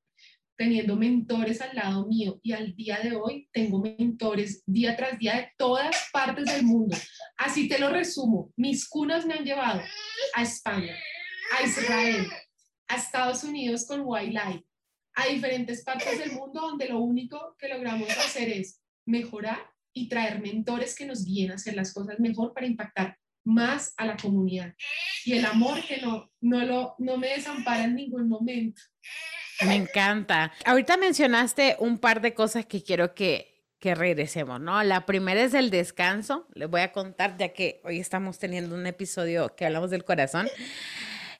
teniendo 0.56 0.96
mentores 0.96 1.60
al 1.60 1.76
lado 1.76 2.06
mío. 2.06 2.40
Y 2.42 2.52
al 2.52 2.74
día 2.74 3.00
de 3.02 3.14
hoy 3.16 3.50
tengo 3.52 3.82
mentores 3.82 4.62
día 4.64 4.96
tras 4.96 5.18
día 5.18 5.36
de 5.36 5.48
todas 5.58 5.94
partes 6.10 6.46
del 6.46 6.62
mundo. 6.62 6.96
Así 7.36 7.68
te 7.68 7.78
lo 7.78 7.90
resumo. 7.90 8.50
Mis 8.56 8.88
cunas 8.88 9.26
me 9.26 9.34
han 9.34 9.44
llevado 9.44 9.82
a 10.34 10.42
España, 10.42 10.96
a 11.54 11.66
Israel, 11.66 12.26
a 12.88 12.96
Estados 12.96 13.44
Unidos 13.44 13.86
con 13.86 14.02
Wildlife, 14.04 14.64
a 15.14 15.26
diferentes 15.26 15.84
partes 15.84 16.18
del 16.18 16.32
mundo 16.32 16.60
donde 16.60 16.88
lo 16.88 16.98
único 17.00 17.56
que 17.58 17.68
logramos 17.68 18.10
hacer 18.10 18.48
es 18.48 18.80
mejorar 19.06 19.58
y 19.92 20.08
traer 20.08 20.40
mentores 20.40 20.94
que 20.94 21.06
nos 21.06 21.24
guíen 21.24 21.52
a 21.52 21.54
hacer 21.54 21.74
las 21.74 21.92
cosas 21.92 22.18
mejor 22.20 22.52
para 22.52 22.66
impactar 22.66 23.18
más 23.44 23.94
a 23.96 24.06
la 24.06 24.16
comunidad. 24.16 24.74
Y 25.24 25.34
el 25.34 25.46
amor 25.46 25.82
que 25.86 25.98
no, 25.98 26.30
no, 26.40 26.64
lo, 26.64 26.94
no 26.98 27.16
me 27.16 27.28
desampara 27.28 27.84
en 27.84 27.94
ningún 27.94 28.28
momento. 28.28 28.80
Me 29.66 29.74
encanta. 29.74 30.52
Ahorita 30.64 30.96
mencionaste 30.96 31.76
un 31.80 31.98
par 31.98 32.20
de 32.20 32.34
cosas 32.34 32.66
que 32.66 32.82
quiero 32.82 33.14
que, 33.14 33.64
que 33.80 33.94
regresemos, 33.94 34.60
¿no? 34.60 34.82
La 34.84 35.04
primera 35.04 35.42
es 35.42 35.54
el 35.54 35.70
descanso. 35.70 36.46
Les 36.54 36.68
voy 36.68 36.82
a 36.82 36.92
contar, 36.92 37.36
ya 37.38 37.48
que 37.48 37.80
hoy 37.84 37.98
estamos 37.98 38.38
teniendo 38.38 38.74
un 38.74 38.86
episodio 38.86 39.54
que 39.56 39.66
hablamos 39.66 39.90
del 39.90 40.04
corazón. 40.04 40.48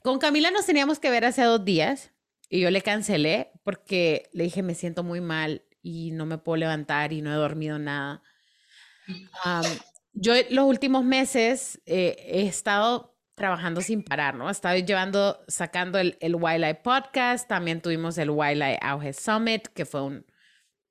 Con 0.02 0.18
Camila 0.18 0.50
nos 0.50 0.66
teníamos 0.66 0.98
que 0.98 1.10
ver 1.10 1.24
hace 1.24 1.42
dos 1.42 1.64
días 1.64 2.12
y 2.48 2.60
yo 2.60 2.70
le 2.70 2.82
cancelé 2.82 3.52
porque 3.64 4.28
le 4.32 4.44
dije, 4.44 4.62
me 4.62 4.74
siento 4.74 5.02
muy 5.02 5.20
mal 5.20 5.62
y 5.82 6.12
no 6.12 6.26
me 6.26 6.38
puedo 6.38 6.56
levantar 6.56 7.12
y 7.12 7.20
no 7.20 7.32
he 7.32 7.36
dormido 7.36 7.78
nada. 7.78 8.22
yo 10.12 10.34
los 10.50 10.64
últimos 10.66 11.04
meses 11.04 11.80
eh, 11.86 12.16
he 12.26 12.46
estado 12.46 13.16
trabajando 13.34 13.80
sin 13.80 14.02
parar, 14.02 14.34
¿no? 14.34 14.48
He 14.48 14.52
estado 14.52 14.76
llevando, 14.78 15.40
sacando 15.46 15.98
el, 15.98 16.16
el 16.20 16.34
Wildlife 16.34 16.80
Podcast, 16.82 17.48
también 17.48 17.80
tuvimos 17.80 18.18
el 18.18 18.30
Wildlife 18.30 18.78
Auge 18.82 19.12
Summit, 19.12 19.68
que 19.68 19.84
fue 19.84 20.02
un, 20.02 20.26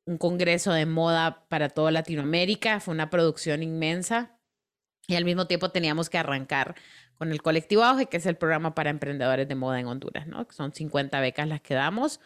un 0.05 0.17
congreso 0.17 0.71
de 0.71 0.85
moda 0.85 1.45
para 1.49 1.69
toda 1.69 1.91
Latinoamérica, 1.91 2.79
fue 2.79 2.93
una 2.93 3.09
producción 3.09 3.63
inmensa 3.63 4.36
y 5.07 5.15
al 5.15 5.25
mismo 5.25 5.47
tiempo 5.47 5.71
teníamos 5.71 6.09
que 6.09 6.17
arrancar 6.17 6.75
con 7.17 7.31
el 7.31 7.41
colectivo 7.41 7.83
Auge, 7.83 8.07
que 8.07 8.17
es 8.17 8.25
el 8.25 8.35
programa 8.35 8.75
para 8.75 8.89
emprendedores 8.89 9.47
de 9.47 9.55
moda 9.55 9.79
en 9.79 9.87
Honduras, 9.87 10.27
¿no? 10.27 10.45
Son 10.51 10.73
50 10.73 11.19
becas 11.21 11.47
las 11.47 11.61
que 11.61 11.73
damos. 11.73 12.19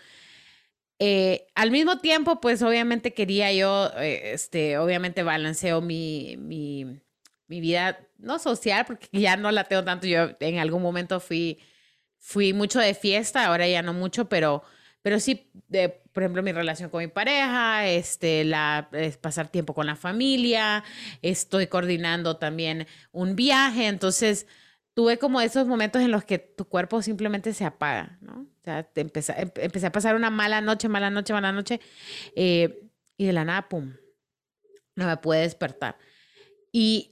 Eh, 1.00 1.48
al 1.56 1.72
mismo 1.72 2.00
tiempo, 2.00 2.42
pues 2.42 2.62
obviamente 2.62 3.14
quería 3.14 3.52
yo, 3.54 3.92
eh, 3.98 4.34
este, 4.34 4.78
obviamente 4.78 5.24
balanceo 5.24 5.82
mi, 5.82 6.36
mi, 6.38 6.86
mi, 7.48 7.62
vida, 7.62 8.00
no 8.18 8.38
social, 8.38 8.86
porque 8.86 9.08
ya 9.12 9.38
no 9.38 9.52
la 9.52 9.64
tengo 9.64 9.84
tanto. 9.84 10.08
Yo 10.08 10.32
en 10.40 10.60
algún 10.60 10.82
momento 10.82 11.20
fui, 11.20 11.60
fui 12.20 12.54
mucho 12.54 12.80
de 12.80 12.94
fiesta, 12.94 13.46
ahora 13.46 13.68
ya 13.68 13.82
no 13.82 13.94
mucho, 13.94 14.30
pero, 14.30 14.64
pero 15.02 15.20
sí, 15.20 15.50
de, 15.68 15.90
por 15.90 16.24
ejemplo, 16.24 16.44
mi 16.44 16.52
relación 16.52 16.90
con 16.90 17.02
mi 17.02 17.08
pareja, 17.08 17.88
este, 17.88 18.44
la, 18.44 18.90
pasar 19.22 19.48
tiempo 19.48 19.74
con 19.74 19.86
la 19.86 19.96
familia, 19.96 20.84
estoy 21.22 21.68
coordinando 21.68 22.38
también 22.38 22.88
un 23.12 23.36
viaje, 23.36 23.88
entonces 23.88 24.48
tuve 24.94 25.18
como 25.18 25.42
esos 25.42 25.68
momentos 25.68 26.02
en 26.02 26.12
los 26.12 26.24
que 26.24 26.38
tu 26.38 26.66
cuerpo 26.66 27.02
simplemente 27.02 27.54
se 27.54 27.66
apaga, 27.66 28.18
¿no? 28.22 28.42
O 28.42 28.64
sea, 28.64 28.84
te 28.84 29.02
empecé, 29.02 29.34
em, 29.38 29.52
empecé 29.56 29.88
a 29.88 29.92
pasar 29.92 30.16
una 30.16 30.30
mala 30.30 30.62
noche, 30.62 30.88
mala 30.88 31.10
noche, 31.10 31.34
mala 31.34 31.52
noche, 31.52 31.80
eh, 32.36 32.88
y 33.18 33.26
de 33.26 33.34
la 33.34 33.46
nada, 33.46 33.70
pum, 33.70 33.94
no 34.96 35.08
me 35.08 35.18
pude 35.18 35.40
despertar. 35.40 35.98
Y 36.72 37.11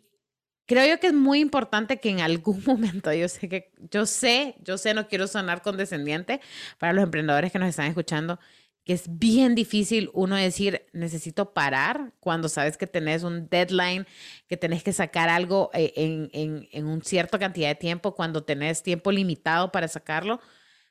creo 0.70 0.86
yo 0.86 1.00
que 1.00 1.08
es 1.08 1.14
muy 1.14 1.40
importante 1.40 2.00
que 2.00 2.10
en 2.10 2.22
algún 2.22 2.64
momento, 2.68 3.12
yo 3.12 3.28
sé 3.28 3.50
que, 3.50 3.72
yo 3.90 4.06
sé, 4.06 4.56
yo 4.64 4.78
sé, 4.78 4.94
no 4.94 5.08
quiero 5.08 5.28
sonar 5.28 5.64
condescendiente 5.64 6.40
para 6.78 6.94
los 6.94 7.04
emprendedores 7.04 7.52
que 7.52 7.58
nos 7.58 7.70
están 7.70 7.88
escuchando, 7.88 8.40
que 8.86 8.94
es 8.94 9.06
bien 9.18 9.56
difícil 9.56 10.12
uno 10.14 10.36
decir, 10.36 10.86
necesito 10.94 11.54
parar 11.54 12.14
cuando 12.20 12.50
sabes 12.50 12.78
que 12.78 12.86
tenés 12.86 13.24
un 13.24 13.50
deadline, 13.50 14.06
que 14.48 14.58
tenés 14.58 14.84
que 14.84 14.94
sacar 14.94 15.28
algo 15.28 15.72
eh, 15.74 15.92
en, 15.96 16.30
en, 16.34 16.70
en 16.72 16.86
una 16.86 17.04
cierta 17.04 17.40
cantidad 17.40 17.70
de 17.70 17.76
tiempo, 17.76 18.14
cuando 18.14 18.44
tenés 18.44 18.84
tiempo 18.84 19.12
limitado 19.12 19.72
para 19.72 19.88
sacarlo. 19.88 20.40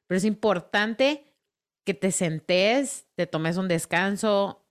Pero 0.08 0.18
es 0.18 0.24
importante 0.24 1.36
que 1.84 1.94
te 1.94 2.10
sentes, 2.10 3.06
te 3.14 3.28
tomes 3.28 3.56
un 3.56 3.68
descanso, 3.68 4.66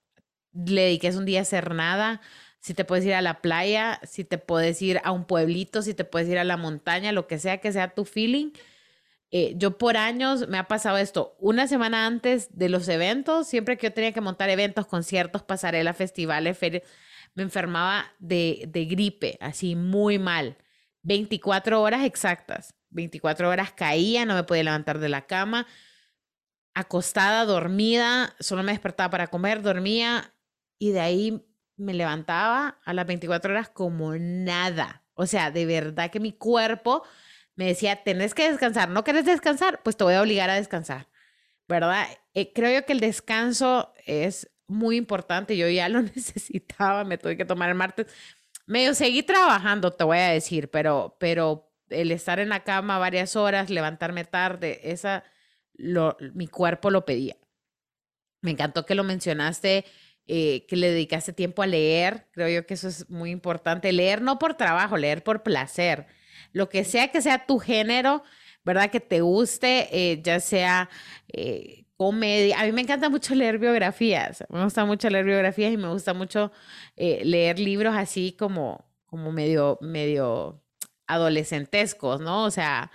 le 0.54 0.82
dediques 0.82 1.16
un 1.16 1.26
día 1.26 1.40
a 1.40 1.42
hacer 1.44 1.74
nada. 1.74 2.22
Si 2.68 2.74
te 2.74 2.84
puedes 2.84 3.06
ir 3.06 3.14
a 3.14 3.22
la 3.22 3.42
playa, 3.42 4.02
si 4.04 4.26
te 4.26 4.38
puedes 4.38 4.82
ir 4.82 5.00
a 5.06 5.14
un 5.14 5.24
pueblito, 5.24 5.82
si 5.82 5.94
te 5.94 6.04
puedes 6.04 6.28
ir 6.28 6.38
a 6.38 6.44
la 6.44 6.58
montaña, 6.58 7.14
lo 7.14 7.26
que 7.26 7.40
sea 7.40 7.60
que 7.60 7.72
sea 7.72 7.96
tu 7.96 8.04
feeling. 8.04 8.52
Eh, 9.32 9.54
yo 9.56 9.78
por 9.78 9.96
años 9.96 10.50
me 10.50 10.58
ha 10.58 10.68
pasado 10.68 10.98
esto, 10.98 11.38
una 11.40 11.68
semana 11.68 12.06
antes 12.06 12.58
de 12.58 12.68
los 12.68 12.90
eventos, 12.90 13.48
siempre 13.48 13.78
que 13.78 13.88
yo 13.88 13.94
tenía 13.94 14.12
que 14.12 14.20
montar 14.20 14.50
eventos, 14.50 14.86
conciertos, 14.86 15.44
pasarelas, 15.44 15.96
festivales, 15.96 16.58
ferias, 16.58 16.84
me 17.36 17.44
enfermaba 17.44 18.12
de, 18.20 18.66
de 18.68 18.84
gripe, 18.84 19.38
así 19.40 19.78
muy 19.78 20.20
mal. 20.20 20.58
24 21.04 21.82
horas 21.82 22.04
exactas, 22.04 22.76
24 22.90 23.48
horas 23.48 23.72
caía, 23.72 24.26
no 24.26 24.36
me 24.36 24.44
podía 24.44 24.64
levantar 24.64 25.00
de 25.00 25.08
la 25.08 25.26
cama, 25.26 25.68
acostada, 26.74 27.46
dormida, 27.46 28.36
solo 28.42 28.62
me 28.62 28.74
despertaba 28.74 29.10
para 29.10 29.28
comer, 29.28 29.62
dormía 29.62 30.34
y 30.78 30.92
de 30.92 31.00
ahí 31.00 31.48
me 31.78 31.94
levantaba 31.94 32.80
a 32.84 32.94
las 32.94 33.06
24 33.06 33.54
horas 33.54 33.70
como 33.70 34.16
nada. 34.16 35.04
O 35.14 35.26
sea, 35.26 35.52
de 35.52 35.66
verdad 35.66 36.12
que 36.12 36.20
mi 36.20 36.34
cuerpo 36.34 37.04
me 37.56 37.66
decía, 37.66 38.04
tenés 38.04 38.34
que 38.34 38.50
descansar, 38.50 38.90
¿no 38.90 39.04
querés 39.04 39.26
descansar? 39.26 39.82
Pues 39.84 39.98
te 39.98 40.04
voy 40.04 40.14
a 40.14 40.22
obligar 40.22 40.50
a 40.50 40.56
descansar, 40.56 41.08
¿verdad? 41.68 42.08
Eh, 42.34 42.54
creo 42.54 42.80
yo 42.80 42.86
que 42.86 42.94
el 42.94 43.00
descanso 43.00 43.94
es 44.06 44.52
muy 44.68 44.98
importante, 44.98 45.58
yo 45.58 45.68
ya 45.68 45.90
lo 45.90 46.02
necesitaba, 46.16 47.04
me 47.04 47.18
tuve 47.18 47.38
que 47.38 47.46
tomar 47.46 47.70
el 47.70 47.76
martes. 47.76 48.08
Medio 48.68 48.94
seguí 48.94 49.24
trabajando, 49.24 49.92
te 49.92 50.04
voy 50.04 50.18
a 50.20 50.30
decir, 50.30 50.70
pero, 50.70 51.16
pero 51.20 51.72
el 51.90 52.12
estar 52.12 52.40
en 52.40 52.50
la 52.50 52.64
cama 52.64 53.00
varias 53.00 53.36
horas, 53.36 53.70
levantarme 53.70 54.26
tarde, 54.26 54.80
esa, 54.84 55.24
mi 56.34 56.48
cuerpo 56.48 56.92
lo 56.92 57.06
pedía. 57.06 57.38
Me 58.42 58.52
encantó 58.52 58.86
que 58.86 58.94
lo 58.94 59.04
mencionaste, 59.04 59.86
eh, 60.28 60.66
que 60.68 60.76
le 60.76 60.90
dedicaste 60.92 61.34
tiempo 61.34 61.62
a 61.64 61.68
leer. 61.68 62.28
Creo 62.32 62.50
yo 62.50 62.66
que 62.66 62.74
eso 62.74 62.88
es 62.88 63.10
muy 63.10 63.32
importante. 63.32 63.92
Leer 63.92 64.22
no 64.22 64.40
por 64.40 64.56
trabajo, 64.56 64.98
leer 64.98 65.24
por 65.24 65.44
placer 65.44 66.08
lo 66.54 66.70
que 66.70 66.84
sea 66.84 67.10
que 67.10 67.22
sea 67.22 67.46
tu 67.46 67.60
género, 67.60 68.24
¿verdad? 68.64 68.90
Que 68.92 69.00
te 69.00 69.22
guste, 69.22 69.88
eh, 69.92 70.22
ya 70.22 70.40
sea 70.40 70.90
eh, 71.30 71.86
comedia. 71.96 72.60
A 72.60 72.66
mí 72.66 72.72
me 72.72 72.82
encanta 72.82 73.10
mucho 73.10 73.36
leer 73.36 73.58
biografías, 73.58 74.44
me 74.50 74.64
gusta 74.64 74.86
mucho 74.86 75.10
leer 75.10 75.26
biografías 75.26 75.72
y 75.72 75.78
me 75.78 75.90
gusta 75.90 76.14
mucho 76.14 76.52
leer 76.96 77.60
libros 77.60 77.96
así 77.96 78.36
como, 78.38 78.86
como 79.06 79.32
medio, 79.32 79.78
medio 79.82 80.62
adolescentescos, 81.08 82.22
¿no? 82.22 82.44
O 82.44 82.52
sea, 82.52 82.92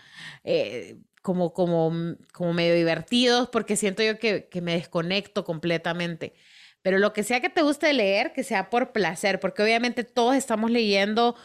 como, 1.22 1.52
como, 1.54 1.92
como 2.32 2.52
medio 2.52 2.74
divertidos 2.74 3.48
porque 3.48 3.76
siento 3.76 4.02
yo 4.02 4.18
que, 4.18 4.48
que 4.50 4.60
me 4.60 4.74
desconecto 4.74 5.44
completamente. 5.44 6.34
Pero 6.82 6.98
lo 6.98 7.12
que 7.12 7.22
sea 7.22 7.40
que 7.40 7.48
te 7.48 7.62
guste 7.62 7.92
leer, 7.92 8.32
que 8.32 8.42
sea 8.42 8.70
por 8.70 8.92
placer, 8.92 9.40
porque 9.40 9.62
obviamente 9.62 10.04
todos 10.04 10.34
estamos 10.34 10.70
leyendo 10.70 11.36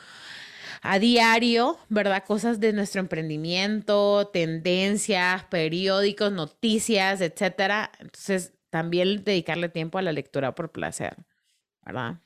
a 0.82 1.00
diario, 1.00 1.78
¿verdad? 1.89 2.23
Cosas 2.26 2.60
de 2.60 2.73
nuestro 2.73 3.02
emprendimiento, 3.02 4.28
tendencias, 4.28 5.43
periódicos, 5.45 6.32
noticias, 6.32 7.21
etcétera. 7.21 7.91
Entonces, 8.00 8.54
también 8.69 9.23
dedicarle 9.23 9.69
tiempo 9.69 9.97
a 9.97 10.02
la 10.02 10.12
lectura 10.12 10.54
por 10.56 10.71
placer, 10.71 11.15
¿verdad? 11.86 12.19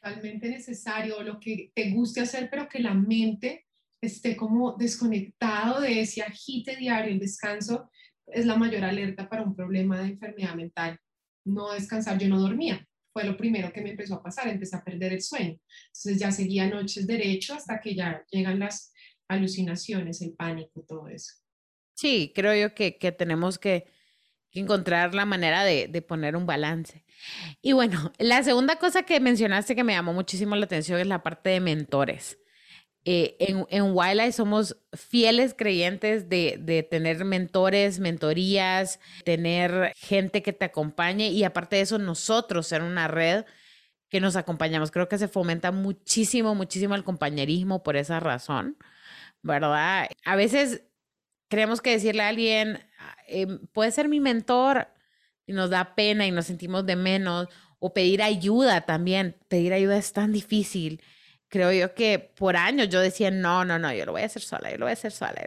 Totalmente 0.00 0.48
necesario, 0.48 1.22
lo 1.22 1.40
que 1.40 1.72
te 1.74 1.90
guste 1.90 2.20
hacer, 2.20 2.48
pero 2.50 2.68
que 2.68 2.80
la 2.80 2.94
mente 2.94 3.66
esté 4.00 4.36
como 4.36 4.72
desconectado 4.72 5.80
de 5.80 6.00
ese 6.00 6.22
agite 6.22 6.76
diario, 6.76 7.12
el 7.12 7.18
descanso 7.18 7.90
es 8.26 8.46
la 8.46 8.56
mayor 8.56 8.84
alerta 8.84 9.28
para 9.28 9.42
un 9.42 9.56
problema 9.56 9.98
de 9.98 10.08
enfermedad 10.10 10.54
mental. 10.54 11.00
No 11.48 11.72
descansar, 11.72 12.18
yo 12.18 12.28
no 12.28 12.40
dormía, 12.40 12.86
fue 13.12 13.24
lo 13.24 13.36
primero 13.36 13.72
que 13.72 13.80
me 13.80 13.90
empezó 13.90 14.16
a 14.16 14.22
pasar, 14.22 14.48
empecé 14.48 14.76
a 14.76 14.84
perder 14.84 15.12
el 15.12 15.22
sueño. 15.22 15.58
Entonces 15.86 16.18
ya 16.18 16.30
seguía 16.30 16.68
noches 16.68 17.06
derecho 17.06 17.54
hasta 17.54 17.80
que 17.80 17.94
ya 17.94 18.22
llegan 18.30 18.58
las 18.58 18.92
alucinaciones, 19.28 20.22
el 20.22 20.34
pánico, 20.34 20.84
todo 20.86 21.08
eso. 21.08 21.32
Sí, 21.94 22.32
creo 22.34 22.54
yo 22.54 22.74
que, 22.74 22.96
que 22.98 23.12
tenemos 23.12 23.58
que, 23.58 23.86
encontrar 24.52 25.14
la 25.14 25.24
manera 25.24 25.62
de, 25.62 25.86
de, 25.86 26.02
poner 26.02 26.34
un 26.34 26.44
balance. 26.44 27.04
Y 27.62 27.72
bueno, 27.72 28.12
la 28.18 28.42
segunda 28.42 28.76
cosa 28.76 29.04
que 29.04 29.20
mencionaste 29.20 29.76
que 29.76 29.84
me 29.84 29.92
llamó 29.92 30.12
muchísimo 30.12 30.56
la 30.56 30.64
atención 30.64 30.98
es 30.98 31.06
la 31.06 31.22
parte 31.22 31.50
de 31.50 31.60
mentores. 31.60 32.38
Eh, 33.10 33.36
en, 33.40 33.64
en 33.70 33.96
Wildlife 33.96 34.32
somos 34.32 34.76
fieles 34.92 35.54
creyentes 35.56 36.28
de, 36.28 36.58
de, 36.60 36.82
tener 36.82 37.24
mentores, 37.24 38.00
mentorías, 38.00 39.00
tener 39.24 39.94
gente 39.96 40.42
que 40.42 40.52
te 40.52 40.66
acompañe 40.66 41.30
y 41.30 41.42
aparte 41.42 41.76
de 41.76 41.82
eso 41.82 41.96
nosotros 41.96 42.66
ser 42.66 42.82
una 42.82 43.08
red 43.08 43.46
que 44.10 44.20
nos 44.20 44.36
acompañamos. 44.36 44.90
Creo 44.90 45.08
que 45.08 45.16
se 45.16 45.26
fomenta 45.26 45.72
muchísimo, 45.72 46.54
muchísimo 46.54 46.96
el 46.96 47.02
compañerismo 47.02 47.82
por 47.82 47.96
esa 47.96 48.20
razón, 48.20 48.76
¿verdad? 49.40 50.10
A 50.26 50.36
veces 50.36 50.82
creemos 51.48 51.80
que 51.80 51.92
decirle 51.92 52.24
a 52.24 52.28
alguien, 52.28 52.78
eh, 53.26 53.46
puede 53.72 53.90
ser 53.90 54.10
mi 54.10 54.20
mentor 54.20 54.86
y 55.46 55.54
nos 55.54 55.70
da 55.70 55.94
pena 55.94 56.26
y 56.26 56.30
nos 56.30 56.44
sentimos 56.44 56.84
de 56.84 56.96
menos 56.96 57.48
o 57.78 57.94
pedir 57.94 58.22
ayuda 58.22 58.82
también. 58.82 59.38
Pedir 59.48 59.72
ayuda 59.72 59.96
es 59.96 60.12
tan 60.12 60.30
difícil 60.30 61.00
creo 61.48 61.72
yo 61.72 61.94
que 61.94 62.18
por 62.18 62.56
años 62.56 62.88
yo 62.88 63.00
decía, 63.00 63.30
no, 63.30 63.64
no, 63.64 63.78
no, 63.78 63.92
yo 63.92 64.06
lo 64.06 64.12
voy 64.12 64.22
a 64.22 64.26
hacer 64.26 64.42
sola, 64.42 64.70
yo 64.70 64.78
lo 64.78 64.84
voy 64.84 64.90
a 64.90 64.94
hacer 64.94 65.12
sola. 65.12 65.44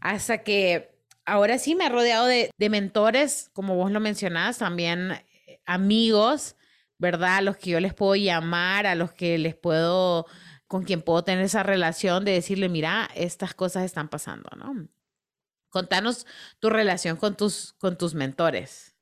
Hasta 0.00 0.42
que 0.42 0.90
ahora 1.24 1.58
sí 1.58 1.74
me 1.74 1.86
he 1.86 1.88
rodeado 1.88 2.26
de, 2.26 2.50
de 2.56 2.70
mentores, 2.70 3.50
como 3.52 3.74
vos 3.76 3.90
lo 3.90 4.00
mencionás, 4.00 4.58
también 4.58 5.12
eh, 5.12 5.60
amigos, 5.66 6.56
¿verdad? 6.98 7.36
A 7.36 7.42
los 7.42 7.56
que 7.56 7.70
yo 7.70 7.80
les 7.80 7.94
puedo 7.94 8.14
llamar, 8.14 8.86
a 8.86 8.94
los 8.94 9.12
que 9.12 9.38
les 9.38 9.54
puedo, 9.54 10.26
con 10.66 10.84
quien 10.84 11.02
puedo 11.02 11.24
tener 11.24 11.44
esa 11.44 11.62
relación 11.62 12.24
de 12.24 12.32
decirle, 12.32 12.68
mira, 12.68 13.10
estas 13.14 13.54
cosas 13.54 13.84
están 13.84 14.08
pasando, 14.08 14.50
¿no? 14.56 14.88
Contanos 15.68 16.26
tu 16.58 16.68
relación 16.68 17.16
con 17.16 17.36
tus, 17.36 17.74
con 17.74 17.96
tus 17.96 18.14
mentores. 18.14 18.96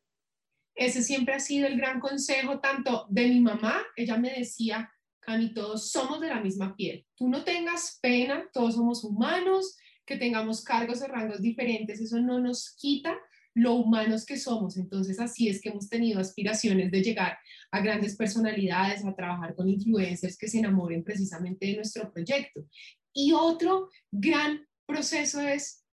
Ese 0.74 1.02
siempre 1.02 1.34
ha 1.34 1.40
sido 1.40 1.66
el 1.66 1.76
gran 1.76 1.98
consejo, 1.98 2.60
tanto 2.60 3.06
de 3.08 3.26
mi 3.26 3.40
mamá, 3.40 3.82
ella 3.96 4.16
me 4.16 4.30
decía, 4.30 4.92
y 5.36 5.52
todos 5.52 5.90
somos 5.90 6.20
de 6.20 6.28
la 6.28 6.40
misma 6.40 6.74
piel. 6.74 7.04
Tú 7.14 7.28
no 7.28 7.44
tengas 7.44 7.98
pena, 8.00 8.48
todos 8.52 8.74
somos 8.74 9.04
humanos, 9.04 9.76
que 10.06 10.16
tengamos 10.16 10.62
cargos 10.62 11.02
o 11.02 11.06
rangos 11.06 11.42
diferentes, 11.42 12.00
eso 12.00 12.18
no 12.18 12.40
nos 12.40 12.74
quita 12.76 13.14
lo 13.54 13.74
humanos 13.74 14.24
que 14.24 14.38
somos. 14.38 14.78
Entonces, 14.78 15.20
así 15.20 15.48
es 15.48 15.60
que 15.60 15.68
hemos 15.68 15.88
tenido 15.88 16.18
aspiraciones 16.18 16.90
de 16.90 17.02
llegar 17.02 17.38
a 17.70 17.80
grandes 17.80 18.16
personalidades, 18.16 19.04
a 19.04 19.14
trabajar 19.14 19.54
con 19.54 19.68
influencers 19.68 20.38
que 20.38 20.48
se 20.48 20.60
enamoren 20.60 21.04
precisamente 21.04 21.66
de 21.66 21.76
nuestro 21.76 22.10
proyecto. 22.10 22.64
Y 23.12 23.32
otro 23.32 23.90
gran 24.10 24.66
proceso 24.86 25.40
es 25.40 25.84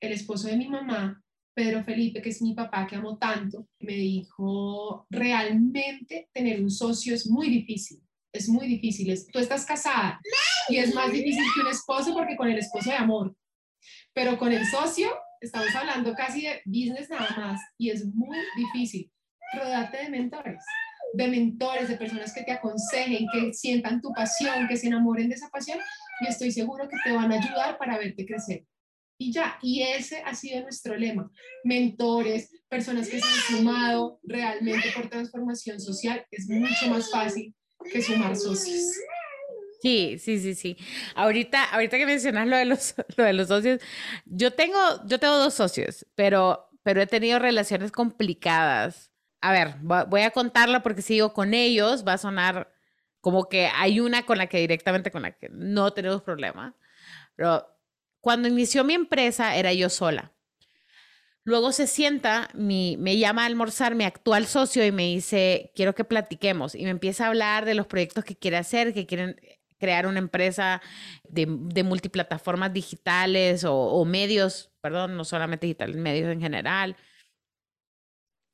el 0.00 0.12
esposo 0.12 0.48
de 0.48 0.56
mi 0.56 0.68
mamá, 0.68 1.22
Pedro 1.54 1.82
Felipe, 1.84 2.20
que 2.20 2.30
es 2.30 2.42
mi 2.42 2.54
papá 2.54 2.86
que 2.86 2.96
amo 2.96 3.18
tanto, 3.18 3.68
me 3.80 3.94
dijo, 3.94 5.06
realmente 5.10 6.28
tener 6.32 6.62
un 6.62 6.70
socio 6.70 7.14
es 7.14 7.26
muy 7.26 7.48
difícil 7.48 8.01
es 8.32 8.48
muy 8.48 8.66
difícil. 8.66 9.14
tú 9.32 9.38
estás 9.38 9.64
casada 9.66 10.20
y 10.68 10.78
es 10.78 10.94
más 10.94 11.12
difícil 11.12 11.44
que 11.54 11.60
un 11.60 11.68
esposo 11.68 12.14
porque 12.14 12.36
con 12.36 12.48
el 12.48 12.58
esposo 12.58 12.90
de 12.90 12.96
amor. 12.96 13.36
Pero 14.14 14.38
con 14.38 14.52
el 14.52 14.64
socio 14.66 15.08
estamos 15.40 15.74
hablando 15.74 16.14
casi 16.14 16.42
de 16.42 16.62
business 16.64 17.10
nada 17.10 17.34
más 17.36 17.60
y 17.78 17.90
es 17.90 18.06
muy 18.06 18.38
difícil. 18.56 19.10
Rodate 19.54 20.04
de 20.04 20.10
mentores, 20.10 20.64
de 21.12 21.28
mentores, 21.28 21.88
de 21.88 21.96
personas 21.96 22.32
que 22.32 22.42
te 22.42 22.52
aconsejen, 22.52 23.26
que 23.32 23.52
sientan 23.52 24.00
tu 24.00 24.12
pasión, 24.12 24.66
que 24.66 24.76
se 24.76 24.86
enamoren 24.86 25.28
de 25.28 25.34
esa 25.34 25.50
pasión 25.50 25.78
y 26.20 26.28
estoy 26.28 26.52
seguro 26.52 26.88
que 26.88 26.96
te 27.04 27.12
van 27.12 27.32
a 27.32 27.36
ayudar 27.36 27.76
para 27.76 27.98
verte 27.98 28.24
crecer. 28.24 28.64
Y 29.18 29.30
ya, 29.30 29.58
y 29.62 29.82
ese 29.82 30.22
ha 30.22 30.34
sido 30.34 30.62
nuestro 30.62 30.96
lema. 30.96 31.30
Mentores, 31.64 32.50
personas 32.68 33.08
que 33.08 33.20
se 33.20 33.26
han 33.26 33.58
sumado 33.58 34.18
realmente 34.22 34.90
por 34.96 35.08
transformación 35.08 35.78
social, 35.78 36.26
es 36.30 36.48
mucho 36.48 36.88
más 36.88 37.10
fácil 37.10 37.54
que 37.82 38.02
sumar 38.02 38.36
socios. 38.36 38.94
Sí, 39.82 40.16
sí, 40.18 40.38
sí, 40.38 40.54
sí. 40.54 40.76
Ahorita, 41.16 41.64
ahorita 41.64 41.98
que 41.98 42.06
mencionas 42.06 42.46
lo 42.46 42.56
de 42.56 42.64
los, 42.64 42.94
lo 43.16 43.24
de 43.24 43.32
los 43.32 43.48
socios, 43.48 43.80
yo 44.26 44.52
tengo, 44.52 44.78
yo 45.06 45.18
tengo 45.18 45.36
dos 45.38 45.54
socios, 45.54 46.06
pero, 46.14 46.68
pero 46.82 47.02
he 47.02 47.06
tenido 47.06 47.38
relaciones 47.38 47.90
complicadas. 47.90 49.10
A 49.40 49.50
ver, 49.50 49.74
voy 49.80 50.20
a 50.20 50.30
contarla 50.30 50.84
porque 50.84 51.02
si 51.02 51.14
digo 51.14 51.32
con 51.32 51.52
ellos 51.52 52.04
va 52.06 52.12
a 52.12 52.18
sonar 52.18 52.72
como 53.20 53.48
que 53.48 53.66
hay 53.74 53.98
una 53.98 54.24
con 54.24 54.38
la 54.38 54.46
que 54.46 54.58
directamente 54.58 55.10
con 55.10 55.22
la 55.22 55.32
que 55.32 55.48
no 55.50 55.92
tenemos 55.92 56.22
problema. 56.22 56.76
Pero 57.34 57.66
cuando 58.20 58.46
inició 58.46 58.84
mi 58.84 58.94
empresa 58.94 59.56
era 59.56 59.72
yo 59.72 59.90
sola. 59.90 60.32
Luego 61.44 61.72
se 61.72 61.88
sienta, 61.88 62.48
mi, 62.54 62.96
me 62.98 63.18
llama 63.18 63.42
a 63.42 63.46
almorzar 63.46 63.96
mi 63.96 64.04
actual 64.04 64.46
socio 64.46 64.86
y 64.86 64.92
me 64.92 65.02
dice, 65.04 65.72
quiero 65.74 65.94
que 65.94 66.04
platiquemos. 66.04 66.74
Y 66.76 66.84
me 66.84 66.90
empieza 66.90 67.24
a 67.24 67.28
hablar 67.28 67.64
de 67.64 67.74
los 67.74 67.86
proyectos 67.86 68.24
que 68.24 68.36
quiere 68.36 68.58
hacer, 68.58 68.94
que 68.94 69.06
quieren 69.06 69.36
crear 69.82 70.06
una 70.06 70.20
empresa 70.20 70.80
de, 71.24 71.46
de 71.48 71.82
multiplataformas 71.82 72.72
digitales 72.72 73.64
o, 73.66 74.04
medios, 74.04 74.70
perdón, 74.80 75.16
no 75.16 75.24
solamente 75.24 75.66
digitales, 75.66 75.96
medios 75.96 76.32
en 76.32 76.40
general. 76.40 76.96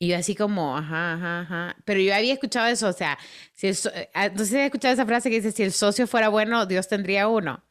Y 0.00 0.08
yo 0.08 0.16
así 0.16 0.34
como, 0.34 0.74
ajá, 0.74 1.12
ajá, 1.12 1.40
ajá. 1.40 1.76
Pero 1.84 2.00
yo 2.00 2.14
había 2.14 2.32
escuchado 2.32 2.68
eso, 2.68 2.88
o 2.88 2.92
sea, 2.94 3.18
si 3.52 3.66
el 3.66 3.76
eh, 3.92 4.08
ah, 4.14 4.30
no 4.30 4.38
sé 4.38 4.46
si 4.46 4.56
he 4.56 4.64
escuchado 4.64 4.94
esa 4.94 5.04
frase 5.04 5.28
que 5.28 5.36
dice, 5.36 5.52
si 5.52 5.62
el 5.62 5.72
socio 5.72 6.06
fuera 6.06 6.30
bueno, 6.30 6.64
Dios 6.64 6.88
tendría 6.88 7.28
uno. 7.28 7.62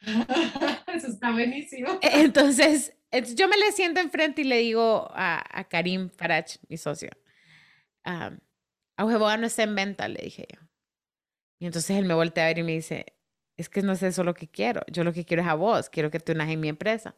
eso 0.92 1.06
está 1.06 1.30
buenísimo. 1.30 2.00
Entonces, 2.02 2.96
yo 3.34 3.48
me 3.48 3.56
le 3.56 3.72
siento 3.72 4.00
enfrente 4.00 4.42
y 4.42 4.44
le 4.44 4.58
digo 4.58 5.08
a, 5.12 5.66
Karim 5.68 6.10
Farach, 6.10 6.56
mi 6.68 6.76
socio, 6.76 7.10
um, 8.04 8.38
no 8.98 9.46
está 9.46 9.62
en 9.62 9.74
venta, 9.74 10.08
le 10.08 10.22
dije 10.22 10.46
yo. 10.52 10.60
Y 11.58 11.66
entonces 11.66 11.96
él 11.96 12.04
me 12.04 12.14
voltea 12.14 12.44
a 12.44 12.48
ver 12.48 12.58
y 12.58 12.62
me 12.62 12.72
dice, 12.72 13.14
es 13.56 13.68
que 13.68 13.82
no 13.82 13.92
es 13.92 14.02
eso 14.02 14.24
lo 14.24 14.34
que 14.34 14.48
quiero, 14.48 14.82
yo 14.90 15.04
lo 15.04 15.12
que 15.12 15.24
quiero 15.24 15.42
es 15.42 15.48
a 15.48 15.54
vos, 15.54 15.88
quiero 15.88 16.10
que 16.10 16.20
te 16.20 16.32
unas 16.32 16.50
en 16.50 16.60
mi 16.60 16.68
empresa. 16.68 17.14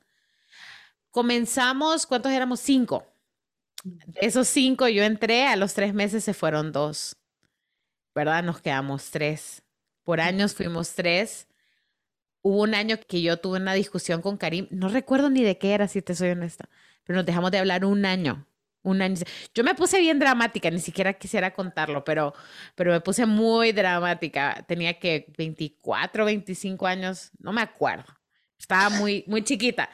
Comenzamos, 1.11 2.07
¿cuántos 2.07 2.33
éramos? 2.33 2.61
Cinco. 2.61 3.07
De 3.85 4.21
esos 4.21 4.49
cinco 4.49 4.89
yo 4.89 5.03
entré, 5.05 5.47
a 5.47 5.57
los 5.57 5.75
tres 5.75 5.95
meses 5.95 6.25
se 6.25 6.35
fueron 6.35 6.73
dos, 6.73 7.17
¿verdad? 8.15 8.43
Nos 8.43 8.61
quedamos 8.61 9.11
tres. 9.11 9.63
Por 10.03 10.21
años 10.21 10.55
fuimos 10.55 10.95
tres 10.95 11.49
Hubo 12.49 12.63
un 12.63 12.75
año 12.75 12.99
que 13.07 13.21
yo 13.21 13.37
tuve 13.37 13.59
una 13.59 13.75
discusión 13.75 14.23
con 14.23 14.39
Karim, 14.39 14.69
no 14.71 14.89
recuerdo 14.89 15.29
ni 15.29 15.43
de 15.45 15.59
qué 15.59 15.75
era, 15.75 15.87
si 15.87 16.01
te 16.01 16.15
soy 16.15 16.31
honesta, 16.31 16.71
pero 17.05 17.19
nos 17.19 17.27
dejamos 17.27 17.51
de 17.51 17.59
hablar 17.59 17.85
un 17.85 18.07
año. 18.07 18.47
Un 18.81 19.03
año. 19.03 19.17
Yo 19.55 19.65
me 19.65 19.75
puse 19.75 20.01
bien 20.01 20.19
dramática, 20.19 20.71
ni 20.71 20.81
siquiera 20.81 21.13
quisiera 21.13 21.53
contarlo, 21.53 22.05
pero, 22.05 22.33
pero 22.75 22.93
me 22.93 23.03
puse 23.03 23.27
muy 23.27 23.73
dramática. 23.73 24.65
Tenía 24.67 24.99
que 24.99 25.31
24, 25.37 26.25
25 26.25 26.87
años, 26.87 27.33
no 27.39 27.53
me 27.53 27.61
acuerdo. 27.61 28.15
Estaba 28.59 28.89
muy, 28.89 29.25
muy 29.27 29.45
chiquita. 29.45 29.91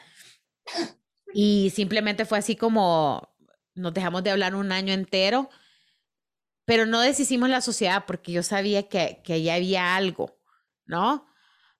Y 1.33 1.73
simplemente 1.75 2.23
fue 2.23 2.37
así 2.37 2.55
como 2.55 3.35
nos 3.73 3.93
dejamos 3.93 4.23
de 4.23 4.31
hablar 4.31 4.55
un 4.55 4.71
año 4.71 4.93
entero, 4.93 5.49
pero 6.63 6.85
no 6.85 7.01
deshicimos 7.01 7.49
la 7.49 7.59
sociedad 7.59 8.05
porque 8.07 8.31
yo 8.31 8.43
sabía 8.43 8.87
que, 8.87 9.19
que 9.25 9.33
allá 9.33 9.55
había 9.55 9.97
algo, 9.97 10.39
¿no? 10.85 11.34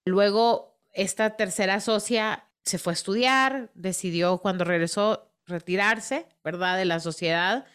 Luego, 0.06 0.80
esta 0.92 1.36
tercera 1.36 1.80
socia 1.80 2.48
se 2.62 2.78
fue 2.78 2.92
a 2.92 2.94
estudiar, 2.94 3.70
decidió 3.74 4.38
cuando 4.38 4.64
regresó 4.64 5.32
retirarse, 5.46 6.26
¿verdad? 6.44 6.78
De 6.78 6.84
la 6.84 7.00
sociedad. 7.00 7.66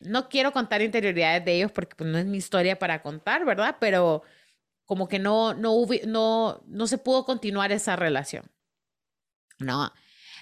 No 0.00 0.30
quiero 0.30 0.52
contar 0.52 0.80
interioridades 0.80 1.44
de 1.44 1.56
ellos 1.56 1.72
porque 1.72 1.94
pues, 1.94 2.08
no 2.10 2.18
es 2.18 2.24
mi 2.24 2.38
historia 2.38 2.78
para 2.78 3.02
contar, 3.02 3.44
¿verdad? 3.44 3.76
Pero 3.80 4.22
como 4.86 5.08
que 5.08 5.18
no, 5.18 5.52
no, 5.52 5.86
no, 6.06 6.62
no 6.66 6.86
se 6.86 6.98
pudo 6.98 7.26
continuar 7.26 7.70
esa 7.70 7.96
relación, 7.96 8.50
¿no? 9.58 9.92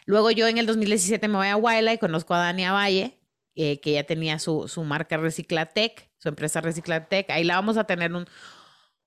Luego 0.06 0.30
yo 0.30 0.46
en 0.46 0.58
el 0.58 0.66
2017 0.66 1.26
me 1.28 1.36
voy 1.36 1.48
a 1.48 1.56
Wildlife 1.56 1.94
y 1.94 1.98
conozco 1.98 2.34
a 2.34 2.38
Dania 2.38 2.72
Valle, 2.72 3.18
eh, 3.56 3.80
que 3.80 3.92
ya 3.92 4.04
tenía 4.04 4.38
su, 4.38 4.68
su 4.68 4.84
marca 4.84 5.16
Reciclatec, 5.16 6.08
su 6.18 6.28
empresa 6.28 6.60
Reciclatec. 6.60 7.30
Ahí 7.30 7.44
la 7.44 7.56
vamos 7.56 7.76
a 7.76 7.84
tener 7.84 8.12
un, 8.12 8.26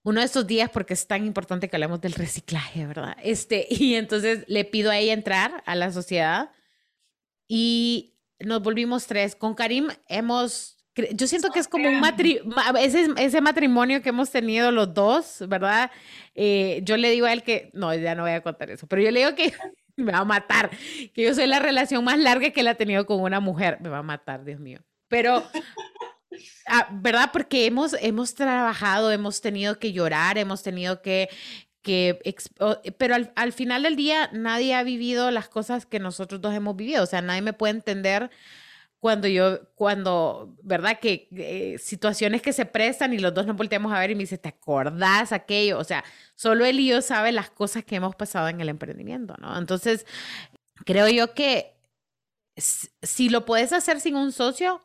uno 0.06 0.20
de 0.20 0.26
estos 0.28 0.46
días 0.46 0.70
porque 0.70 0.94
es 0.94 1.08
tan 1.08 1.26
importante 1.26 1.68
que 1.68 1.76
hablemos 1.76 2.00
del 2.00 2.13
reciclaje, 2.13 2.86
¿verdad? 2.86 3.18
Este, 3.24 3.68
y 3.70 3.96
entonces 3.96 4.46
le 4.48 4.63
pido 4.63 4.91
a 4.91 4.98
ella 4.98 5.13
entrar 5.13 5.63
a 5.65 5.76
la 5.76 5.91
sociedad 5.91 6.52
y 7.48 8.13
nos 8.39 8.62
volvimos 8.62 9.08
tres. 9.08 9.36
Con 9.36 9.56
Karim 9.56 9.89
hemos 10.08 10.76
yo 11.13 11.28
siento 11.28 11.50
que 11.50 11.60
es 11.60 11.68
como 11.68 11.89
un 11.89 12.00
matrimonio, 12.00 12.56
ese, 12.80 13.10
ese, 13.18 13.41
matrimonio 13.41 14.02
que 14.02 14.10
hemos 14.10 14.32
tenido 14.32 14.72
los 14.72 14.94
dos, 14.94 15.44
¿verdad? 15.50 15.91
Eh, 16.36 16.80
yo 16.84 16.96
le 16.96 17.12
digo 17.12 17.26
a 17.26 17.34
él 17.34 17.44
que, 17.44 17.70
no, 17.74 17.94
ya 17.94 18.15
no 18.15 18.24
voy 18.24 18.32
a 18.32 18.41
contar 18.41 18.70
eso, 18.70 18.88
pero 18.88 19.02
yo 19.02 19.12
le 19.12 19.20
digo 19.20 19.36
que 19.36 19.52
me 19.98 20.13
va 20.13 20.20
a 20.20 20.26
matar, 20.26 20.70
que 21.13 21.24
yo 21.24 21.34
soy 21.34 21.48
la 21.48 21.60
relación 21.60 22.02
más 22.06 22.18
larga 22.18 22.52
que 22.52 22.62
él 22.62 22.68
ha 22.68 22.76
tenido 22.76 23.06
con 23.06 23.20
una 23.20 23.41
mujer, 23.41 23.80
me 23.82 23.89
va 23.89 23.98
a 23.98 24.04
matar, 24.04 24.46
Dios 24.46 24.62
mío. 24.62 24.80
Pero, 25.10 25.44
ah, 26.67 26.88
¿verdad? 26.91 27.30
Porque 27.32 27.65
hemos, 27.65 27.95
hemos 28.00 28.36
trabajado, 28.36 29.12
hemos 29.12 29.41
tenido 29.41 29.80
que 29.80 29.91
llorar, 29.91 30.38
hemos 30.38 30.63
tenido 30.63 31.02
que, 31.02 31.30
que 31.82 32.19
pero 32.98 33.15
al, 33.15 33.32
al 33.36 33.54
final 33.54 33.84
del 33.84 33.95
día 33.95 34.30
nadie 34.34 34.74
ha 34.76 34.84
vivido 34.84 35.32
las 35.32 35.50
cosas 35.50 35.86
que 35.86 36.00
nosotros 36.00 36.41
dos 36.41 36.54
hemos 36.54 36.76
vivido, 36.76 37.04
o 37.04 37.08
sea, 37.08 37.21
nadie 37.21 37.41
me 37.41 37.54
puede 37.54 37.74
entender 37.74 38.30
cuando 39.06 39.28
yo, 39.28 39.60
cuando, 39.76 40.56
¿verdad? 40.63 41.00
Que 41.00 41.28
eh, 41.32 41.78
situaciones 41.78 42.41
que 42.41 42.54
se 42.54 42.65
prestan 42.65 43.13
y 43.13 43.19
los 43.19 43.36
dos 43.36 43.45
nos 43.45 43.56
volteamos 43.56 43.93
a 43.93 44.00
ver 44.00 44.10
y 44.10 44.15
me 44.15 44.21
dice, 44.21 44.39
¿te 44.39 44.50
acordás 44.50 45.32
aquello? 45.32 45.78
O 45.78 45.84
sea, 45.84 46.04
solo 46.34 46.65
él 46.65 46.80
y 46.80 46.88
yo 46.88 47.04
sabe 47.04 47.32
las 47.32 47.52
cosas 47.52 47.84
que 47.84 47.98
hemos 47.98 48.15
pasado 48.15 48.48
en 48.48 48.62
el 48.62 48.67
emprendimiento, 48.67 49.36
¿no? 49.39 49.56
Entonces, 49.60 50.08
creo 50.86 51.08
yo 51.08 51.36
que 51.36 51.76
si 52.58 53.30
lo 53.30 53.45
puedes 53.45 53.74
hacer 53.74 54.02
sin 54.02 54.15
un 54.15 54.32
socio, 54.32 54.82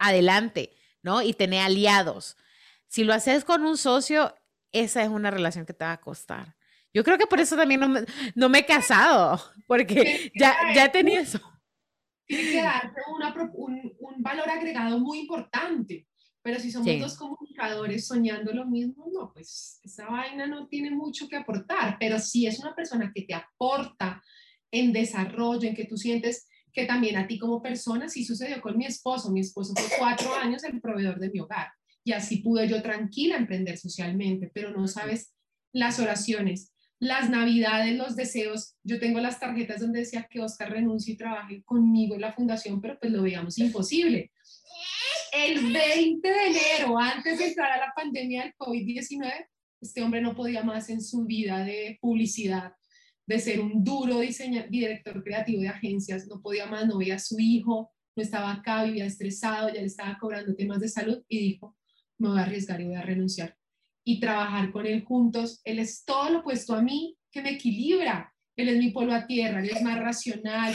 adelante, 0.00 0.74
¿no? 1.02 1.22
Y 1.22 1.32
tener 1.32 1.62
aliados. 1.62 2.36
Si 2.88 3.04
lo 3.04 3.14
haces 3.14 3.44
con 3.44 3.64
un 3.64 3.76
socio, 3.76 4.34
esa 4.72 5.02
es 5.02 5.08
una 5.08 5.30
relación 5.30 5.64
que 5.64 5.74
te 5.74 5.84
va 5.84 5.92
a 5.92 6.00
costar. 6.00 6.56
Yo 6.92 7.04
creo 7.04 7.18
que 7.18 7.26
por 7.26 7.38
eso 7.38 7.56
también 7.56 7.80
no 7.80 7.88
me, 7.88 8.04
no 8.34 8.48
me 8.48 8.58
he 8.58 8.66
casado, 8.66 9.40
porque 9.68 10.32
ya, 10.34 10.56
ya 10.74 10.90
tenido 10.90 11.22
eso 11.22 11.40
tiene 12.30 12.50
que 12.52 12.62
darte 12.62 13.00
un, 13.56 13.92
un, 13.98 14.22
valor 14.22 14.48
agregado 14.48 15.00
muy 15.00 15.18
importante. 15.18 16.06
Pero 16.42 16.60
si 16.60 16.70
somos 16.70 16.98
dos 17.00 17.16
comunicadores 17.16 18.06
soñando 18.06 18.52
lo 18.52 18.64
mismo, 18.66 19.06
no, 19.12 19.32
pues 19.32 19.80
esa 19.82 20.06
vaina 20.06 20.46
no 20.46 20.68
tiene 20.68 20.92
mucho 20.92 21.28
que 21.28 21.36
aportar. 21.36 21.96
Pero 21.98 22.20
si 22.20 22.46
es 22.46 22.60
una 22.60 22.74
persona 22.74 23.10
que 23.12 23.22
te 23.22 23.34
aporta 23.34 24.22
en 24.70 24.92
desarrollo, 24.92 25.68
en 25.68 25.74
que 25.74 25.86
tú 25.86 25.96
sientes 25.96 26.46
que 26.72 26.86
también 26.86 27.16
a 27.16 27.26
ti 27.26 27.38
como 27.38 27.62
persona, 27.62 28.08
sí 28.08 28.24
sucedió 28.24 28.60
con 28.60 28.76
mi 28.76 28.86
esposo. 28.86 29.30
Mi 29.30 29.40
esposo 29.40 29.74
fue 29.74 29.98
cuatro 29.98 30.34
años 30.42 30.64
el 30.64 30.80
proveedor 30.80 31.18
de 31.18 31.30
mi 31.30 31.40
hogar 31.40 31.68
y 32.04 32.12
así 32.12 32.38
pude 32.38 32.68
yo 32.68 32.82
tranquila 32.82 33.36
emprender 33.36 33.78
socialmente, 33.78 34.50
pero 34.52 34.70
no 34.70 34.86
sabes 34.86 35.34
las 35.72 35.98
oraciones, 35.98 36.72
las 36.98 37.30
navidades, 37.30 37.96
los 37.96 38.16
deseos. 38.16 38.74
Yo 38.82 38.98
tengo 38.98 39.20
las 39.20 39.38
tarjetas 39.38 39.80
donde 39.80 40.00
decía 40.00 40.26
que 40.30 40.40
Oscar 40.40 40.70
renuncie 40.70 41.14
y 41.14 41.16
trabaje 41.16 41.62
conmigo 41.64 42.14
en 42.14 42.22
la 42.22 42.32
fundación, 42.32 42.80
pero 42.80 42.98
pues 42.98 43.12
lo 43.12 43.22
veíamos 43.22 43.58
imposible. 43.58 44.32
El 45.32 45.72
20 45.72 46.28
de 46.28 46.46
enero, 46.46 46.98
antes 46.98 47.38
de 47.38 47.48
entrar 47.48 47.70
a 47.70 47.78
la 47.78 47.92
pandemia 47.94 48.42
del 48.42 48.54
COVID-19, 48.56 49.46
este 49.80 50.02
hombre 50.02 50.20
no 50.20 50.34
podía 50.34 50.62
más 50.62 50.90
en 50.90 51.00
su 51.00 51.24
vida 51.24 51.64
de 51.64 51.98
publicidad, 52.00 52.72
de 53.30 53.38
ser 53.38 53.60
un 53.60 53.84
duro 53.84 54.18
director 54.18 55.22
creativo 55.22 55.62
de 55.62 55.68
agencias, 55.68 56.26
no 56.26 56.42
podía 56.42 56.66
más, 56.66 56.88
no 56.88 56.98
veía 56.98 57.14
a 57.14 57.20
su 57.20 57.38
hijo, 57.38 57.92
no 58.16 58.22
estaba 58.24 58.52
acá, 58.52 58.82
vivía 58.82 59.06
estresado, 59.06 59.68
ya 59.68 59.80
le 59.80 59.86
estaba 59.86 60.18
cobrando 60.18 60.56
temas 60.56 60.80
de 60.80 60.88
salud 60.88 61.22
y 61.28 61.38
dijo, 61.38 61.76
me 62.18 62.28
voy 62.28 62.40
a 62.40 62.42
arriesgar 62.42 62.80
y 62.80 62.86
voy 62.86 62.96
a 62.96 63.02
renunciar 63.02 63.56
y 64.02 64.18
trabajar 64.18 64.72
con 64.72 64.84
él 64.84 65.04
juntos. 65.04 65.60
Él 65.62 65.78
es 65.78 66.04
todo 66.04 66.28
lo 66.30 66.38
opuesto 66.40 66.74
a 66.74 66.82
mí, 66.82 67.16
que 67.30 67.40
me 67.40 67.52
equilibra. 67.52 68.34
Él 68.56 68.68
es 68.68 68.78
mi 68.78 68.90
polo 68.90 69.14
a 69.14 69.28
tierra, 69.28 69.60
él 69.60 69.70
es 69.70 69.80
más 69.80 70.00
racional, 70.00 70.74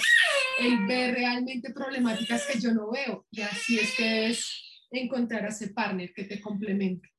él 0.61 0.87
ve 0.87 1.11
realmente 1.11 1.73
problemáticas 1.73 2.45
que 2.49 2.61
yo 2.61 2.73
no 2.73 2.89
veo. 2.89 3.27
Y 3.31 3.41
así 3.41 3.77
es 3.79 3.93
que 3.97 4.27
es 4.27 4.47
encontrar 4.91 5.43
a 5.43 5.49
ese 5.49 5.73
partner 5.73 6.13
que 6.13 6.23
te 6.23 6.39
complemente. 6.39 7.09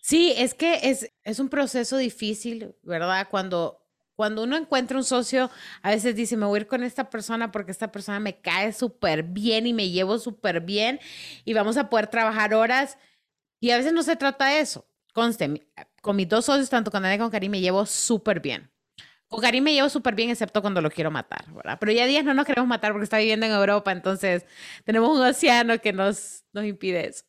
Sí, 0.00 0.32
es 0.36 0.54
que 0.54 0.78
es, 0.82 1.12
es 1.24 1.40
un 1.40 1.48
proceso 1.48 1.96
difícil, 1.96 2.72
¿verdad? 2.82 3.26
Cuando 3.28 3.81
cuando 4.22 4.44
uno 4.44 4.56
encuentra 4.56 4.96
un 4.96 5.02
socio, 5.02 5.50
a 5.82 5.90
veces 5.90 6.14
dice, 6.14 6.36
me 6.36 6.46
voy 6.46 6.58
a 6.58 6.60
ir 6.60 6.68
con 6.68 6.84
esta 6.84 7.10
persona 7.10 7.50
porque 7.50 7.72
esta 7.72 7.90
persona 7.90 8.20
me 8.20 8.40
cae 8.40 8.72
súper 8.72 9.24
bien 9.24 9.66
y 9.66 9.72
me 9.72 9.90
llevo 9.90 10.16
súper 10.20 10.60
bien 10.60 11.00
y 11.44 11.54
vamos 11.54 11.76
a 11.76 11.90
poder 11.90 12.06
trabajar 12.06 12.54
horas. 12.54 12.98
Y 13.58 13.72
a 13.72 13.76
veces 13.76 13.92
no 13.92 14.04
se 14.04 14.14
trata 14.14 14.46
de 14.46 14.60
eso. 14.60 14.86
Conste, 15.12 15.66
con 16.00 16.14
mis 16.14 16.28
dos 16.28 16.44
socios, 16.44 16.70
tanto 16.70 16.92
con 16.92 17.04
Ana 17.04 17.16
como 17.16 17.24
con 17.24 17.32
Karim, 17.32 17.50
me 17.50 17.60
llevo 17.60 17.84
súper 17.84 18.38
bien. 18.38 18.70
Con 19.26 19.40
Karim 19.40 19.64
me 19.64 19.74
llevo 19.74 19.88
súper 19.88 20.14
bien, 20.14 20.30
excepto 20.30 20.62
cuando 20.62 20.80
lo 20.80 20.88
quiero 20.88 21.10
matar, 21.10 21.52
¿verdad? 21.52 21.78
Pero 21.80 21.90
ya 21.90 22.06
días 22.06 22.24
no 22.24 22.32
nos 22.32 22.46
queremos 22.46 22.68
matar 22.68 22.92
porque 22.92 23.02
está 23.02 23.18
viviendo 23.18 23.44
en 23.46 23.50
Europa, 23.50 23.90
entonces 23.90 24.46
tenemos 24.84 25.18
un 25.18 25.26
océano 25.26 25.80
que 25.80 25.92
nos, 25.92 26.44
nos 26.52 26.64
impide 26.64 27.08
eso. 27.08 27.24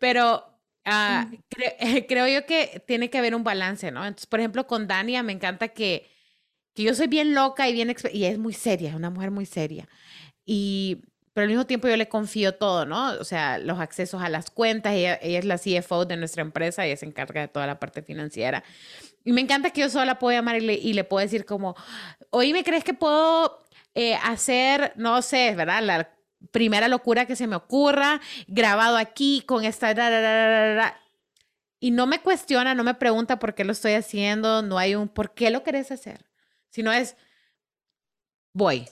Pero 0.00 0.44
ah, 0.84 1.30
creo 2.08 2.26
yo 2.26 2.44
que 2.44 2.82
tiene 2.88 3.08
que 3.08 3.18
haber 3.18 3.36
un 3.36 3.44
balance, 3.44 3.92
¿no? 3.92 4.04
Entonces, 4.04 4.26
por 4.26 4.40
ejemplo, 4.40 4.66
con 4.66 4.88
Dania 4.88 5.22
me 5.22 5.32
encanta 5.32 5.68
que, 5.68 6.12
que 6.74 6.82
yo 6.82 6.94
soy 6.94 7.06
bien 7.06 7.34
loca 7.34 7.68
y 7.68 7.72
bien 7.72 7.94
y 8.12 8.24
es 8.24 8.38
muy 8.38 8.52
seria, 8.52 8.90
es 8.90 8.94
una 8.94 9.10
mujer 9.10 9.30
muy 9.30 9.46
seria. 9.46 9.88
Y 10.44 11.02
pero 11.34 11.46
al 11.46 11.48
mismo 11.48 11.66
tiempo 11.66 11.88
yo 11.88 11.96
le 11.96 12.08
confío 12.08 12.54
todo, 12.54 12.86
¿no? 12.86 13.12
O 13.14 13.24
sea, 13.24 13.58
los 13.58 13.80
accesos 13.80 14.22
a 14.22 14.28
las 14.28 14.50
cuentas, 14.50 14.94
ella, 14.94 15.14
es 15.14 15.44
la 15.44 15.58
CFO 15.58 16.04
de 16.04 16.16
nuestra 16.16 16.42
empresa, 16.42 16.86
ella 16.86 16.96
se 16.96 17.06
encarga 17.06 17.40
de 17.40 17.48
toda 17.48 17.66
la 17.66 17.80
parte 17.80 18.02
financiera. 18.02 18.62
Y 19.24 19.32
me 19.32 19.40
encanta 19.40 19.70
que 19.70 19.80
yo 19.80 19.90
solo 19.90 20.04
la 20.04 20.20
puedo 20.20 20.36
llamar 20.36 20.56
y 20.56 20.60
le, 20.60 20.74
y 20.74 20.92
le 20.92 21.02
puedo 21.02 21.24
decir 21.24 21.44
como, 21.44 21.74
oye, 22.30 22.52
¿me 22.52 22.62
crees 22.62 22.84
que 22.84 22.94
puedo 22.94 23.64
eh, 23.94 24.14
hacer, 24.22 24.92
no 24.94 25.22
sé, 25.22 25.54
¿verdad? 25.56 25.82
La 25.82 26.08
primera 26.52 26.86
locura 26.86 27.26
que 27.26 27.34
se 27.34 27.48
me 27.48 27.56
ocurra, 27.56 28.20
grabado 28.46 28.96
aquí 28.96 29.42
con 29.44 29.64
esta... 29.64 29.92
y 31.80 31.90
no 31.90 32.06
me 32.06 32.20
cuestiona, 32.20 32.76
no 32.76 32.84
me 32.84 32.94
pregunta 32.94 33.40
por 33.40 33.56
qué 33.56 33.64
lo 33.64 33.72
estoy 33.72 33.94
haciendo, 33.94 34.62
no 34.62 34.78
hay 34.78 34.94
un 34.94 35.08
por 35.08 35.34
qué 35.34 35.50
lo 35.50 35.64
querés 35.64 35.90
hacer, 35.90 36.24
sino 36.74 36.92
es, 36.92 37.16
voy, 38.52 38.88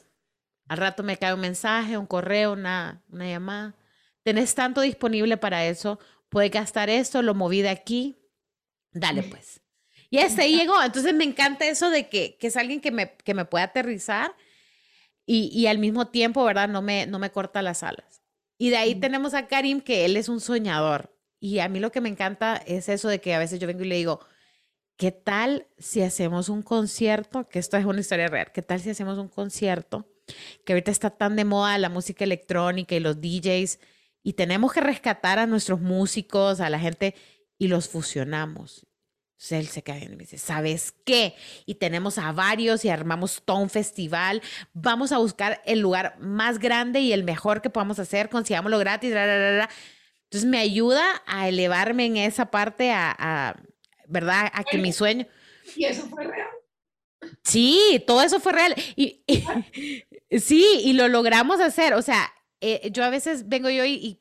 al 0.69 0.79
rato 0.79 1.03
me 1.03 1.17
cae 1.17 1.35
un 1.35 1.41
mensaje, 1.41 1.99
un 1.99 2.07
correo, 2.07 2.53
una, 2.53 3.03
una 3.11 3.27
llamada. 3.27 3.75
Tenés 4.23 4.55
tanto 4.55 4.83
disponible 4.83 5.37
para 5.37 5.67
eso, 5.67 5.99
puedes 6.29 6.53
gastar 6.53 6.91
esto, 6.91 7.23
lo 7.23 7.35
moví 7.35 7.61
de 7.61 7.71
aquí, 7.71 8.17
dale 8.93 9.25
pues. 9.25 9.61
Y 10.11 10.19
este 10.19 10.49
llegó. 10.49 10.81
Entonces 10.81 11.13
me 11.13 11.25
encanta 11.25 11.67
eso 11.67 11.91
de 11.91 12.09
que, 12.09 12.37
que 12.39 12.47
es 12.47 12.57
alguien 12.57 12.81
que 12.81 12.93
me, 12.93 13.17
que 13.17 13.35
me 13.35 13.47
puede 13.47 13.65
aterrizar 13.65 14.33
y, 15.27 15.51
y, 15.53 15.67
al 15.67 15.79
mismo 15.79 16.07
tiempo, 16.07 16.45
¿verdad? 16.45 16.69
No 16.69 16.83
me, 16.83 17.07
no 17.07 17.19
me 17.19 17.33
corta 17.33 17.63
las 17.63 17.83
alas. 17.83 18.23
Y 18.59 18.71
de 18.71 18.77
ahí 18.77 18.95
tenemos 18.95 19.35
a 19.35 19.49
Karim, 19.49 19.81
que 19.81 20.05
él 20.05 20.17
es 20.17 20.29
un 20.29 20.41
soñador. 20.41 21.19
Y 21.41 21.59
a 21.59 21.69
mí 21.69 21.81
lo 21.81 21.91
que 21.91 22.01
me 22.01 22.09
encanta 22.09 22.63
es 22.65 22.89
eso 22.89 23.09
de 23.09 23.21
que 23.21 23.35
a 23.35 23.41
veces 23.41 23.59
yo 23.59 23.67
vengo 23.67 23.83
y 23.83 23.89
le 23.89 23.97
digo, 23.97 24.21
¿qué 24.97 25.13
tal 25.13 25.67
si 25.79 26.03
hacemos 26.03 26.49
un 26.49 26.63
concierto? 26.63 27.49
Que 27.49 27.59
esto 27.59 27.77
es 27.77 27.85
una 27.85 28.01
historia 28.01 28.29
real. 28.29 28.53
¿Qué 28.53 28.63
tal 28.63 28.81
si 28.81 28.91
hacemos 28.91 29.19
un 29.19 29.29
concierto 29.29 30.07
que 30.65 30.73
ahorita 30.73 30.91
está 30.91 31.11
tan 31.11 31.37
de 31.37 31.45
moda 31.45 31.79
la 31.79 31.89
música 31.89 32.25
electrónica 32.25 32.95
y 32.95 33.01
los 33.01 33.21
DJs, 33.21 33.79
y 34.23 34.35
tenemos 34.35 34.73
que 34.73 34.81
rescatar 34.81 35.39
a 35.39 35.47
nuestros 35.47 35.81
músicos, 35.81 36.61
a 36.61 36.71
la 36.71 36.79
gente, 36.79 37.15
y 37.59 37.69
los 37.69 37.89
fusionamos. 37.89 38.87
Entonces 39.33 39.59
él 39.59 39.67
se 39.67 39.83
cae 39.83 40.05
y 40.05 40.09
me 40.09 40.17
dice, 40.19 40.39
¿sabes 40.39 40.95
qué? 41.05 41.35
Y 41.67 41.75
tenemos 41.75 42.19
a 42.19 42.31
varios 42.31 42.85
y 42.85 42.91
armamos 42.91 43.43
todo 43.45 43.59
un 43.59 43.71
festival. 43.71 44.41
Vamos 44.73 45.11
a 45.11 45.19
buscar 45.19 45.61
el 45.67 45.81
lugar 45.81 46.17
más 46.21 46.61
grande 46.61 47.01
y 47.01 47.13
el 47.13 47.25
mejor 47.25 47.61
que 47.61 47.71
podamos 47.71 47.99
hacer, 47.99 48.29
consigámoslo 48.29 48.79
gratis. 48.79 49.11
Entonces 49.13 50.49
me 50.49 50.59
ayuda 50.59 51.03
a 51.27 51.49
elevarme 51.49 52.07
en 52.07 52.19
esa 52.19 52.53
parte, 52.53 52.93
a, 52.93 53.57
¿verdad? 54.13 54.51
A 54.53 54.63
que 54.63 54.79
mi 54.79 54.93
sueño... 54.93 55.27
¿Y 55.75 55.87
eso 55.87 56.07
fue 56.09 56.25
real? 56.25 56.49
Sí, 57.43 58.03
todo 58.07 58.23
eso 58.23 58.41
fue 58.41 58.53
real. 58.53 58.75
Y, 58.97 59.25
sí, 60.39 60.81
y 60.85 60.93
lo 60.93 61.09
logramos 61.09 61.61
hacer. 61.61 61.95
O 61.95 62.03
sea, 62.03 62.33
eh, 62.61 62.91
yo 62.93 63.05
a 63.05 63.11
veces 63.11 63.49
vengo 63.49 63.71
yo 63.71 63.85
y, 63.85 64.19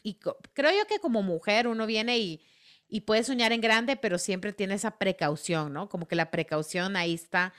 creo 0.53 0.71
yo 0.71 0.87
que 0.87 0.99
como 0.99 1.21
mujer 1.23 1.67
uno 1.67 1.85
viene 1.85 2.19
y, 2.19 2.41
y 2.87 3.01
puede 3.01 3.23
soñar 3.23 3.51
en 3.51 3.61
grande, 3.61 3.97
pero 3.97 4.17
siempre 4.17 4.53
tiene 4.53 4.75
esa 4.75 4.97
precaución, 4.97 5.73
¿no? 5.73 5.89
Como 5.89 6.07
que 6.07 6.15
la 6.15 6.31
precaución 6.31 6.95
ahí 6.95 7.13
está. 7.13 7.53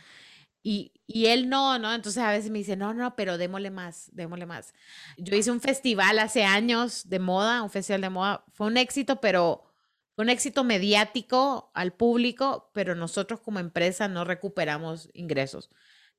Y, 0.63 0.93
y, 1.07 1.27
él 1.27 1.49
no, 1.49 1.79
¿no? 1.79 1.93
Entonces 1.93 2.23
a 2.23 2.31
veces 2.31 2.51
me 2.51 2.59
dice, 2.59 2.77
no, 2.77 2.95
no, 2.95 3.17
pero 3.17 3.37
démosle 3.37 3.71
más, 3.71 4.09
démosle 4.13 4.47
más. 4.47 4.73
Yo 5.19 5.37
hice 5.37 5.51
un 5.51 5.61
festival 5.61 6.21
hace 6.21 6.45
años 6.45 7.09
de 7.09 7.19
moda, 7.19 7.63
un 7.63 7.71
festival 7.71 8.01
de 8.01 8.11
moda, 8.11 8.45
fue 8.53 8.69
un 8.69 8.77
éxito, 8.77 9.21
pero 9.21 9.72
un 10.17 10.29
éxito 10.29 10.65
mediático 10.65 11.71
al 11.75 11.93
público, 11.93 12.71
pero 12.75 12.95
nosotros 12.95 13.41
como 13.41 13.59
empresa 13.59 14.09
no 14.09 14.25
recuperamos 14.25 15.09
ingresos. 15.15 15.71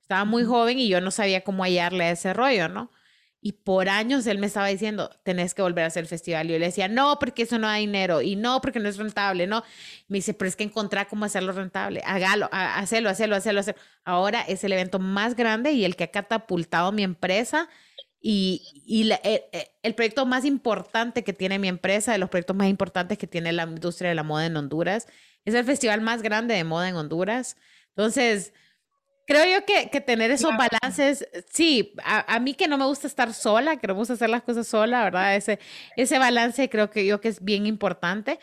Estaba 0.01 0.25
muy 0.25 0.43
joven 0.43 0.79
y 0.79 0.89
yo 0.89 1.01
no 1.01 1.11
sabía 1.11 1.43
cómo 1.43 1.63
hallarle 1.63 2.05
a 2.05 2.11
ese 2.11 2.33
rollo, 2.33 2.67
¿no? 2.69 2.91
Y 3.45 3.51
por 3.51 3.89
años 3.89 4.25
él 4.25 4.39
me 4.39 4.47
estaba 4.47 4.67
diciendo, 4.67 5.09
tenés 5.23 5.53
que 5.53 5.61
volver 5.61 5.83
a 5.83 5.87
hacer 5.87 6.03
el 6.03 6.07
festival. 6.07 6.49
Y 6.49 6.53
yo 6.53 6.59
le 6.59 6.67
decía, 6.67 6.87
no, 6.87 7.19
porque 7.19 7.43
eso 7.43 7.59
no 7.59 7.67
da 7.67 7.75
dinero. 7.75 8.21
Y 8.21 8.37
no, 8.37 8.61
porque 8.61 8.79
no 8.79 8.87
es 8.87 8.95
rentable, 8.95 9.47
¿no? 9.47 9.63
Me 10.07 10.19
dice, 10.19 10.33
pero 10.33 10.47
es 10.47 10.55
que 10.55 10.63
encontrar 10.63 11.07
cómo 11.09 11.25
hacerlo 11.25 11.51
rentable. 11.51 12.01
Hágalo, 12.05 12.47
hacelo, 12.53 13.09
hacelo, 13.09 13.35
hacelo, 13.35 13.59
hacelo. 13.59 13.77
Ahora 14.05 14.41
es 14.43 14.63
el 14.63 14.71
evento 14.71 14.97
más 14.97 15.35
grande 15.35 15.73
y 15.73 15.83
el 15.83 15.97
que 15.97 16.05
ha 16.05 16.11
catapultado 16.11 16.93
mi 16.93 17.03
empresa. 17.03 17.67
Y, 18.26 18.82
y 18.86 19.01
el, 19.01 19.11
eh, 19.11 19.49
eh, 19.51 19.71
el, 19.84 19.95
proyecto 19.95 20.26
más 20.26 20.45
importante 20.45 21.26
que 21.26 21.34
tiene 21.34 21.59
mi 21.59 21.67
empresa, 21.67 22.13
de 22.13 22.17
los 22.17 22.30
proyectos 22.30 22.55
más 22.55 22.69
importantes 22.69 23.17
que 23.17 23.28
tiene 23.28 23.51
la 23.51 23.63
industria 23.63 24.09
de 24.09 24.15
la 24.15 24.24
moda 24.24 24.45
en 24.45 24.55
Honduras, 24.55 25.07
es 25.43 25.53
el 25.53 25.65
festival 25.65 25.99
más 25.99 26.21
grande 26.21 26.55
de 26.55 26.63
moda 26.63 26.88
en 26.88 26.95
Honduras. 26.95 27.57
Entonces, 27.89 28.53
Creo 29.26 29.45
yo 29.45 29.65
que, 29.65 29.89
que 29.89 30.01
tener 30.01 30.32
esos 30.32 30.51
balances, 30.57 31.26
sí, 31.49 31.93
a, 32.03 32.36
a, 32.36 32.39
mí 32.41 32.55
que 32.55 32.67
no 32.67 32.78
me 32.78 32.86
gusta 32.86 33.07
estar 33.07 33.34
sola, 33.34 33.78
que 33.78 33.88
no 33.88 33.93
me 33.93 33.99
gusta 33.99 34.15
hacer 34.15 34.30
las 34.30 34.43
cosas 34.43 34.67
sola, 34.67 35.01
¿verdad? 35.05 35.38
Ese, 35.38 35.59
ese 35.95 36.19
balance 36.19 36.69
creo 36.69 36.89
que 36.89 37.05
yo 37.05 37.21
que 37.21 37.30
es 37.30 37.41
bien 37.41 37.65
importante. 37.65 38.38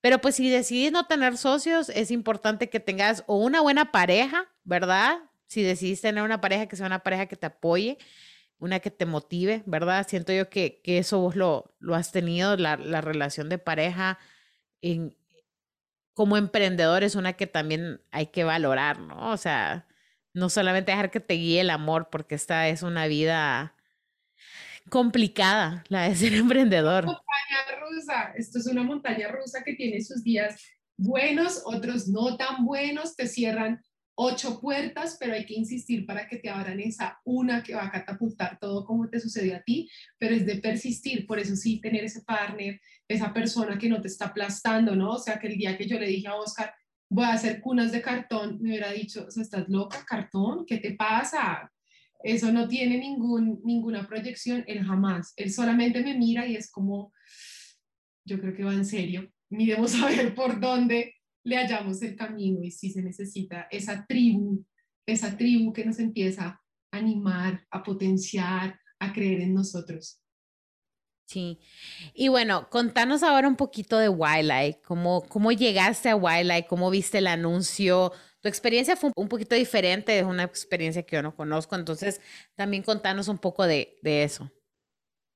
Pero 0.00 0.20
pues 0.20 0.36
si 0.36 0.48
decidís 0.48 0.92
no 0.92 1.06
tener 1.06 1.36
socios, 1.36 1.88
es 1.90 2.12
importante 2.12 2.70
que 2.70 2.78
tengas 2.78 3.24
o 3.26 3.38
una 3.38 3.60
buena 3.60 3.90
pareja, 3.90 4.48
¿verdad? 4.62 5.18
Si 5.46 5.62
decidís 5.62 6.00
tener 6.00 6.22
una 6.22 6.40
pareja 6.40 6.66
que 6.66 6.76
sea 6.76 6.86
una 6.86 7.00
pareja 7.00 7.26
que 7.26 7.36
te 7.36 7.46
apoye, 7.46 7.98
una 8.60 8.80
que 8.80 8.90
te 8.90 9.06
motive, 9.06 9.62
¿verdad? 9.66 10.06
Siento 10.08 10.32
yo 10.32 10.48
que, 10.48 10.80
que 10.82 10.98
eso 10.98 11.18
vos 11.18 11.34
lo, 11.34 11.74
lo 11.80 11.94
has 11.94 12.12
tenido, 12.12 12.56
la, 12.56 12.76
la 12.76 13.00
relación 13.00 13.48
de 13.48 13.58
pareja 13.58 14.18
en, 14.82 15.16
como 16.14 16.36
emprendedor 16.36 17.02
es 17.02 17.14
una 17.14 17.32
que 17.32 17.46
también 17.46 18.00
hay 18.10 18.26
que 18.26 18.44
valorar, 18.44 19.00
¿no? 19.00 19.30
O 19.30 19.36
sea, 19.36 19.86
no 20.34 20.50
solamente 20.50 20.92
dejar 20.92 21.10
que 21.10 21.20
te 21.20 21.34
guíe 21.34 21.60
el 21.60 21.70
amor, 21.70 22.08
porque 22.10 22.34
esta 22.34 22.68
es 22.68 22.82
una 22.82 23.06
vida 23.06 23.74
complicada, 24.90 25.84
la 25.88 26.08
de 26.08 26.14
ser 26.16 26.34
emprendedor. 26.34 27.06
Montaña 27.06 27.80
rusa, 27.80 28.32
esto 28.36 28.58
es 28.58 28.66
una 28.66 28.82
montaña 28.82 29.28
rusa 29.28 29.62
que 29.64 29.74
tiene 29.74 30.02
sus 30.02 30.22
días 30.22 30.62
buenos, 30.98 31.62
otros 31.64 32.08
no 32.08 32.36
tan 32.36 32.66
buenos, 32.66 33.16
te 33.16 33.26
cierran 33.26 33.82
ocho 34.22 34.60
puertas, 34.60 35.16
pero 35.18 35.32
hay 35.32 35.46
que 35.46 35.54
insistir 35.54 36.04
para 36.04 36.28
que 36.28 36.36
te 36.36 36.50
abran 36.50 36.78
esa 36.78 37.18
una 37.24 37.62
que 37.62 37.74
va 37.74 37.86
a 37.86 37.90
catapultar 37.90 38.58
todo 38.60 38.84
como 38.84 39.08
te 39.08 39.18
sucedió 39.18 39.56
a 39.56 39.62
ti, 39.62 39.88
pero 40.18 40.34
es 40.34 40.44
de 40.44 40.56
persistir, 40.56 41.26
por 41.26 41.38
eso 41.38 41.56
sí, 41.56 41.80
tener 41.80 42.04
ese 42.04 42.22
partner, 42.22 42.78
esa 43.08 43.32
persona 43.32 43.78
que 43.78 43.88
no 43.88 43.98
te 44.02 44.08
está 44.08 44.26
aplastando, 44.26 44.94
¿no? 44.94 45.12
O 45.12 45.18
sea, 45.18 45.38
que 45.38 45.46
el 45.46 45.56
día 45.56 45.78
que 45.78 45.88
yo 45.88 45.98
le 45.98 46.06
dije 46.06 46.28
a 46.28 46.34
Oscar, 46.34 46.74
voy 47.08 47.24
a 47.24 47.32
hacer 47.32 47.62
cunas 47.62 47.92
de 47.92 48.02
cartón, 48.02 48.58
me 48.60 48.68
hubiera 48.68 48.92
dicho, 48.92 49.24
o 49.26 49.30
sea, 49.30 49.42
¿estás 49.42 49.66
loca, 49.70 50.04
cartón? 50.06 50.66
¿Qué 50.66 50.76
te 50.76 50.92
pasa? 50.92 51.72
Eso 52.22 52.52
no 52.52 52.68
tiene 52.68 52.98
ningún, 52.98 53.62
ninguna 53.64 54.06
proyección, 54.06 54.64
él 54.66 54.84
jamás, 54.84 55.32
él 55.36 55.50
solamente 55.50 56.02
me 56.02 56.18
mira 56.18 56.46
y 56.46 56.56
es 56.56 56.70
como, 56.70 57.10
yo 58.26 58.38
creo 58.38 58.54
que 58.54 58.64
va 58.64 58.74
en 58.74 58.84
serio, 58.84 59.32
miremos 59.48 59.94
a 59.94 60.08
ver 60.08 60.34
por 60.34 60.60
dónde 60.60 61.14
le 61.44 61.56
hallamos 61.56 62.02
el 62.02 62.16
camino 62.16 62.62
y 62.62 62.70
si 62.70 62.90
se 62.90 63.02
necesita 63.02 63.66
esa 63.70 64.06
tribu, 64.06 64.64
esa 65.06 65.36
tribu 65.36 65.72
que 65.72 65.84
nos 65.84 65.98
empieza 65.98 66.60
a 66.92 66.96
animar, 66.96 67.66
a 67.70 67.82
potenciar, 67.82 68.78
a 68.98 69.12
creer 69.12 69.40
en 69.40 69.54
nosotros. 69.54 70.20
Sí. 71.26 71.60
Y 72.12 72.28
bueno, 72.28 72.68
contanos 72.70 73.22
ahora 73.22 73.46
un 73.46 73.54
poquito 73.54 73.98
de 73.98 74.08
Wildlife, 74.08 74.80
cómo, 74.82 75.22
cómo 75.28 75.52
llegaste 75.52 76.08
a 76.08 76.16
Wildlife, 76.16 76.66
cómo 76.66 76.90
viste 76.90 77.18
el 77.18 77.28
anuncio. 77.28 78.12
Tu 78.40 78.48
experiencia 78.48 78.96
fue 78.96 79.12
un 79.14 79.28
poquito 79.28 79.54
diferente, 79.54 80.18
es 80.18 80.24
una 80.24 80.42
experiencia 80.42 81.04
que 81.04 81.16
yo 81.16 81.22
no 81.22 81.36
conozco, 81.36 81.76
entonces 81.76 82.20
también 82.56 82.82
contanos 82.82 83.28
un 83.28 83.38
poco 83.38 83.64
de, 83.64 83.98
de 84.02 84.24
eso. 84.24 84.50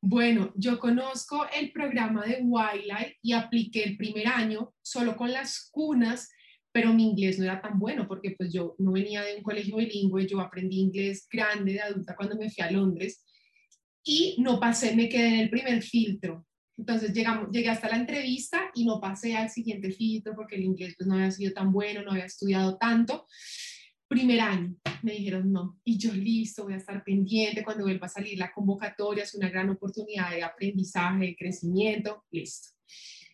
Bueno, 0.07 0.53
yo 0.55 0.79
conozco 0.79 1.47
el 1.59 1.73
programa 1.73 2.27
de 2.27 2.43
Wildlife 2.43 3.17
y 3.23 3.33
apliqué 3.33 3.85
el 3.85 3.97
primer 3.97 4.29
año 4.29 4.75
solo 4.83 5.17
con 5.17 5.33
las 5.33 5.71
cunas, 5.73 6.31
pero 6.71 6.93
mi 6.93 7.09
inglés 7.09 7.39
no 7.39 7.47
era 7.47 7.63
tan 7.63 7.79
bueno 7.79 8.07
porque 8.07 8.33
pues 8.37 8.53
yo 8.53 8.75
no 8.79 8.93
venía 8.93 9.23
de 9.23 9.37
un 9.37 9.43
colegio 9.43 9.79
bilingüe, 9.79 10.27
yo 10.27 10.41
aprendí 10.41 10.79
inglés 10.79 11.27
grande 11.33 11.73
de 11.73 11.81
adulta 11.81 12.15
cuando 12.15 12.37
me 12.37 12.51
fui 12.51 12.63
a 12.63 12.71
Londres 12.71 13.25
y 14.05 14.37
no 14.41 14.61
pasé, 14.61 14.95
me 14.95 15.09
quedé 15.09 15.29
en 15.29 15.41
el 15.41 15.49
primer 15.49 15.83
filtro. 15.83 16.47
Entonces 16.77 17.15
llegamos, 17.15 17.49
llegué 17.51 17.71
hasta 17.71 17.89
la 17.89 17.97
entrevista 17.97 18.71
y 18.75 18.85
no 18.85 19.01
pasé 19.01 19.35
al 19.35 19.49
siguiente 19.49 19.91
filtro 19.91 20.35
porque 20.37 20.57
el 20.57 20.65
inglés 20.65 20.97
pues 20.99 21.07
no 21.07 21.15
había 21.15 21.31
sido 21.31 21.55
tan 21.55 21.73
bueno, 21.73 22.03
no 22.03 22.11
había 22.11 22.27
estudiado 22.27 22.77
tanto. 22.77 23.25
Primer 24.15 24.41
año 24.43 24.77
me 25.03 25.15
dijeron 25.15 25.51
no 25.51 25.81
y 25.83 25.99
yo 25.99 26.13
listo, 26.13 26.63
voy 26.63 26.75
a 26.75 26.77
estar 26.77 27.03
pendiente 27.03 27.65
cuando 27.65 27.83
vuelva 27.83 28.07
a 28.07 28.09
salir 28.09 28.39
la 28.39 28.53
convocatoria, 28.53 29.25
es 29.25 29.35
una 29.35 29.49
gran 29.49 29.69
oportunidad 29.71 30.31
de 30.31 30.45
aprendizaje, 30.45 31.27
de 31.27 31.37
crecimiento, 31.37 32.25
listo. 32.31 32.69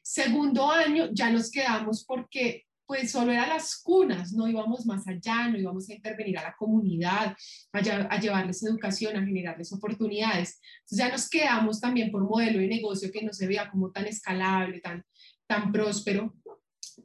Segundo 0.03 0.71
año 0.71 1.11
ya 1.13 1.29
nos 1.29 1.51
quedamos 1.51 2.07
porque 2.07 2.65
pues 2.87 3.11
solo 3.11 3.31
eran 3.31 3.51
las 3.51 3.79
cunas, 3.83 4.33
no 4.33 4.49
íbamos 4.49 4.87
más 4.87 5.07
allá, 5.07 5.49
no 5.49 5.59
íbamos 5.59 5.87
a 5.91 5.93
intervenir 5.93 6.39
a 6.39 6.45
la 6.45 6.57
comunidad, 6.57 7.37
a, 7.73 8.19
llevarles 8.19 8.63
educación, 8.63 9.19
a 9.19 9.27
generarles 9.27 9.75
oportunidades. 9.75 10.59
Entonces 10.79 10.97
ya 10.97 11.11
nos 11.11 11.29
quedamos 11.29 11.79
también 11.79 12.11
por 12.11 12.25
modelo 12.25 12.59
de 12.59 12.69
negocio 12.69 13.13
que 13.13 13.23
no 13.23 13.35
se 13.35 13.47
veía 13.47 13.71
como 13.71 13.91
tan 13.91 14.07
escalable, 14.07 14.81
tan, 14.81 15.05
tan 15.47 15.71
próspero. 15.71 16.35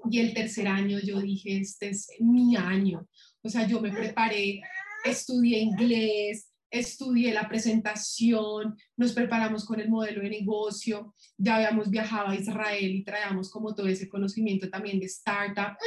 Y 0.10 0.20
el 0.20 0.34
tercer 0.34 0.70
año 0.70 0.98
yo 1.00 1.20
dije, 1.20 1.58
este 1.58 1.90
es 1.90 2.08
mi 2.22 2.56
año. 2.56 3.06
O 3.46 3.50
sea, 3.50 3.68
yo 3.68 3.80
me 3.80 3.92
preparé, 3.92 4.60
estudié 5.04 5.60
inglés, 5.60 6.50
estudié 6.72 7.32
la 7.32 7.48
presentación, 7.48 8.76
nos 8.98 9.14
preparamos 9.14 9.66
con 9.66 9.80
el 9.80 9.88
modelo 9.88 10.24
de 10.24 10.32
negocio, 10.32 11.14
ya 11.38 11.58
habíamos 11.58 11.92
viajado 11.92 12.30
a 12.30 12.36
Israel 12.36 12.96
y 12.96 13.04
traíamos 13.04 13.52
como 13.52 13.76
todo 13.76 13.88
ese 13.88 14.10
conocimiento 14.10 14.68
también 14.68 15.00
de 15.00 15.06
startup 15.06 15.78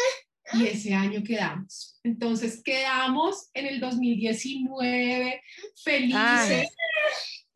y 0.53 0.67
ese 0.67 0.95
año 0.95 1.21
quedamos. 1.25 1.99
Entonces 2.05 2.63
quedamos 2.63 3.51
en 3.53 3.67
el 3.67 3.81
2019 3.81 5.43
felices. 5.83 6.69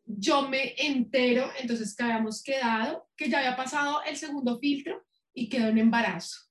Yo 0.05 0.49
me 0.49 0.73
entero, 0.77 1.49
entonces 1.61 1.95
que 1.95 2.03
habíamos 2.03 2.43
quedado, 2.43 3.07
que 3.15 3.29
ya 3.29 3.37
había 3.39 3.55
pasado 3.55 4.03
el 4.03 4.17
segundo 4.17 4.59
filtro 4.59 5.01
y 5.33 5.47
quedó 5.47 5.69
en 5.69 5.77
embarazo. 5.77 6.42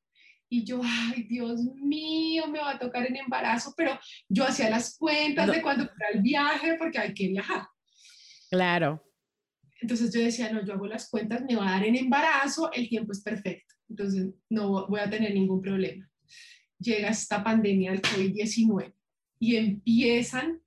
Y 0.52 0.64
yo, 0.64 0.82
ay, 0.84 1.22
Dios 1.22 1.62
mío, 1.76 2.46
me 2.46 2.58
va 2.58 2.72
a 2.72 2.78
tocar 2.78 3.06
en 3.06 3.16
embarazo, 3.16 3.72
pero 3.74 3.98
yo 4.28 4.44
hacía 4.44 4.68
las 4.68 4.98
cuentas 4.98 5.50
de 5.50 5.62
cuándo 5.62 5.84
era 5.84 6.10
el 6.12 6.20
viaje, 6.20 6.74
porque 6.78 6.98
hay 6.98 7.14
que 7.14 7.28
viajar. 7.28 7.66
Claro. 8.50 9.02
Entonces 9.80 10.12
yo 10.12 10.20
decía, 10.20 10.52
no, 10.52 10.62
yo 10.62 10.74
hago 10.74 10.86
las 10.86 11.08
cuentas, 11.08 11.42
me 11.48 11.56
va 11.56 11.66
a 11.66 11.72
dar 11.72 11.86
en 11.86 11.96
embarazo, 11.96 12.70
el 12.70 12.86
tiempo 12.90 13.12
es 13.12 13.22
perfecto, 13.22 13.74
entonces 13.88 14.28
no 14.50 14.86
voy 14.88 15.00
a 15.00 15.08
tener 15.08 15.32
ningún 15.32 15.62
problema. 15.62 16.06
Llega 16.78 17.08
esta 17.08 17.42
pandemia 17.42 17.92
del 17.92 18.02
COVID-19 18.02 18.92
y 19.38 19.56
empiezan 19.56 20.60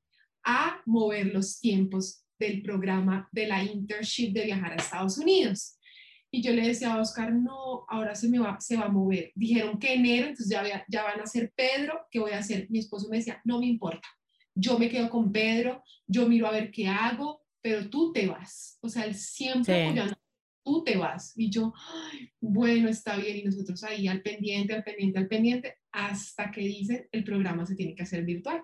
a 0.44 0.82
mover 0.88 1.28
los 1.28 1.60
tiempos 1.60 2.26
del 2.40 2.64
programa 2.64 3.30
de 3.32 3.46
la 3.46 3.64
internship 3.64 4.34
de 4.34 4.46
viajar 4.46 4.72
a 4.72 4.78
Estados 4.78 5.20
Unidos. 5.20 5.75
Y 6.36 6.42
yo 6.42 6.52
le 6.52 6.68
decía 6.68 6.94
a 6.94 7.00
Oscar, 7.00 7.34
no, 7.34 7.86
ahora 7.88 8.14
se 8.14 8.28
me 8.28 8.40
va, 8.40 8.60
se 8.60 8.76
va 8.76 8.88
a 8.88 8.90
mover. 8.90 9.32
Dijeron 9.36 9.80
que 9.80 9.94
enero, 9.94 10.28
entonces 10.28 10.50
ya, 10.50 10.86
ya 10.90 11.04
van 11.04 11.22
a 11.22 11.26
ser 11.26 11.54
Pedro, 11.56 12.08
¿qué 12.12 12.20
voy 12.20 12.32
a 12.32 12.40
hacer? 12.40 12.70
Mi 12.70 12.80
esposo 12.80 13.08
me 13.08 13.16
decía, 13.16 13.40
no 13.46 13.58
me 13.58 13.68
importa, 13.68 14.06
yo 14.54 14.78
me 14.78 14.90
quedo 14.90 15.10
con 15.10 15.32
Pedro, 15.32 15.82
yo 16.06 16.28
miro 16.28 16.48
a 16.48 16.52
ver 16.52 16.72
qué 16.72 16.90
hago, 16.90 17.42
pero 17.62 17.90
tú 17.90 18.12
te 18.12 18.28
vas. 18.28 18.78
O 18.82 18.90
sea, 18.90 19.06
él 19.06 19.16
siempre 19.16 19.94
sí. 19.94 20.14
tú 20.62 20.84
te 20.84 20.98
vas. 20.98 21.32
Y 21.38 21.50
yo, 21.50 21.74
bueno, 22.42 22.90
está 22.90 23.16
bien, 23.16 23.38
y 23.38 23.44
nosotros 23.44 23.82
ahí 23.86 24.10
al 24.10 24.22
pendiente, 24.22 24.74
al 24.74 24.84
pendiente, 24.84 25.20
al 25.20 25.30
pendiente, 25.30 25.78
hasta 25.94 26.52
que 26.52 26.60
dicen, 26.60 27.08
el 27.14 27.24
programa 27.24 27.66
se 27.66 27.76
tiene 27.76 27.96
que 27.96 28.04
hacer 28.04 28.26
virtual. 28.26 28.62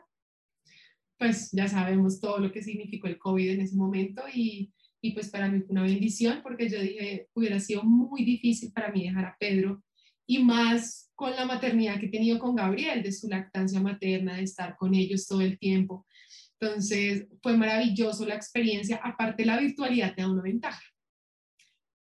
Pues 1.17 1.51
ya 1.53 1.69
sabemos 1.69 2.19
todo 2.19 2.39
lo 2.39 2.51
que 2.51 2.63
significó 2.63 3.07
el 3.07 3.17
COVID 3.17 3.51
en 3.51 3.61
ese 3.61 3.78
momento 3.78 4.24
y 4.28 4.74
y 5.01 5.11
pues 5.11 5.29
para 5.29 5.49
mí 5.49 5.61
fue 5.61 5.71
una 5.71 5.83
bendición 5.83 6.41
porque 6.43 6.69
yo 6.69 6.79
dije, 6.79 7.27
hubiera 7.33 7.59
sido 7.59 7.83
muy 7.83 8.23
difícil 8.23 8.71
para 8.71 8.91
mí 8.91 9.03
dejar 9.03 9.25
a 9.25 9.35
Pedro 9.39 9.83
y 10.27 10.39
más 10.39 11.11
con 11.15 11.35
la 11.35 11.45
maternidad 11.45 11.99
que 11.99 12.05
he 12.05 12.09
tenido 12.09 12.39
con 12.39 12.55
Gabriel, 12.55 13.03
de 13.03 13.11
su 13.11 13.27
lactancia 13.27 13.79
materna, 13.79 14.37
de 14.37 14.43
estar 14.43 14.77
con 14.77 14.93
ellos 14.95 15.27
todo 15.27 15.41
el 15.41 15.57
tiempo. 15.59 16.05
Entonces 16.59 17.27
fue 17.41 17.57
maravilloso 17.57 18.25
la 18.25 18.35
experiencia, 18.35 19.01
aparte 19.03 19.45
la 19.45 19.59
virtualidad 19.59 20.15
te 20.15 20.21
da 20.21 20.31
una 20.31 20.43
ventaja. 20.43 20.81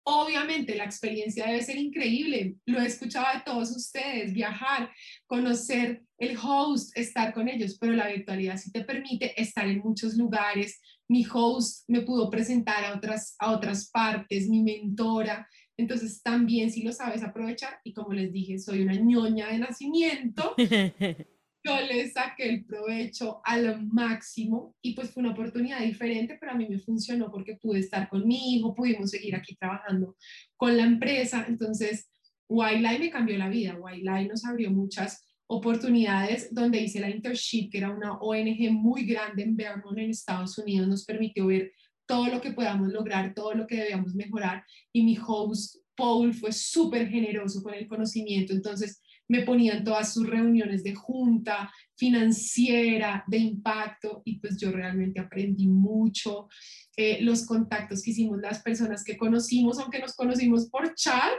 Obviamente 0.04 0.76
la 0.76 0.86
experiencia 0.86 1.46
debe 1.46 1.62
ser 1.62 1.78
increíble, 1.78 2.56
lo 2.66 2.82
he 2.82 2.88
escuchado 2.88 3.28
de 3.38 3.44
todos 3.46 3.70
ustedes, 3.76 4.34
viajar, 4.34 4.92
conocer 5.28 6.02
el 6.18 6.36
host, 6.36 6.98
estar 6.98 7.32
con 7.32 7.48
ellos, 7.48 7.78
pero 7.80 7.94
la 7.94 8.08
virtualidad 8.08 8.58
sí 8.58 8.72
te 8.72 8.84
permite 8.84 9.40
estar 9.40 9.68
en 9.68 9.80
muchos 9.80 10.16
lugares, 10.16 10.82
mi 11.10 11.26
host 11.32 11.84
me 11.90 12.02
pudo 12.02 12.30
presentar 12.30 12.86
a 12.86 12.96
otras, 12.96 13.36
a 13.40 13.52
otras 13.52 13.90
partes, 13.90 14.48
mi 14.48 14.62
mentora. 14.62 15.48
Entonces 15.76 16.22
también 16.22 16.72
si 16.72 16.84
lo 16.84 16.92
sabes 16.94 17.24
aprovechar 17.24 17.80
y 17.84 17.94
como 17.94 18.14
les 18.14 18.32
dije, 18.32 18.60
soy 18.60 18.82
una 18.82 18.94
ñoña 18.94 19.48
de 19.48 19.60
nacimiento, 19.60 20.56
yo 21.66 21.82
le 21.82 22.10
saqué 22.12 22.50
el 22.50 22.66
provecho 22.66 23.42
al 23.44 23.88
máximo 23.88 24.76
y 24.82 24.94
pues 24.94 25.12
fue 25.12 25.22
una 25.22 25.32
oportunidad 25.32 25.80
diferente, 25.82 26.38
pero 26.40 26.52
a 26.52 26.56
mí 26.56 26.68
me 26.70 26.80
funcionó 26.80 27.32
porque 27.32 27.58
pude 27.62 27.80
estar 27.80 28.08
con 28.10 28.28
mi 28.28 28.56
hijo, 28.56 28.76
pudimos 28.76 29.10
seguir 29.10 29.36
aquí 29.36 29.56
trabajando 29.56 30.16
con 30.56 30.78
la 30.78 30.84
empresa. 30.84 31.46
Entonces, 31.48 32.10
Wildlife 32.50 33.00
me 33.00 33.10
cambió 33.12 33.38
la 33.38 33.50
vida. 33.50 33.78
Wildlife 33.80 34.30
nos 34.30 34.46
abrió 34.46 34.72
muchas 34.72 35.29
oportunidades 35.52 36.54
donde 36.54 36.80
hice 36.80 37.00
la 37.00 37.10
internship, 37.10 37.70
que 37.72 37.80
era 37.80 37.90
una 37.90 38.14
ONG 38.20 38.72
muy 38.72 39.06
grande 39.06 39.42
en 39.42 39.56
Vermont, 39.56 39.98
en 39.98 40.12
Estados 40.12 40.58
Unidos, 40.60 40.88
nos 40.88 41.06
permitió 41.06 41.48
ver 41.48 41.72
todo 42.06 42.28
lo 42.28 42.40
que 42.40 42.52
podamos 42.52 42.90
lograr, 42.90 43.34
todo 43.34 43.56
lo 43.56 43.66
que 43.66 43.78
debíamos 43.78 44.14
mejorar. 44.14 44.64
Y 44.94 45.04
mi 45.04 45.18
host, 45.18 45.78
Paul, 45.96 46.36
fue 46.36 46.52
súper 46.52 47.10
generoso 47.10 47.64
con 47.64 47.74
el 47.74 47.88
conocimiento. 47.88 48.54
Entonces, 48.54 49.02
me 49.28 49.42
ponían 49.42 49.84
todas 49.84 50.14
sus 50.14 50.28
reuniones 50.28 50.84
de 50.84 50.94
junta 50.94 51.72
financiera, 51.96 53.24
de 53.28 53.38
impacto, 53.38 54.22
y 54.26 54.40
pues 54.40 54.60
yo 54.60 54.72
realmente 54.72 55.20
aprendí 55.20 55.68
mucho. 55.68 56.48
Eh, 56.96 57.22
los 57.22 57.46
contactos 57.46 58.04
que 58.04 58.12
hicimos, 58.12 58.40
las 58.40 58.62
personas 58.62 59.04
que 59.04 59.18
conocimos, 59.18 59.80
aunque 59.80 60.00
nos 60.00 60.16
conocimos 60.16 60.70
por 60.70 60.94
chat, 60.94 61.34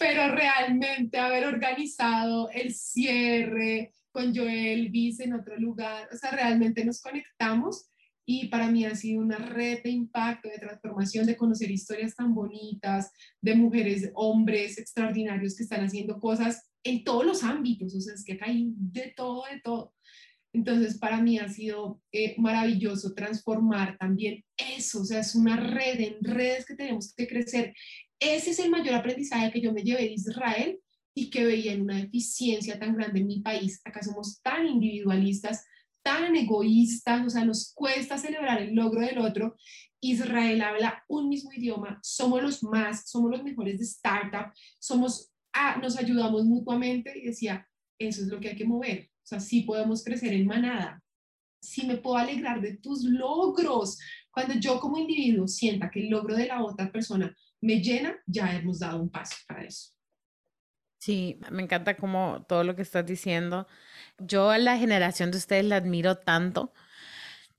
pero 0.00 0.34
realmente 0.34 1.18
haber 1.18 1.44
organizado 1.44 2.48
el 2.52 2.74
cierre 2.74 3.92
con 4.10 4.34
Joel 4.34 4.88
Vice 4.88 5.24
en 5.24 5.34
otro 5.34 5.58
lugar, 5.58 6.08
o 6.10 6.16
sea, 6.16 6.30
realmente 6.30 6.86
nos 6.86 7.02
conectamos 7.02 7.90
y 8.24 8.48
para 8.48 8.70
mí 8.70 8.86
ha 8.86 8.94
sido 8.96 9.20
una 9.20 9.36
red 9.36 9.82
de 9.82 9.90
impacto, 9.90 10.48
de 10.48 10.58
transformación, 10.58 11.26
de 11.26 11.36
conocer 11.36 11.70
historias 11.70 12.16
tan 12.16 12.34
bonitas, 12.34 13.12
de 13.42 13.54
mujeres, 13.54 14.10
hombres 14.14 14.78
extraordinarios 14.78 15.54
que 15.54 15.64
están 15.64 15.84
haciendo 15.84 16.18
cosas 16.18 16.70
en 16.82 17.04
todos 17.04 17.26
los 17.26 17.44
ámbitos, 17.44 17.94
o 17.94 18.00
sea, 18.00 18.14
es 18.14 18.24
que 18.24 18.38
hay 18.40 18.72
de 18.76 19.12
todo, 19.14 19.42
de 19.52 19.60
todo. 19.60 19.94
Entonces, 20.54 20.98
para 20.98 21.20
mí 21.20 21.38
ha 21.38 21.48
sido 21.48 22.00
eh, 22.10 22.34
maravilloso 22.38 23.12
transformar 23.12 23.98
también 23.98 24.44
eso, 24.56 25.02
o 25.02 25.04
sea, 25.04 25.20
es 25.20 25.34
una 25.34 25.56
red 25.56 26.00
en 26.00 26.24
redes 26.24 26.64
que 26.64 26.74
tenemos 26.74 27.12
que 27.14 27.28
crecer. 27.28 27.74
Ese 28.20 28.50
es 28.50 28.58
el 28.58 28.70
mayor 28.70 28.94
aprendizaje 28.94 29.50
que 29.50 29.60
yo 29.60 29.72
me 29.72 29.82
llevé 29.82 30.02
de 30.02 30.12
Israel 30.12 30.78
y 31.14 31.30
que 31.30 31.44
veía 31.44 31.72
en 31.72 31.82
una 31.82 31.96
deficiencia 31.96 32.78
tan 32.78 32.94
grande 32.94 33.20
en 33.20 33.26
mi 33.26 33.40
país. 33.40 33.80
Acá 33.84 34.02
somos 34.02 34.40
tan 34.42 34.66
individualistas, 34.66 35.64
tan 36.02 36.36
egoístas, 36.36 37.26
o 37.26 37.30
sea, 37.30 37.44
nos 37.44 37.72
cuesta 37.74 38.18
celebrar 38.18 38.62
el 38.62 38.74
logro 38.74 39.00
del 39.00 39.18
otro. 39.18 39.56
Israel 40.00 40.62
habla 40.62 41.04
un 41.08 41.28
mismo 41.28 41.52
idioma, 41.52 41.98
somos 42.02 42.42
los 42.42 42.62
más, 42.62 43.10
somos 43.10 43.30
los 43.30 43.42
mejores 43.42 43.78
de 43.78 43.84
startup, 43.84 44.52
somos 44.78 45.30
ah, 45.52 45.78
nos 45.80 45.98
ayudamos 45.98 46.44
mutuamente 46.44 47.12
y 47.18 47.26
decía, 47.26 47.66
eso 47.98 48.22
es 48.22 48.28
lo 48.28 48.40
que 48.40 48.50
hay 48.50 48.56
que 48.56 48.64
mover. 48.64 49.10
O 49.22 49.26
sea, 49.26 49.40
sí 49.40 49.62
podemos 49.62 50.04
crecer 50.04 50.32
en 50.32 50.46
manada, 50.46 51.02
sí 51.60 51.86
me 51.86 51.96
puedo 51.96 52.16
alegrar 52.16 52.60
de 52.60 52.76
tus 52.78 53.04
logros. 53.04 53.98
Cuando 54.30 54.54
yo 54.54 54.80
como 54.80 54.98
individuo 54.98 55.46
sienta 55.48 55.90
que 55.90 56.00
el 56.00 56.10
logro 56.10 56.36
de 56.36 56.46
la 56.46 56.64
otra 56.64 56.90
persona 56.90 57.36
me 57.60 57.80
llena, 57.80 58.16
ya 58.26 58.54
hemos 58.54 58.80
dado 58.80 59.00
un 59.02 59.10
paso 59.10 59.36
para 59.46 59.64
eso. 59.64 59.90
Sí, 60.98 61.40
me 61.50 61.62
encanta 61.62 61.96
como 61.96 62.44
todo 62.46 62.62
lo 62.62 62.76
que 62.76 62.82
estás 62.82 63.06
diciendo. 63.06 63.66
Yo 64.18 64.50
a 64.50 64.58
la 64.58 64.76
generación 64.76 65.30
de 65.30 65.38
ustedes 65.38 65.64
la 65.64 65.76
admiro 65.76 66.18
tanto. 66.18 66.72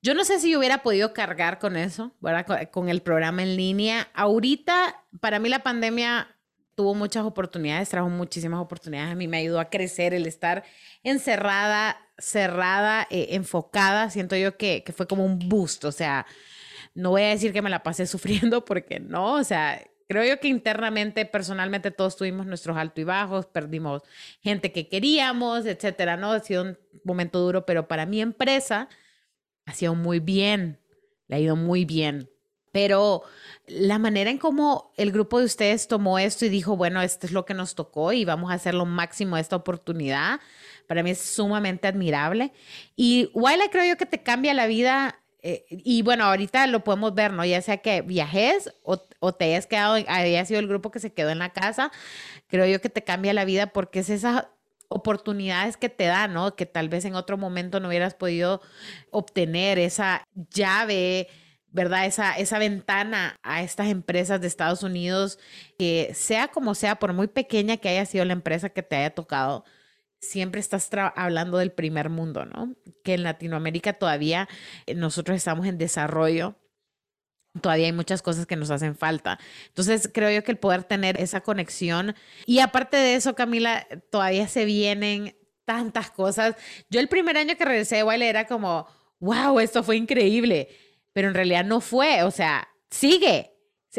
Yo 0.04 0.14
no 0.14 0.24
sé 0.24 0.40
si 0.40 0.56
hubiera 0.56 0.84
podido 0.84 1.14
cargar 1.14 1.60
con 1.60 1.76
eso, 1.76 2.16
¿verdad? 2.22 2.70
Con 2.72 2.90
el 2.90 3.02
programa 3.02 3.44
en 3.44 3.56
línea. 3.56 4.10
Ahorita, 4.14 5.04
para 5.20 5.40
mí 5.40 5.50
la 5.50 5.64
pandemia 5.64 6.36
tuvo 6.76 6.94
muchas 6.96 7.24
oportunidades, 7.24 7.90
trajo 7.90 8.10
muchísimas 8.10 8.60
oportunidades. 8.60 9.12
A 9.12 9.16
mí 9.16 9.28
me 9.28 9.38
ayudó 9.38 9.60
a 9.60 9.70
crecer 9.70 10.14
el 10.14 10.28
estar 10.28 10.64
encerrada, 11.04 11.98
cerrada, 12.18 13.08
eh, 13.10 13.30
enfocada. 13.32 14.10
Siento 14.12 14.36
yo 14.36 14.58
que, 14.58 14.84
que 14.84 14.94
fue 14.94 15.08
como 15.08 15.26
un 15.26 15.40
boost. 15.40 15.86
O 15.86 15.92
sea, 15.92 16.26
no 16.94 17.12
voy 17.12 17.24
a 17.24 17.30
decir 17.30 17.54
que 17.54 17.62
me 17.62 17.70
la 17.70 17.84
pasé 17.84 18.06
sufriendo 18.08 18.66
porque 18.66 19.00
no, 19.00 19.34
o 19.36 19.44
sea, 19.44 19.84
creo 20.12 20.26
yo 20.26 20.40
que 20.40 20.50
internamente, 20.50 21.26
personalmente, 21.26 21.90
todos 21.90 22.18
tuvimos 22.18 22.46
nuestros 22.46 22.78
altos 22.78 23.02
y 23.02 23.06
bajos, 23.06 23.46
perdimos 23.46 24.04
gente 24.42 24.72
que 24.72 24.90
queríamos, 24.90 25.66
etcétera, 25.66 26.18
¿no? 26.18 26.32
Ha 26.34 26.42
sido 26.42 26.64
un 26.64 26.78
momento 27.04 27.40
duro, 27.40 27.66
pero 27.66 27.88
para 27.88 28.06
mi 28.06 28.22
empresa 28.22 28.90
ha 29.66 29.74
sido 29.74 29.96
muy 29.96 30.20
bien, 30.20 30.80
le 31.28 31.38
ha 31.38 31.40
ido 31.40 31.56
muy 31.56 31.86
bien 31.86 32.30
pero 32.72 33.24
la 33.68 34.00
manera 34.00 34.30
en 34.30 34.38
cómo 34.38 34.92
el 34.98 35.12
grupo 35.12 35.40
de 35.40 35.46
ustedes 35.46 35.88
tomó 35.88 36.20
esto 36.20 36.46
y 36.46 36.50
dijo, 36.50 36.78
bueno, 36.78 37.02
esto 37.02 37.28
es 37.28 37.34
lo 37.34 37.46
que 37.46 37.54
nos 37.54 37.76
tocó 37.76 38.14
y 38.14 38.26
vamos 38.26 38.52
a 38.52 38.56
hacer 38.56 38.74
lo 38.74 38.86
máximo 38.86 39.36
de 39.36 39.42
esta 39.42 39.58
oportunidad, 39.58 40.40
para 40.88 41.04
mí 41.04 41.12
es 41.12 41.20
sumamente 41.20 41.88
admirable. 41.88 42.54
Y 42.96 43.30
Waila 43.34 43.70
creo 43.70 43.86
yo 43.86 43.98
que 43.98 44.06
te 44.06 44.24
cambia 44.24 44.54
la 44.54 44.68
vida. 44.68 45.21
Eh, 45.44 45.66
y 45.70 46.02
bueno, 46.04 46.26
ahorita 46.26 46.68
lo 46.68 46.84
podemos 46.84 47.16
ver, 47.16 47.34
¿no? 47.34 47.44
Ya 47.46 47.62
sea 47.62 47.78
que 47.78 48.02
viajes 48.02 48.74
o, 48.84 48.98
te 49.34 49.46
hayas 49.46 49.68
quedado, 49.68 49.96
haya 50.08 50.46
sido 50.46 50.60
el 50.60 50.68
grupo 50.68 50.92
que 50.92 51.00
se 51.00 51.14
quedó 51.14 51.30
en 51.30 51.40
la 51.40 51.52
casa, 51.52 51.92
creo 52.48 52.66
yo 52.68 52.82
que 52.82 52.90
te 52.90 53.04
cambia 53.04 53.34
la 53.34 53.46
vida 53.46 53.68
porque 53.68 54.00
es 54.00 54.10
esas 54.10 54.48
oportunidades 54.88 55.78
que 55.78 55.90
te 55.90 56.06
da, 56.06 56.28
¿no? 56.28 56.56
Que 56.56 56.66
tal 56.66 56.90
vez 56.90 57.06
en 57.06 57.16
otro 57.16 57.38
momento 57.38 57.80
no 57.80 57.88
hubieras 57.88 58.14
podido 58.14 58.62
obtener 59.12 59.80
esa 59.80 60.24
llave 60.52 61.28
¿verdad? 61.72 62.06
Esa, 62.06 62.34
esa 62.38 62.60
ventana 62.60 63.38
a 63.44 63.64
estas 63.64 63.88
empresas 63.88 64.42
de 64.42 64.48
Estados 64.48 64.84
Unidos, 64.84 65.40
que 65.78 66.12
sea 66.14 66.50
como 66.50 66.76
sea, 66.76 66.98
por 66.98 67.14
muy 67.14 67.28
pequeña 67.28 67.78
que 67.78 67.90
haya 67.90 68.06
sido 68.06 68.26
la 68.26 68.34
empresa 68.34 68.70
que 68.70 68.84
te 68.84 68.98
haya 68.98 69.16
tocado, 69.16 69.64
siempre 70.22 70.62
estás 70.62 70.90
hablando 71.16 71.58
del 71.58 71.72
primer 71.72 72.10
mundo, 72.10 72.46
¿no? 72.46 72.76
Que 73.04 73.16
en 73.16 73.24
Latinoamérica 73.24 73.94
todavía 73.94 74.48
eh, 74.86 74.96
nosotros 74.96 75.36
estamos 75.36 75.66
en 75.66 75.78
desarrollo. 75.78 76.56
Todavía 77.60 77.88
hay 77.88 77.92
muchas 77.92 78.22
cosas 78.22 78.46
que 78.46 78.56
nos 78.56 78.72
hacen 78.72 78.96
falta. 78.96 79.38
Entonces, 79.68 80.10
creo 80.14 80.32
yo 80.32 80.42
que 80.44 80.52
el 80.52 80.58
poder 80.58 80.86
tener 80.86 81.20
esa 81.20 81.42
conexión. 81.42 82.16
Y 82.46 82.60
aparte 82.60 82.96
de 82.96 83.16
eso, 83.16 83.36
Camila, 83.36 83.86
todavía 84.10 84.48
se 84.48 84.64
vienen 84.64 85.36
tantas 85.66 86.12
cosas. 86.12 86.56
Yo 86.90 87.02
el 87.02 87.10
primer 87.10 87.36
año 87.36 87.58
que 87.58 87.66
regresé 87.66 87.98
de 87.98 88.04
Wiley 88.04 88.30
era 88.30 88.48
como, 88.48 88.88
wow, 89.20 89.60
esto 89.60 89.84
fue 89.84 89.98
increíble 89.98 90.70
pero 91.14 91.28
en 91.28 91.34
realidad 91.34 91.66
no 91.66 91.82
fue, 91.82 92.24
o 92.24 92.32
sea, 92.32 92.68
sigue. 92.90 93.52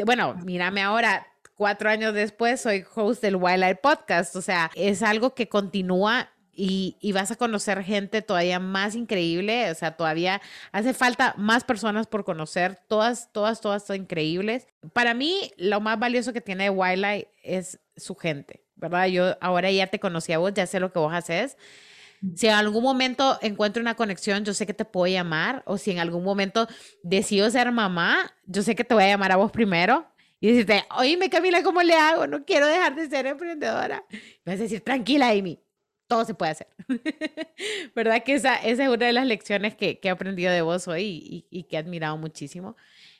Bueno, 0.05 0.35
mírame 0.43 0.81
ahora, 0.81 1.27
cuatro 1.55 1.89
años 1.89 2.13
después 2.13 2.61
soy 2.61 2.85
host 2.95 3.21
del 3.21 3.35
Wildlife 3.35 3.77
Podcast, 3.81 4.35
o 4.35 4.41
sea, 4.41 4.71
es 4.75 5.03
algo 5.03 5.33
que 5.33 5.49
continúa 5.49 6.29
y, 6.55 6.97
y, 7.01 7.13
vas 7.13 7.31
a 7.31 7.35
conocer 7.35 7.83
gente 7.83 8.21
todavía 8.21 8.59
más 8.59 8.93
increíble, 8.93 9.71
o 9.71 9.75
sea, 9.75 9.97
todavía 9.97 10.39
hace 10.71 10.93
falta 10.93 11.33
más 11.35 11.63
personas 11.63 12.05
por 12.05 12.23
conocer, 12.23 12.79
todas, 12.87 13.31
todas, 13.31 13.59
todas 13.59 13.83
son 13.83 13.95
increíbles. 13.95 14.67
Para 14.93 15.15
mí, 15.15 15.51
lo 15.57 15.81
más 15.81 15.97
valioso 15.97 16.31
que 16.31 16.41
tiene 16.41 16.69
Wildlife 16.69 17.27
es 17.41 17.79
su 17.97 18.13
gente, 18.15 18.63
¿verdad? 18.75 19.07
Yo 19.07 19.35
ahora 19.41 19.71
ya 19.71 19.87
te 19.87 19.99
conocí 19.99 20.31
a 20.31 20.37
vos, 20.37 20.53
ya 20.53 20.67
sé 20.67 20.79
lo 20.79 20.93
que 20.93 20.99
vos 20.99 21.11
haces 21.11 21.57
si 22.35 22.47
en 22.47 22.53
algún 22.53 22.83
momento 22.83 23.37
encuentro 23.41 23.81
una 23.81 23.95
conexión, 23.95 24.45
yo 24.45 24.53
sé 24.53 24.65
que 24.65 24.73
te 24.73 24.85
puedo 24.85 25.11
llamar. 25.11 25.61
O 25.65 25.77
si 25.77 25.91
en 25.91 25.99
algún 25.99 26.23
momento 26.23 26.67
decido 27.03 27.49
ser 27.49 27.71
mamá, 27.71 28.33
yo 28.45 28.63
sé 28.63 28.75
que 28.75 28.83
te 28.83 28.93
voy 28.93 29.03
a 29.03 29.07
llamar 29.07 29.31
a 29.33 29.35
vos 29.35 29.51
primero 29.51 30.07
y 30.43 30.47
decirte, 30.47 30.83
oye, 30.97 31.17
Camila, 31.29 31.63
¿cómo 31.63 31.81
le 31.81 31.93
hago? 31.93 32.27
No 32.27 32.43
quiero 32.43 32.67
dejar 32.67 32.93
de 32.97 33.07
ser 33.07 33.27
emprendedora. 33.27 34.03
Me 34.43 34.51
vas 34.51 34.59
a 34.59 34.63
decir, 34.63 34.81
tranquila, 34.81 35.29
Amy, 35.29 35.57
todo 36.05 36.25
se 36.25 36.33
puede 36.33 36.51
hacer. 36.51 36.67
¿Verdad? 37.95 38.21
Que 38.25 38.33
esa, 38.33 38.57
es 38.57 38.77
una 38.77 39.05
de 39.05 39.13
las 39.13 39.25
lecciones 39.25 39.73
que, 39.73 40.01
que 40.01 40.09
he 40.09 40.11
aprendido 40.11 40.51
de 40.51 40.61
vos 40.61 40.89
hoy 40.89 41.03
y, 41.03 41.47
y, 41.49 41.63
que 41.63 41.77
he 41.77 41.79
admirado 41.79 42.17
muchísimo. 42.17 42.75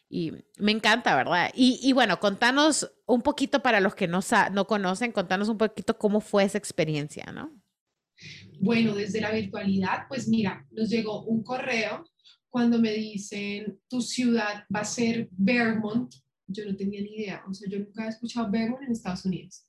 Y 0.09 0.33
me 0.57 0.73
encanta, 0.73 1.15
¿verdad? 1.15 1.49
Y, 1.55 1.79
y 1.81 1.93
bueno, 1.93 2.19
contanos 2.19 2.91
un 3.05 3.21
poquito 3.21 3.63
para 3.63 3.79
los 3.79 3.95
que 3.95 4.09
no, 4.09 4.19
no 4.51 4.67
conocen, 4.67 5.13
contanos 5.13 5.47
un 5.47 5.57
poquito 5.57 5.97
cómo 5.97 6.19
fue 6.19 6.43
esa 6.43 6.57
experiencia, 6.57 7.31
¿no? 7.33 7.57
Bueno, 8.59 8.93
desde 8.95 9.21
la 9.21 9.31
virtualidad, 9.31 10.09
pues 10.09 10.27
mira, 10.27 10.67
nos 10.71 10.89
llegó 10.89 11.23
un 11.23 11.41
correo 11.41 12.03
cuando 12.49 12.79
me 12.79 12.91
dicen, 12.91 13.79
tu 13.87 14.01
ciudad 14.01 14.65
va 14.75 14.81
a 14.81 14.85
ser 14.85 15.29
Vermont. 15.31 16.13
Yo 16.47 16.65
no 16.65 16.75
tenía 16.75 17.01
ni 17.01 17.15
idea, 17.15 17.43
o 17.47 17.53
sea, 17.53 17.69
yo 17.69 17.79
nunca 17.79 18.05
he 18.05 18.09
escuchado 18.09 18.51
Vermont 18.51 18.83
en 18.83 18.91
Estados 18.91 19.25
Unidos. 19.25 19.65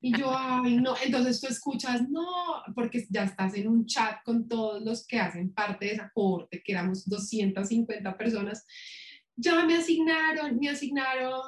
Y 0.00 0.18
yo, 0.18 0.34
ay, 0.36 0.76
no, 0.76 0.94
entonces 1.02 1.40
tú 1.40 1.46
escuchas, 1.46 2.06
no, 2.10 2.26
porque 2.74 3.06
ya 3.08 3.24
estás 3.24 3.54
en 3.54 3.68
un 3.68 3.86
chat 3.86 4.22
con 4.22 4.46
todos 4.46 4.82
los 4.82 5.06
que 5.06 5.18
hacen 5.18 5.54
parte 5.54 5.86
de 5.86 5.92
esa 5.92 6.10
corte, 6.12 6.62
que 6.62 6.72
éramos 6.72 7.08
250 7.08 8.14
personas. 8.18 8.66
Ya 9.34 9.64
me 9.64 9.76
asignaron, 9.76 10.58
me 10.58 10.68
asignaron 10.68 11.40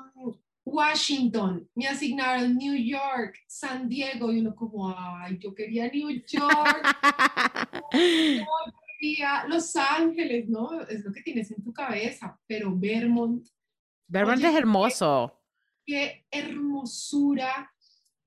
Washington, 0.65 1.69
me 1.75 1.87
asignaron 1.87 2.57
New 2.57 2.75
York, 2.75 3.37
San 3.47 3.89
Diego, 3.89 4.33
y 4.33 4.41
uno 4.41 4.57
como, 4.57 4.89
ay, 4.89 5.39
yo 5.39 5.55
quería 5.55 5.89
New 5.89 6.09
York, 6.11 6.27
yo 7.93 8.47
quería 8.99 9.45
Los 9.49 9.77
Ángeles, 9.77 10.49
¿no? 10.49 10.81
Es 10.89 11.05
lo 11.05 11.13
que 11.13 11.21
tienes 11.21 11.51
en 11.51 11.63
tu 11.63 11.73
cabeza, 11.73 12.41
pero 12.47 12.75
Vermont. 12.75 13.47
Vermont 14.09 14.43
es 14.43 14.55
hermoso. 14.55 15.41
Qué, 15.85 16.27
hermosura, 16.31 17.73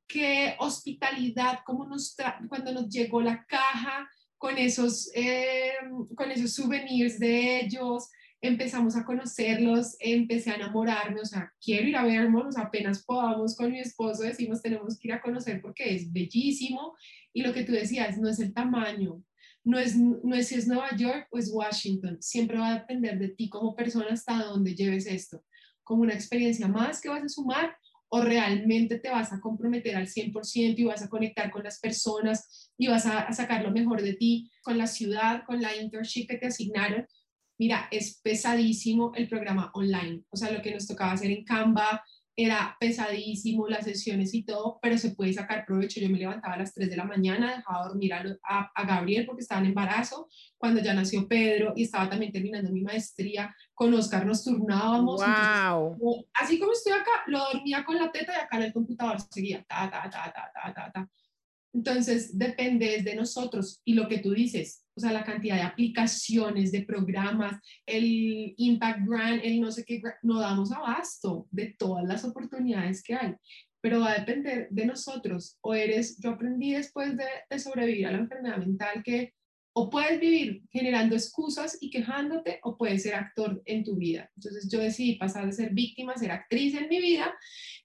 qué 0.08 0.56
hospitalidad, 0.60 1.60
como 1.66 1.86
nos 1.86 2.16
cuando 2.48 2.74
nos 2.74 2.90
llegó 2.90 3.22
la 3.22 3.46
caja 3.46 4.10
con 4.38 4.58
esos, 4.58 5.12
eh, 5.14 5.74
con 6.16 6.32
esos 6.32 6.54
souvenirs 6.54 7.20
de 7.20 7.62
ellos, 7.62 8.10
empezamos 8.42 8.96
a 8.96 9.04
conocerlos, 9.04 9.98
empecé 10.00 10.52
a 10.52 10.56
enamorarme, 10.56 11.20
o 11.22 11.26
sea, 11.26 11.54
quiero 11.62 11.88
ir 11.88 11.96
a 11.98 12.04
verlos, 12.04 12.58
apenas 12.58 13.04
podamos 13.04 13.56
con 13.56 13.72
mi 13.72 13.80
esposo 13.80 14.24
decimos 14.24 14.62
tenemos 14.62 14.98
que 14.98 15.10
ir 15.10 15.14
a 15.14 15.22
conocer 15.22 15.62
porque 15.62 15.94
es 15.94 16.12
bellísimo 16.12 16.96
y 17.34 17.42
lo 17.42 17.54
que 17.54 17.64
tú 17.64 17.74
decías, 17.74 18.18
no 18.18 18.30
es 18.30 18.40
el 18.40 18.54
tamaño, 18.54 19.22
no 19.64 19.78
es, 19.78 19.98
no 19.98 20.36
es 20.36 20.48
si 20.48 20.56
es 20.56 20.68
Nueva 20.68 20.96
York 20.96 21.28
o 21.32 21.38
es 21.38 21.52
Washington, 21.52 22.18
siempre 22.22 22.58
va 22.58 22.70
a 22.70 22.80
depender 22.80 23.20
de 23.20 23.30
ti 23.30 23.50
como 23.50 23.76
persona 23.76 24.08
hasta 24.12 24.42
dónde 24.44 24.74
lleves 24.74 25.06
esto, 25.06 25.44
como 25.90 26.04
una 26.04 26.14
experiencia 26.14 26.68
más 26.68 27.02
que 27.02 27.10
vas 27.10 27.24
a 27.24 27.30
sumar 27.30 27.76
o 28.10 28.22
realmente 28.22 29.00
te 29.00 29.10
vas 29.10 29.34
a 29.34 29.40
comprometer 29.40 29.96
al 29.96 30.06
100% 30.06 30.78
y 30.78 30.84
vas 30.84 31.02
a 31.02 31.10
conectar 31.10 31.50
con 31.50 31.64
las 31.64 31.80
personas 31.80 32.72
y 32.78 32.88
vas 32.88 33.08
a, 33.08 33.34
sacar 33.34 33.64
lo 33.64 33.72
mejor 33.72 34.04
de 34.04 34.14
ti, 34.14 34.52
con 34.62 34.78
la 34.78 34.86
ciudad, 34.86 35.44
con 35.48 35.60
la 35.60 35.76
internship 35.76 36.28
que 36.28 36.38
te 36.38 36.46
asignaron 36.46 37.08
mira, 37.58 37.90
es 37.92 38.22
pesadísimo 38.24 39.12
el 39.16 39.28
programa 39.28 39.70
online. 39.74 40.24
O 40.30 40.38
sea, 40.38 40.50
lo 40.50 40.62
que 40.62 40.74
nos 40.74 40.88
tocaba 40.88 41.12
hacer 41.12 41.30
en 41.30 41.44
Canva 41.44 42.02
era 42.36 42.78
pesadísimo, 42.80 43.68
las 43.68 43.84
sesiones 43.84 44.34
y 44.34 44.44
todo, 44.44 44.80
pero 44.82 44.98
se 44.98 45.12
puede 45.12 45.34
sacar 45.34 45.66
provecho. 45.66 46.00
Yo 46.00 46.10
me 46.10 46.18
levantaba 46.18 46.54
a 46.54 46.60
las 46.60 46.74
3 46.74 46.90
de 46.90 46.96
la 46.96 47.04
mañana, 47.04 47.58
dejaba 47.58 47.88
dormir 47.88 48.14
a, 48.14 48.72
a, 48.74 48.86
Gabriel 48.86 49.26
porque 49.26 49.42
estaba 49.42 49.62
en 49.62 49.68
embarazo, 49.68 50.30
cuando 50.58 50.82
ya 50.82 50.94
nació 50.94 51.28
Pedro 51.28 51.74
y 51.76 51.84
estaba 51.84 52.10
también 52.10 52.32
terminando 52.32 52.72
mi 52.72 52.82
maestría, 52.82 53.54
con 53.74 53.94
Oscar 53.94 54.26
nos 54.26 54.44
turnábamos. 54.44 55.22
Wow. 55.22 56.28
así 56.34 56.60
como 56.60 56.72
estoy 56.72 56.94
acá, 56.94 57.12
lo 57.28 57.40
dormía 57.40 57.84
con 57.84 57.98
la 57.98 58.12
teta 58.12 58.34
y 58.34 58.42
acá 58.42 58.58
en 58.58 58.64
el 58.64 58.74
computador 58.74 59.18
seguía, 59.30 59.64
ta, 59.68 59.90
ta, 59.90 60.10
ta, 60.10 60.32
ta, 60.34 60.52
ta, 60.54 60.74
ta, 60.74 60.92
ta. 60.92 61.10
Entonces, 61.74 62.38
depende 62.38 63.02
de 63.04 63.16
nosotros 63.16 63.82
y 63.86 63.94
lo 63.94 64.08
que 64.08 64.20
tú 64.20 64.32
dices, 64.32 64.86
o 65.00 65.02
sea, 65.02 65.14
la 65.14 65.24
cantidad 65.24 65.56
de 65.56 65.62
aplicaciones, 65.62 66.74
de 66.74 66.82
programas, 66.82 67.58
el 67.86 68.54
Impact 68.58 69.00
Grant, 69.08 69.42
el 69.46 69.62
no 69.62 69.72
sé 69.72 69.86
qué, 69.86 70.02
no 70.24 70.42
damos 70.42 70.74
abasto 70.74 71.48
de 71.52 71.74
todas 71.80 72.04
las 72.04 72.26
oportunidades 72.26 73.02
que 73.02 73.16
hay, 73.16 73.34
pero 73.80 74.02
va 74.02 74.12
a 74.12 74.20
depender 74.20 74.68
de 74.72 74.86
nosotros. 74.86 75.58
O 75.62 75.74
eres, 75.74 76.20
yo 76.20 76.32
aprendí 76.32 76.74
después 76.74 77.16
de, 77.16 77.24
de 77.50 77.60
sobrevivir 77.60 78.08
a 78.08 78.12
la 78.12 78.18
enfermedad 78.18 78.58
mental 78.58 79.02
que 79.06 79.34
o 79.72 79.90
puedes 79.90 80.20
vivir 80.20 80.64
generando 80.70 81.16
excusas 81.16 81.78
y 81.80 81.90
quejándote 81.90 82.60
o 82.64 82.76
puedes 82.76 83.04
ser 83.04 83.16
actor 83.16 83.62
en 83.64 83.86
tu 83.86 83.96
vida. 83.96 84.30
Entonces 84.36 84.70
yo 84.70 84.80
decidí 84.80 85.16
pasar 85.16 85.46
de 85.46 85.54
ser 85.54 85.74
víctima 85.74 86.12
a 86.12 86.18
ser 86.18 86.32
actriz 86.32 86.76
en 86.76 86.90
mi 86.90 87.00
vida 87.00 87.34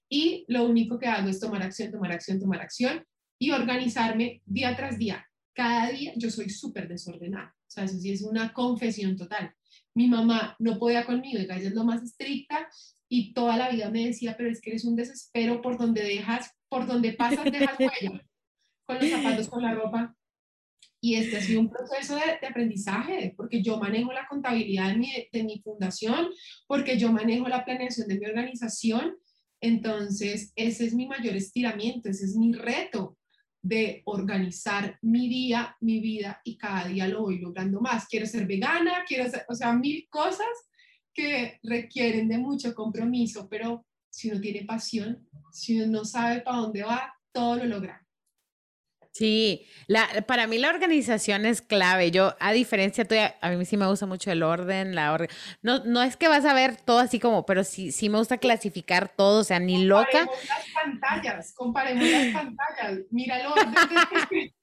y 0.09 0.43
lo 0.49 0.65
único 0.65 0.99
que 0.99 1.07
hago 1.07 1.29
es 1.29 1.39
tomar 1.39 1.63
acción, 1.63 1.93
tomar 1.93 2.11
acción, 2.11 2.41
tomar 2.41 2.59
acción 2.59 3.05
y 3.39 3.51
organizarme 3.51 4.41
día 4.45 4.75
tras 4.75 4.97
día. 4.97 5.25
Cada 5.55 5.89
día 5.89 6.11
yo 6.17 6.29
soy 6.29 6.49
súper 6.49 6.87
desordenada. 6.89 7.55
O 7.61 7.71
sea, 7.71 7.85
eso 7.85 7.97
sí 7.97 8.11
es 8.11 8.21
una 8.21 8.51
confesión 8.51 9.15
total. 9.15 9.55
Mi 9.95 10.07
mamá 10.07 10.55
no 10.59 10.77
podía 10.77 11.05
conmigo, 11.05 11.39
ella 11.39 11.55
es 11.55 11.73
lo 11.73 11.85
más 11.85 12.03
estricta 12.03 12.67
y 13.07 13.33
toda 13.33 13.55
la 13.55 13.69
vida 13.69 13.89
me 13.89 14.05
decía, 14.05 14.35
pero 14.37 14.49
es 14.49 14.59
que 14.59 14.71
eres 14.71 14.83
un 14.83 14.97
desespero 14.97 15.61
por 15.61 15.77
donde 15.77 16.03
dejas, 16.03 16.51
por 16.67 16.85
donde 16.85 17.13
pasas, 17.13 17.45
dejas 17.45 17.79
huella, 17.79 18.21
con 18.85 18.99
los 18.99 19.09
zapatos, 19.09 19.47
con 19.47 19.63
la 19.63 19.73
ropa. 19.73 20.15
Y 20.99 21.15
este 21.15 21.37
ha 21.37 21.41
sido 21.41 21.61
un 21.61 21.69
proceso 21.69 22.15
de, 22.15 22.45
aprendizaje, 22.45 23.33
porque 23.37 23.61
yo 23.61 23.77
manejo 23.77 24.11
la 24.11 24.27
contabilidad 24.27 24.89
de 24.89 24.97
mi, 24.97 25.11
de 25.31 25.43
mi 25.43 25.61
fundación, 25.61 26.29
porque 26.67 26.97
yo 26.97 27.11
manejo 27.11 27.47
la 27.47 27.63
planeación 27.63 28.07
de 28.07 28.19
mi 28.19 28.25
organización. 28.25 29.15
Entonces, 29.61 30.51
ese 30.55 30.85
es 30.85 30.93
mi 30.93 31.07
mayor 31.07 31.35
estiramiento, 31.35 32.09
ese 32.09 32.25
es 32.25 32.35
mi 32.35 32.51
reto 32.53 33.17
de 33.65 34.03
organizar 34.05 34.99
mi 35.01 35.27
día, 35.27 35.75
mi 35.81 35.99
vida 35.99 36.39
y 36.43 36.55
cada 36.55 36.87
día 36.87 37.07
lo 37.07 37.23
voy 37.23 37.39
logrando 37.39 37.81
más. 37.81 38.07
Quiero 38.07 38.27
ser 38.27 38.45
vegana, 38.45 39.03
quiero 39.07 39.27
ser, 39.27 39.43
o 39.49 39.55
sea, 39.55 39.73
mil 39.73 40.07
cosas 40.07 40.45
que 41.11 41.59
requieren 41.63 42.27
de 42.27 42.37
mucho 42.37 42.75
compromiso, 42.75 43.49
pero 43.49 43.83
si 44.07 44.29
uno 44.29 44.39
tiene 44.39 44.65
pasión, 44.65 45.27
si 45.51 45.81
uno 45.81 45.87
no 45.91 46.05
sabe 46.05 46.41
para 46.41 46.57
dónde 46.57 46.83
va, 46.83 47.11
todo 47.31 47.55
lo 47.55 47.65
logra. 47.65 48.04
Sí, 49.15 49.65
la, 49.87 50.25
para 50.27 50.45
mí 50.45 50.57
la 50.57 50.69
organización 50.69 51.45
es 51.45 51.61
clave. 51.61 52.11
Yo, 52.11 52.35
a 52.37 52.51
diferencia 52.51 53.05
tuya, 53.05 53.37
a 53.39 53.49
mí 53.49 53.63
sí 53.63 53.77
me 53.77 53.87
gusta 53.87 54.05
mucho 54.05 54.29
el 54.29 54.43
orden, 54.43 54.93
la 54.93 55.13
orden. 55.13 55.29
No, 55.61 55.85
no 55.85 56.03
es 56.03 56.17
que 56.17 56.27
vas 56.27 56.43
a 56.43 56.53
ver 56.53 56.75
todo 56.75 56.99
así 56.99 57.17
como, 57.17 57.45
pero 57.45 57.63
sí, 57.63 57.93
sí 57.93 58.09
me 58.09 58.17
gusta 58.17 58.39
clasificar 58.39 59.07
todo, 59.07 59.39
o 59.39 59.43
sea, 59.45 59.57
ni 59.61 59.85
loca. 59.85 60.25
Comparemos 60.25 60.49
las 60.49 60.65
pantallas, 60.73 61.53
comparemos 61.55 62.09
las 62.09 62.33
pantallas. 62.33 62.99
Mira 63.09 63.39
el 63.39 63.47
orden. 63.47 63.73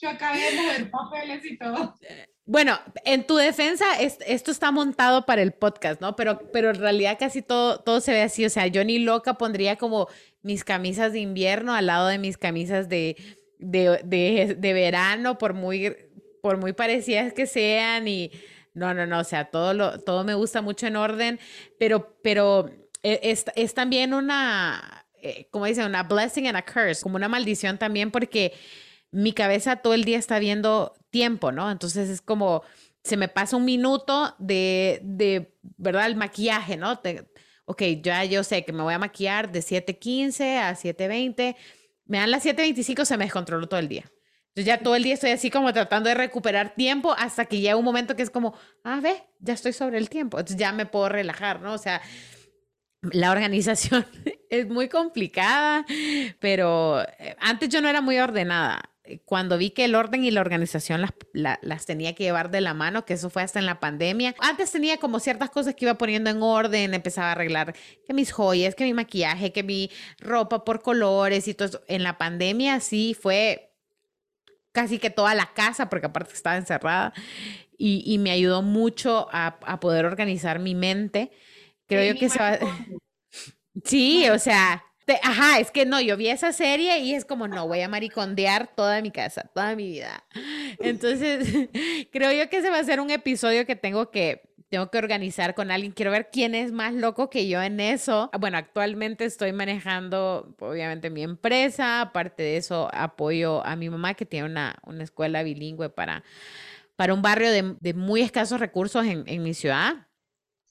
Yo 0.00 0.10
acabé 0.10 0.42
de 0.42 0.62
mover 0.62 0.90
papeles 0.92 1.44
y 1.44 1.58
todo. 1.58 1.96
Bueno, 2.44 2.78
en 3.04 3.26
tu 3.26 3.34
defensa, 3.34 3.84
esto 4.00 4.52
está 4.52 4.70
montado 4.70 5.26
para 5.26 5.42
el 5.42 5.52
podcast, 5.52 6.00
¿no? 6.00 6.14
Pero, 6.14 6.38
pero 6.52 6.70
en 6.70 6.76
realidad 6.76 7.18
casi 7.18 7.42
todo, 7.42 7.80
todo 7.80 8.00
se 8.00 8.12
ve 8.12 8.22
así. 8.22 8.46
O 8.46 8.48
sea, 8.48 8.68
yo 8.68 8.84
ni 8.84 9.00
loca 9.00 9.34
pondría 9.34 9.74
como 9.74 10.06
mis 10.40 10.64
camisas 10.64 11.12
de 11.12 11.18
invierno 11.18 11.74
al 11.74 11.86
lado 11.86 12.06
de 12.06 12.18
mis 12.18 12.38
camisas 12.38 12.88
de 12.88 13.16
de, 13.58 14.00
de, 14.04 14.56
de, 14.58 14.72
verano, 14.72 15.38
por 15.38 15.54
muy, 15.54 15.96
por 16.42 16.56
muy 16.58 16.72
parecidas 16.72 17.32
que 17.32 17.46
sean 17.46 18.08
y 18.08 18.30
no, 18.74 18.94
no, 18.94 19.06
no, 19.06 19.20
o 19.20 19.24
sea, 19.24 19.46
todo, 19.46 19.74
lo, 19.74 20.00
todo 20.00 20.24
me 20.24 20.34
gusta 20.34 20.62
mucho 20.62 20.86
en 20.86 20.96
orden, 20.96 21.40
pero, 21.78 22.18
pero 22.22 22.70
e, 23.02 23.20
es, 23.22 23.44
es 23.56 23.74
también 23.74 24.14
una, 24.14 25.06
eh, 25.20 25.48
como 25.50 25.66
dicen, 25.66 25.84
una 25.84 26.04
blessing 26.04 26.46
and 26.46 26.56
a 26.56 26.64
curse, 26.64 27.02
como 27.02 27.16
una 27.16 27.28
maldición 27.28 27.78
también 27.78 28.10
porque 28.10 28.52
mi 29.10 29.32
cabeza 29.32 29.76
todo 29.76 29.94
el 29.94 30.04
día 30.04 30.18
está 30.18 30.38
viendo 30.38 30.94
tiempo, 31.10 31.50
¿no? 31.52 31.70
Entonces 31.70 32.08
es 32.08 32.20
como, 32.20 32.62
se 33.02 33.16
me 33.16 33.28
pasa 33.28 33.56
un 33.56 33.64
minuto 33.64 34.34
de, 34.38 35.00
de 35.02 35.56
¿verdad? 35.76 36.06
El 36.06 36.16
maquillaje, 36.16 36.76
¿no? 36.76 37.00
ok, 37.64 37.82
ya 38.02 38.24
yo 38.24 38.44
sé 38.44 38.64
que 38.64 38.72
me 38.72 38.82
voy 38.82 38.94
a 38.94 38.98
maquillar 38.98 39.50
de 39.50 39.60
7.15 39.60 40.58
a 40.58 40.74
7.20 40.74 41.56
me 42.08 42.18
dan 42.18 42.30
las 42.30 42.44
7.25, 42.44 43.04
se 43.04 43.16
me 43.16 43.24
descontroló 43.24 43.68
todo 43.68 43.78
el 43.78 43.88
día. 43.88 44.10
Entonces 44.48 44.64
ya 44.66 44.82
todo 44.82 44.96
el 44.96 45.04
día 45.04 45.14
estoy 45.14 45.30
así 45.30 45.50
como 45.50 45.72
tratando 45.72 46.08
de 46.08 46.16
recuperar 46.16 46.74
tiempo 46.74 47.14
hasta 47.16 47.44
que 47.44 47.60
llega 47.60 47.76
un 47.76 47.84
momento 47.84 48.16
que 48.16 48.22
es 48.22 48.30
como, 48.30 48.54
ah, 48.82 48.98
ve, 49.00 49.22
ya 49.38 49.54
estoy 49.54 49.72
sobre 49.72 49.98
el 49.98 50.08
tiempo. 50.08 50.38
Entonces 50.38 50.58
ya 50.58 50.72
me 50.72 50.86
puedo 50.86 51.08
relajar, 51.08 51.60
¿no? 51.60 51.74
O 51.74 51.78
sea, 51.78 52.02
la 53.02 53.30
organización 53.30 54.04
es 54.50 54.66
muy 54.68 54.88
complicada, 54.88 55.86
pero 56.40 57.02
eh, 57.18 57.36
antes 57.38 57.68
yo 57.68 57.80
no 57.80 57.88
era 57.88 58.00
muy 58.00 58.18
ordenada 58.18 58.90
cuando 59.24 59.58
vi 59.58 59.70
que 59.70 59.84
el 59.84 59.94
orden 59.94 60.24
y 60.24 60.30
la 60.30 60.40
organización 60.40 61.00
las, 61.00 61.12
las, 61.62 61.86
tenía 61.86 62.14
que 62.14 62.24
llevar 62.24 62.50
de 62.50 62.60
la 62.60 62.74
mano, 62.74 63.04
que 63.04 63.14
eso 63.14 63.30
fue 63.30 63.42
hasta 63.42 63.58
en 63.58 63.66
la 63.66 63.80
pandemia. 63.80 64.34
Antes 64.38 64.72
tenía 64.72 64.98
como 64.98 65.20
ciertas 65.20 65.50
cosas 65.50 65.74
que 65.74 65.84
iba 65.84 65.94
poniendo 65.94 66.30
en 66.30 66.42
orden, 66.42 66.94
empezaba 66.94 67.28
a 67.28 67.32
arreglar 67.32 67.74
que 68.06 68.14
mis 68.14 68.32
joyas, 68.32 68.74
que 68.74 68.84
mi 68.84 68.94
maquillaje, 68.94 69.52
que 69.52 69.62
mi 69.62 69.90
ropa 70.18 70.64
por 70.64 70.82
colores 70.82 71.48
y 71.48 71.54
todo 71.54 71.68
eso. 71.68 71.82
En 71.88 72.02
la 72.02 72.18
pandemia 72.18 72.80
sí 72.80 73.16
fue 73.18 73.72
casi 74.72 74.98
que 74.98 75.10
toda 75.10 75.34
la 75.34 75.52
casa, 75.54 75.88
porque 75.88 76.06
aparte 76.06 76.34
estaba 76.34 76.56
encerrada, 76.56 77.12
y, 77.76 78.02
y 78.04 78.18
me 78.18 78.30
ayudó 78.30 78.62
mucho 78.62 79.28
a, 79.32 79.58
a, 79.62 79.80
poder 79.80 80.04
organizar 80.04 80.58
mi 80.58 80.74
mente. 80.74 81.30
Creo 81.86 82.12
yo 82.12 82.18
que 82.18 82.28
se 82.28 82.38
va... 82.38 82.58
Sí, 83.84 84.28
o 84.28 84.40
sea, 84.40 84.84
ajá, 85.22 85.58
es 85.58 85.70
que 85.70 85.86
no, 85.86 86.00
yo 86.00 86.16
vi 86.16 86.28
esa 86.28 86.52
serie 86.52 86.98
y 86.98 87.14
es 87.14 87.24
como, 87.24 87.48
no, 87.48 87.66
voy 87.66 87.80
a 87.80 87.88
maricondear 87.88 88.74
toda 88.74 89.00
mi 89.02 89.10
casa, 89.10 89.50
toda 89.54 89.74
mi 89.74 89.88
vida. 89.88 90.24
Entonces, 90.78 91.68
creo 92.12 92.32
yo 92.32 92.48
que 92.50 92.58
ese 92.58 92.70
va 92.70 92.78
a 92.78 92.84
ser 92.84 93.00
un 93.00 93.10
episodio 93.10 93.66
que 93.66 93.76
tengo 93.76 94.10
que, 94.10 94.42
tengo 94.68 94.90
que 94.90 94.98
organizar 94.98 95.54
con 95.54 95.70
alguien. 95.70 95.92
Quiero 95.92 96.10
ver 96.10 96.30
quién 96.30 96.54
es 96.54 96.72
más 96.72 96.92
loco 96.92 97.30
que 97.30 97.48
yo 97.48 97.62
en 97.62 97.80
eso. 97.80 98.30
Bueno, 98.38 98.58
actualmente 98.58 99.24
estoy 99.24 99.52
manejando, 99.52 100.54
obviamente, 100.60 101.10
mi 101.10 101.22
empresa. 101.22 102.02
Aparte 102.02 102.42
de 102.42 102.56
eso, 102.58 102.90
apoyo 102.92 103.64
a 103.64 103.76
mi 103.76 103.88
mamá 103.88 104.14
que 104.14 104.26
tiene 104.26 104.46
una, 104.46 104.76
una 104.84 105.04
escuela 105.04 105.42
bilingüe 105.42 105.88
para, 105.88 106.22
para 106.96 107.14
un 107.14 107.22
barrio 107.22 107.50
de, 107.50 107.76
de 107.80 107.94
muy 107.94 108.20
escasos 108.20 108.60
recursos 108.60 109.06
en, 109.06 109.24
en, 109.26 109.42
mi 109.42 109.54
ciudad. 109.54 110.06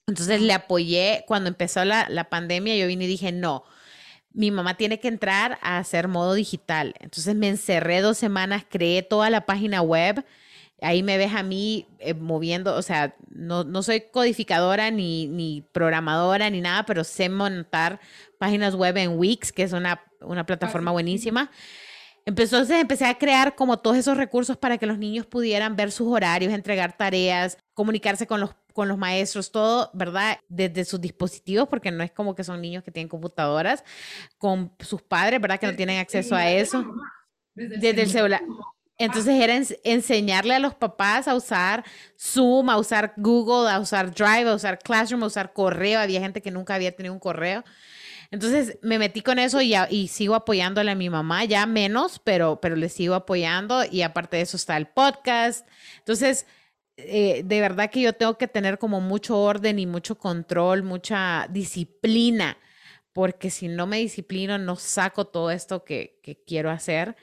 Entonces 0.06 0.42
le 0.42 0.54
apoyé 0.54 1.24
cuando 1.28 1.50
empezó 1.50 1.84
la, 1.84 2.08
la 2.10 2.30
pandemia. 2.30 2.76
Yo 2.78 2.88
vine 2.88 3.06
y 3.06 3.08
dije, 3.08 3.32
no 3.32 3.64
mi 4.34 4.52
mamá 4.52 4.76
tiene 4.76 5.00
que 5.00 5.08
entrar 5.08 5.58
a 5.62 5.78
hacer 5.78 6.08
modo 6.08 6.34
digital. 6.34 6.94
Entonces 7.00 7.36
me 7.36 7.50
encerré 7.50 8.02
dos 8.02 8.18
semanas, 8.18 8.66
creé 8.70 9.02
toda 9.02 9.30
la 9.30 9.46
página 9.46 9.82
web. 9.82 10.24
Ahí 10.82 11.02
me 11.02 11.18
ves 11.18 11.34
a 11.34 11.42
mí 11.42 11.88
eh, 12.00 12.14
moviendo, 12.14 12.76
o 12.76 12.82
sea, 12.84 13.16
no, 13.30 13.64
no 13.64 13.82
soy 13.82 14.02
codificadora 14.12 14.92
ni, 14.92 15.28
ni, 15.28 15.64
programadora 15.72 16.52
ni 16.52 16.62
nada, 16.62 16.86
pero 16.86 17.04
sé 17.04 17.30
montar 17.30 18.00
páginas 18.38 18.76
web 18.76 18.96
en 18.98 19.18
Wix, 19.18 19.52
que 19.52 19.64
es 19.64 19.74
una, 19.74 20.04
una 20.22 20.46
plataforma 20.46 20.92
buenísima. 20.92 21.50
Entonces 22.28 22.70
empecé 22.70 23.06
a 23.06 23.18
crear 23.18 23.56
como 23.56 23.80
todos 23.80 23.98
esos 23.98 24.18
recursos 24.18 24.58
para 24.58 24.78
que 24.78 24.86
los 24.86 25.00
niños 25.00 25.26
pudieran 25.26 25.76
ver 25.76 25.92
sus 25.92 26.10
horarios, 26.10 26.54
entregar 26.54 26.96
tareas, 26.96 27.58
comunicarse 27.74 28.28
con 28.28 28.42
los, 28.42 28.52
con 28.78 28.88
los 28.88 29.00
maestros, 29.00 29.52
todo, 29.52 29.90
¿verdad? 29.96 30.38
Desde 30.50 30.86
sus 30.86 31.02
dispositivos, 31.02 31.68
porque 31.68 31.90
no 31.90 32.04
es 32.04 32.12
como 32.12 32.36
que 32.36 32.44
son 32.44 32.62
niños 32.62 32.84
que 32.84 32.92
tienen 32.92 33.10
computadoras, 33.10 33.84
con 34.38 34.72
sus 34.82 35.02
padres, 35.02 35.42
¿verdad? 35.42 35.60
Que 35.60 35.66
no 35.66 35.76
tienen 35.76 35.98
acceso 35.98 36.36
a 36.36 36.48
eso. 36.48 36.86
Desde 37.56 38.04
el, 38.04 38.08
celular. 38.08 38.44
Entonces 39.00 39.34
era 39.42 39.60
enseñarle 39.84 40.54
a 40.54 40.60
los 40.60 40.76
papás 40.76 41.28
a 41.28 41.34
usar 41.34 41.84
Zoom, 42.20 42.70
a 42.70 42.78
usar 42.78 43.14
Google, 43.18 43.68
a 43.68 43.80
usar 43.80 44.14
Drive, 44.14 44.48
a 44.48 44.54
usar 44.54 44.78
Classroom, 44.78 45.24
a 45.24 45.26
usar 45.26 45.54
correo. 45.54 46.00
Había 46.00 46.22
gente 46.22 46.44
que 46.44 46.52
nunca 46.52 46.76
había 46.76 46.96
tenido 46.96 47.16
un 47.16 47.20
correo. 47.20 47.64
Entonces 48.30 48.78
me 48.84 49.00
metí 49.00 49.22
con 49.22 49.40
eso 49.40 49.60
y, 49.60 49.74
y 49.90 50.08
sigo 50.10 50.36
apoyándole 50.36 50.92
a 50.92 50.96
mi 50.96 51.10
mamá, 51.10 51.46
ya 51.46 51.66
menos, 51.66 52.22
pero, 52.24 52.62
pero 52.62 52.76
le 52.76 52.90
sigo 52.90 53.16
apoyando 53.16 53.86
y 53.90 54.04
aparte 54.04 54.38
de 54.38 54.44
eso 54.44 54.56
está 54.56 54.78
el 54.78 54.86
podcast. 54.86 55.68
Entonces, 55.98 56.46
eh, 56.98 57.44
de 57.46 57.62
verdad 57.62 57.92
que 57.92 58.02
yo 58.02 58.14
tengo 58.14 58.40
que 58.40 58.48
tener 58.48 58.80
como 58.80 59.02
mucho 59.02 59.40
orden 59.40 59.78
y 59.78 59.86
mucho 59.86 60.18
control, 60.18 60.82
mucha 60.82 61.48
disciplina, 61.52 62.58
porque 63.14 63.52
si 63.52 63.68
no 63.68 63.86
me 63.86 64.00
disciplino, 64.00 64.58
no 64.58 64.76
saco 64.76 65.26
todo 65.28 65.52
esto 65.52 65.84
que, 65.84 66.20
que 66.24 66.44
quiero 66.44 66.72
hacer. 66.72 67.16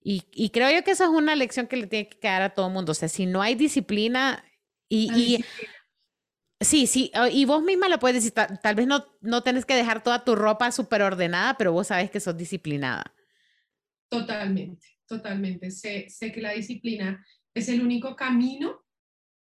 Y, 0.00 0.24
y, 0.32 0.48
creo 0.50 0.70
yo 0.70 0.82
que 0.82 0.92
esa 0.92 1.04
es 1.04 1.10
una 1.10 1.36
lección 1.36 1.66
que 1.66 1.76
le 1.76 1.86
tiene 1.86 2.08
que 2.08 2.18
quedar 2.18 2.40
a 2.40 2.54
todo 2.54 2.68
el 2.68 2.72
mundo. 2.72 2.92
O 2.92 2.94
sea, 2.94 3.08
si 3.08 3.26
no 3.26 3.42
hay 3.42 3.54
disciplina 3.54 4.42
y, 4.88 5.12
y 5.12 5.44
sí, 6.60 6.86
sí, 6.86 7.12
y 7.30 7.44
vos 7.44 7.62
misma 7.62 7.90
lo 7.90 7.98
puedes 7.98 8.24
decir, 8.24 8.32
tal, 8.32 8.74
vez 8.74 8.86
no, 8.86 9.04
no 9.20 9.42
tenés 9.42 9.66
que 9.66 9.74
dejar 9.74 10.02
toda 10.02 10.24
tu 10.24 10.36
ropa 10.36 10.72
súper 10.72 11.02
ordenada, 11.02 11.58
pero 11.58 11.72
vos 11.72 11.88
sabes 11.88 12.10
que 12.10 12.20
sos 12.20 12.36
disciplinada. 12.36 13.14
Totalmente, 14.08 14.86
totalmente. 15.06 15.70
Sé, 15.70 16.08
sé 16.08 16.32
que 16.32 16.40
la 16.40 16.52
disciplina 16.52 17.22
es 17.52 17.68
el 17.68 17.82
único 17.82 18.16
camino 18.16 18.87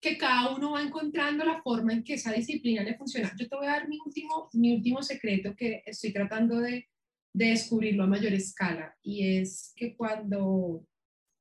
que 0.07 0.17
cada 0.17 0.55
uno 0.55 0.73
va 0.73 0.83
encontrando 0.83 1.45
la 1.45 1.61
forma 1.63 1.93
en 1.93 2.05
que 2.05 2.15
esa 2.15 2.33
disciplina 2.33 2.85
le 2.85 2.97
funciona. 2.97 3.33
Yo 3.37 3.49
te 3.49 3.57
voy 3.57 3.67
a 3.67 3.73
dar 3.73 3.89
mi 3.89 3.99
último, 4.07 4.49
mi 4.53 4.73
último 4.73 5.03
secreto 5.03 5.57
que 5.57 5.83
estoy 5.85 6.13
tratando 6.13 6.61
de, 6.61 6.89
de 7.33 7.47
descubrirlo 7.47 8.05
a 8.05 8.07
mayor 8.07 8.33
escala 8.33 8.97
y 9.03 9.39
es 9.39 9.73
que 9.75 9.97
cuando 9.97 10.87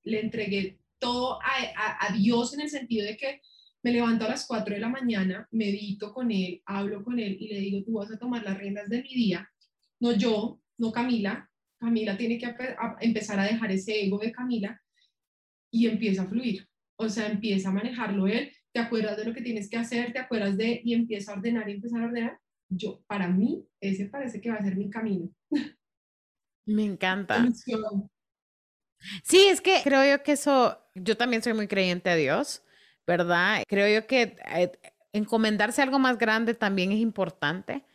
le 0.03 0.19
entregué 0.19 0.79
todo 0.97 1.39
a, 1.43 2.07
a, 2.07 2.13
Dios 2.13 2.55
en 2.55 2.61
el 2.61 2.69
sentido 2.69 3.05
de 3.05 3.17
que 3.17 3.41
me 3.83 3.91
levanto 3.91 4.25
a 4.25 4.29
las 4.29 4.47
4 4.47 4.73
de 4.73 4.81
la 4.81 4.89
mañana, 4.89 5.47
medito 5.51 6.11
con 6.11 6.31
Él, 6.31 6.63
hablo 6.65 7.03
con 7.03 7.19
Él 7.19 7.37
y 7.39 7.49
le 7.49 7.59
digo, 7.59 7.83
tú 7.83 7.93
vas 7.93 8.11
a 8.11 8.17
tomar 8.17 8.43
las 8.43 8.57
riendas 8.57 8.89
de 8.89 9.03
mi 9.03 9.13
día, 9.13 9.47
no 9.99 10.13
yo, 10.13 10.59
no 10.79 10.91
Camila, 10.91 11.51
Camila 11.77 12.17
tiene 12.17 12.39
que 12.39 12.51
empezar 13.01 13.39
a 13.39 13.43
dejar 13.43 13.71
ese 13.71 14.05
ego 14.05 14.17
de 14.17 14.31
Camila 14.31 14.81
y 15.69 15.85
empieza 15.85 16.23
a 16.23 16.27
fluir. 16.27 16.67
O 16.97 17.09
sea, 17.09 17.27
empieza 17.27 17.69
a 17.69 17.73
manejarlo 17.73 18.27
él, 18.27 18.54
te 18.75 18.81
acuerdas 18.81 19.15
de 19.15 19.23
lo 19.23 19.33
que 19.33 19.41
tienes 19.41 19.69
que 19.69 19.77
hacer, 19.77 20.11
te 20.11 20.19
acuerdas 20.19 20.57
de, 20.57 20.81
y 20.83 20.93
empieza 20.93 21.31
a 21.31 21.35
ordenar 21.35 21.69
y 21.69 21.75
empezar 21.75 22.01
a 22.01 22.07
ordenar. 22.07 22.39
Yo, 22.67 23.01
para 23.07 23.29
mí, 23.29 23.65
ese 23.79 24.07
parece 24.07 24.41
que 24.41 24.49
va 24.49 24.57
a 24.57 24.63
ser 24.63 24.75
mi 24.75 24.89
camino. 24.89 25.29
Me 26.65 26.83
encanta. 26.83 27.47
Sí, 29.23 29.47
es 29.47 29.61
que 29.61 29.79
creo 29.81 30.03
yo 30.03 30.21
que 30.23 30.33
eso, 30.33 30.77
yo 30.93 31.15
también 31.15 31.41
soy 31.41 31.53
muy 31.53 31.69
creyente 31.69 32.09
a 32.09 32.15
Dios, 32.15 32.63
¿verdad? 33.07 33.63
Creo 33.65 33.87
yo 34.01 34.05
que 34.07 34.35
eh, 34.53 34.71
encomendarse 35.13 35.81
algo 35.81 35.97
más 35.97 36.17
grande 36.17 36.53
también 36.53 36.91
es 36.91 36.99
importante. 36.99 37.85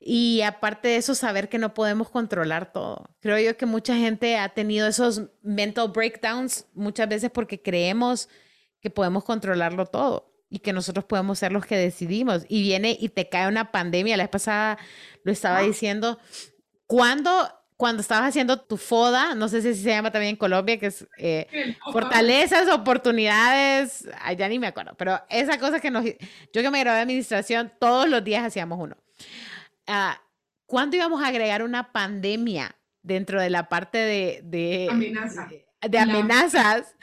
Y 0.00 0.40
aparte 0.40 0.88
de 0.88 0.96
eso, 0.96 1.14
saber 1.14 1.50
que 1.50 1.58
no 1.58 1.74
podemos 1.74 2.08
controlar 2.08 2.72
todo. 2.72 3.10
Creo 3.20 3.38
yo 3.38 3.58
que 3.58 3.66
mucha 3.66 3.94
gente 3.94 4.38
ha 4.38 4.48
tenido 4.48 4.88
esos 4.88 5.24
mental 5.42 5.88
breakdowns 5.88 6.66
muchas 6.72 7.10
veces 7.10 7.30
porque 7.30 7.60
creemos 7.60 8.30
que 8.80 8.90
podemos 8.90 9.24
controlarlo 9.24 9.86
todo 9.86 10.32
y 10.50 10.60
que 10.60 10.72
nosotros 10.72 11.04
podemos 11.04 11.38
ser 11.38 11.52
los 11.52 11.66
que 11.66 11.76
decidimos. 11.76 12.44
Y 12.48 12.62
viene 12.62 12.96
y 12.98 13.10
te 13.10 13.28
cae 13.28 13.48
una 13.48 13.70
pandemia. 13.70 14.16
La 14.16 14.24
vez 14.24 14.30
pasada 14.30 14.78
lo 15.24 15.32
estaba 15.32 15.60
diciendo. 15.60 16.18
Cuando, 16.86 17.30
cuando 17.76 18.00
estabas 18.00 18.30
haciendo 18.30 18.60
tu 18.60 18.76
FODA, 18.76 19.34
no 19.34 19.48
sé 19.48 19.60
si 19.60 19.74
se 19.74 19.90
llama 19.90 20.10
también 20.10 20.30
en 20.30 20.36
Colombia, 20.36 20.78
que 20.78 20.86
es 20.86 21.06
eh, 21.18 21.76
fortalezas, 21.92 22.68
oportunidades, 22.68 24.08
ya 24.36 24.48
ni 24.48 24.58
me 24.58 24.68
acuerdo, 24.68 24.94
pero 24.96 25.20
esa 25.28 25.58
cosa 25.58 25.80
que 25.80 25.90
nos... 25.90 26.04
Yo 26.04 26.62
que 26.62 26.70
me 26.70 26.80
gradué 26.80 26.96
de 26.96 27.02
administración, 27.02 27.70
todos 27.78 28.08
los 28.08 28.24
días 28.24 28.42
hacíamos 28.44 28.78
uno. 28.80 28.96
Ah, 29.86 30.18
¿cuándo 30.68 30.96
íbamos 30.96 31.22
a 31.22 31.28
agregar 31.28 31.62
una 31.62 31.92
pandemia 31.92 32.76
dentro 33.02 33.40
de 33.40 33.50
la 33.50 33.68
parte 33.68 33.98
de, 33.98 34.40
de, 34.44 34.88
de, 34.94 35.67
amenazas? 35.80 36.94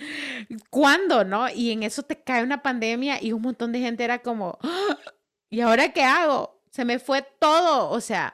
¿Cuándo, 0.69 1.23
no? 1.23 1.49
Y 1.49 1.71
en 1.71 1.83
eso 1.83 2.03
te 2.03 2.21
cae 2.21 2.43
una 2.43 2.61
pandemia 2.61 3.21
y 3.21 3.31
un 3.31 3.41
montón 3.41 3.71
de 3.71 3.79
gente 3.79 4.03
era 4.03 4.19
como. 4.19 4.57
¿y 5.49 5.61
ahora 5.61 5.93
qué 5.93 6.03
hago? 6.03 6.61
Se 6.69 6.83
me 6.85 6.99
fue 6.99 7.25
todo, 7.39 7.89
o 7.89 8.01
sea, 8.01 8.33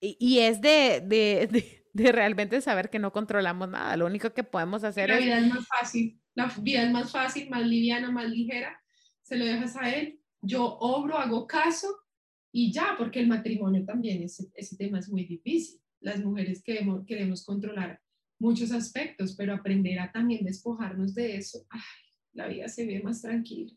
y, 0.00 0.38
es 0.38 0.60
de, 0.60 1.02
de, 1.06 1.84
de, 1.92 2.12
realmente 2.12 2.60
saber 2.60 2.88
que 2.88 2.98
no 2.98 3.12
controlamos 3.12 3.68
nada, 3.68 3.96
lo 3.96 4.06
único 4.06 4.32
que 4.32 4.44
podemos 4.44 4.82
hacer 4.84 5.10
es... 5.10 5.18
La 5.18 5.24
vida 5.24 5.38
es 5.38 5.54
más 5.54 5.66
fácil, 5.66 6.20
la 6.34 6.46
vida 6.60 6.82
es 6.82 6.90
más 6.90 7.10
fácil, 7.10 7.50
más 7.50 7.66
liviana, 7.66 8.10
más 8.10 8.30
ligera, 8.30 8.80
se 9.22 9.36
lo 9.36 9.44
dejas 9.44 9.76
a 9.76 9.90
él, 9.90 10.20
yo 10.40 10.64
obro, 10.64 11.18
hago 11.18 11.46
caso 11.46 11.88
y 12.52 12.72
ya, 12.72 12.94
porque 12.96 13.20
el 13.20 13.26
matrimonio 13.26 13.84
también, 13.84 14.22
ese, 14.22 14.46
ese 14.54 14.76
tema 14.76 14.98
es 14.98 15.10
muy 15.10 15.24
difícil. 15.24 15.78
Las 16.00 16.24
mujeres 16.24 16.62
queremos, 16.62 17.04
queremos 17.04 17.44
controlar 17.44 18.00
muchos 18.38 18.72
aspectos, 18.72 19.34
pero 19.36 19.54
aprender 19.54 19.98
a 19.98 20.12
también 20.12 20.44
despojarnos 20.44 21.14
de 21.14 21.36
eso, 21.36 21.66
ay, 21.70 21.80
la 22.32 22.48
vida 22.48 22.68
se 22.68 22.86
ve 22.86 23.00
más 23.02 23.22
tranquila. 23.22 23.72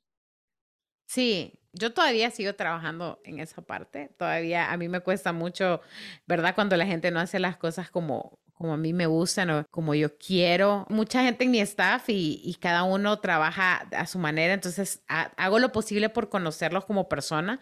Sí, 1.08 1.60
yo 1.74 1.94
todavía 1.94 2.30
sigo 2.30 2.54
trabajando 2.54 3.20
en 3.24 3.40
esa 3.40 3.62
parte. 3.64 4.12
Todavía 4.18 4.72
a 4.72 4.78
mí 4.78 4.88
me 4.90 5.00
cuesta 5.00 5.34
mucho, 5.34 5.82
¿verdad? 6.28 6.54
Cuando 6.54 6.78
la 6.78 6.86
gente 6.86 7.10
no 7.10 7.20
hace 7.20 7.40
las 7.40 7.58
cosas 7.58 7.90
como, 7.90 8.40
como 8.54 8.74
a 8.74 8.78
mí 8.78 8.94
me 8.94 9.08
gustan 9.08 9.50
o 9.50 9.66
como 9.72 9.96
yo 9.96 10.18
quiero. 10.18 10.86
Mucha 10.90 11.24
gente 11.24 11.46
en 11.46 11.52
mi 11.52 11.62
staff 11.62 12.06
y, 12.10 12.56
cada 12.60 12.84
uno 12.84 13.20
trabaja 13.20 13.78
a 13.92 14.06
su 14.06 14.20
manera, 14.20 14.54
entonces 14.54 15.02
hago 15.08 15.60
lo 15.60 15.72
posible 15.72 16.10
por 16.10 16.30
conocerlos 16.30 16.86
como 16.86 17.10
persona 17.10 17.60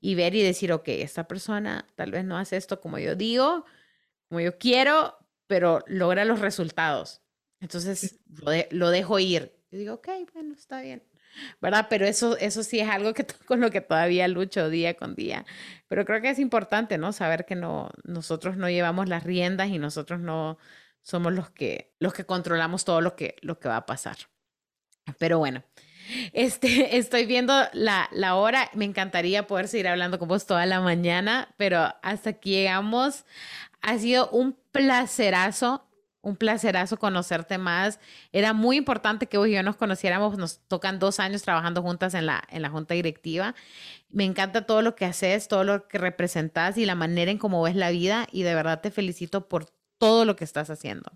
y 0.00 0.14
ver 0.14 0.34
y 0.34 0.42
decir, 0.42 0.72
ok, 0.72 0.88
esta 0.88 1.26
persona 1.28 1.86
tal 1.96 2.12
vez 2.12 2.24
no 2.24 2.38
hace 2.38 2.56
esto 2.56 2.80
como 2.80 2.98
yo 2.98 3.16
digo, 3.16 3.64
como 4.28 4.40
yo 4.40 4.58
quiero, 4.58 5.18
pero 5.48 5.82
logra 5.88 6.24
los 6.24 6.38
resultados. 6.38 7.22
Entonces 7.60 8.20
lo, 8.70 8.90
dejo 8.90 9.18
ir. 9.18 9.58
Y 9.72 9.78
digo, 9.78 9.94
ok, 9.94 10.08
bueno, 10.32 10.54
está 10.54 10.80
bien. 10.80 11.02
¿Verdad? 11.60 11.86
Pero 11.90 12.06
eso, 12.06 12.36
eso 12.38 12.62
sí 12.62 12.78
es 12.78 12.88
algo 12.88 13.14
que, 13.14 13.26
con 13.46 13.60
lo 13.60 13.70
que 13.70 13.80
todavía 13.80 14.28
lucho 14.28 14.70
día 14.70 14.94
con 14.94 15.16
día. 15.16 15.44
Pero 15.88 16.04
creo 16.04 16.20
que 16.20 16.30
es 16.30 16.38
importante, 16.38 16.98
¿no? 16.98 17.12
Saber 17.12 17.44
que 17.44 17.56
no, 17.56 17.90
nosotros 18.04 18.56
no 18.56 18.70
llevamos 18.70 19.08
las 19.08 19.24
riendas 19.24 19.68
y 19.68 19.78
nosotros 19.78 20.20
no 20.20 20.58
somos 21.02 21.32
los 21.32 21.50
que, 21.50 21.94
los 21.98 22.12
que 22.14 22.24
controlamos 22.24 22.84
todo 22.84 23.00
lo 23.00 23.16
que, 23.16 23.36
lo 23.40 23.58
que 23.58 23.68
va 23.68 23.78
a 23.78 23.86
pasar. 23.86 24.16
Pero 25.18 25.38
bueno, 25.38 25.64
este, 26.32 26.98
estoy 26.98 27.26
viendo 27.26 27.54
la, 27.72 28.08
la, 28.12 28.36
hora. 28.36 28.70
Me 28.74 28.84
encantaría 28.84 29.46
poder 29.46 29.68
seguir 29.68 29.88
hablando 29.88 30.18
con 30.18 30.28
vos 30.28 30.46
toda 30.46 30.66
la 30.66 30.80
mañana, 30.80 31.54
pero 31.56 31.94
hasta 32.02 32.30
aquí 32.30 32.50
llegamos. 32.50 33.24
Ha 33.80 33.98
sido 33.98 34.28
un 34.30 34.56
placerazo, 34.72 35.86
un 36.20 36.36
placerazo 36.36 36.98
conocerte 36.98 37.58
más. 37.58 38.00
Era 38.32 38.52
muy 38.52 38.76
importante 38.76 39.26
que 39.26 39.38
vos 39.38 39.48
y 39.48 39.52
yo 39.52 39.62
nos 39.62 39.76
conociéramos. 39.76 40.36
Nos 40.38 40.60
tocan 40.68 40.98
dos 40.98 41.20
años 41.20 41.42
trabajando 41.42 41.82
juntas 41.82 42.14
en 42.14 42.26
la, 42.26 42.42
en 42.50 42.62
la 42.62 42.70
junta 42.70 42.94
directiva. 42.94 43.54
Me 44.08 44.24
encanta 44.24 44.66
todo 44.66 44.82
lo 44.82 44.94
que 44.94 45.04
haces, 45.04 45.48
todo 45.48 45.64
lo 45.64 45.88
que 45.88 45.98
representas 45.98 46.76
y 46.78 46.86
la 46.86 46.94
manera 46.94 47.30
en 47.30 47.38
cómo 47.38 47.62
ves 47.62 47.76
la 47.76 47.90
vida. 47.90 48.26
Y 48.32 48.42
de 48.42 48.54
verdad 48.54 48.80
te 48.80 48.90
felicito 48.90 49.48
por 49.48 49.66
todo 49.98 50.24
lo 50.24 50.36
que 50.36 50.44
estás 50.44 50.70
haciendo. 50.70 51.12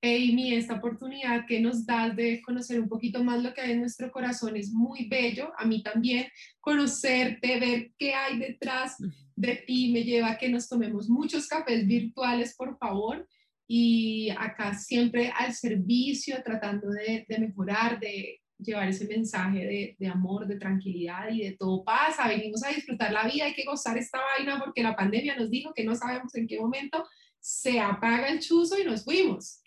Amy, 0.00 0.54
esta 0.54 0.74
oportunidad 0.74 1.44
que 1.46 1.60
nos 1.60 1.84
das 1.84 2.14
de 2.14 2.40
conocer 2.42 2.80
un 2.80 2.88
poquito 2.88 3.24
más 3.24 3.42
lo 3.42 3.52
que 3.52 3.60
hay 3.60 3.72
en 3.72 3.80
nuestro 3.80 4.12
corazón 4.12 4.56
es 4.56 4.70
muy 4.70 5.08
bello. 5.08 5.52
A 5.58 5.64
mí 5.64 5.82
también 5.82 6.28
conocerte, 6.60 7.58
ver 7.58 7.90
qué 7.98 8.14
hay 8.14 8.38
detrás 8.38 8.96
de 9.34 9.56
ti 9.66 9.90
me 9.92 10.04
lleva 10.04 10.30
a 10.30 10.38
que 10.38 10.48
nos 10.48 10.68
tomemos 10.68 11.08
muchos 11.08 11.48
cafés 11.48 11.86
virtuales, 11.86 12.54
por 12.56 12.78
favor. 12.78 13.26
Y 13.66 14.30
acá 14.30 14.72
siempre 14.74 15.32
al 15.36 15.52
servicio, 15.52 16.36
tratando 16.44 16.90
de, 16.90 17.26
mejorar, 17.38 17.98
de 17.98 18.40
llevar 18.56 18.88
ese 18.88 19.06
mensaje 19.06 19.58
de, 19.58 19.96
de, 19.98 20.06
amor, 20.06 20.46
de 20.46 20.58
tranquilidad 20.58 21.28
y 21.30 21.42
de 21.42 21.56
todo 21.56 21.82
pasa. 21.82 22.28
Venimos 22.28 22.62
a 22.62 22.70
disfrutar 22.70 23.12
la 23.12 23.26
vida, 23.26 23.46
hay 23.46 23.54
que 23.54 23.64
gozar 23.64 23.98
esta 23.98 24.20
vaina 24.20 24.62
porque 24.64 24.82
la 24.82 24.94
pandemia 24.94 25.36
nos 25.36 25.50
dijo 25.50 25.74
que 25.74 25.84
no 25.84 25.96
sabemos 25.96 26.34
en 26.36 26.46
qué 26.46 26.58
momento 26.58 27.04
se 27.40 27.80
apaga 27.80 28.28
el 28.28 28.40
chuzo 28.40 28.78
y 28.78 28.84
nos 28.84 29.04
fuimos. 29.04 29.62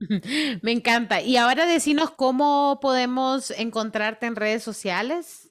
Me 0.62 0.72
encanta. 0.72 1.22
Y 1.22 1.36
ahora 1.36 1.66
decinos 1.66 2.10
cómo 2.10 2.78
podemos 2.80 3.50
encontrarte 3.52 4.26
en 4.26 4.36
redes 4.36 4.62
sociales. 4.62 5.50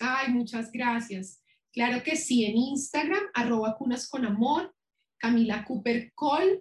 Ay, 0.00 0.32
muchas 0.32 0.72
gracias. 0.72 1.42
Claro 1.72 2.02
que 2.02 2.16
sí, 2.16 2.44
en 2.44 2.56
Instagram, 2.56 3.22
arroba 3.34 3.76
cunas 3.76 4.08
con 4.08 4.26
amor, 4.26 4.74
Camila 5.18 5.64
Cooper 5.64 6.12
Call, 6.16 6.60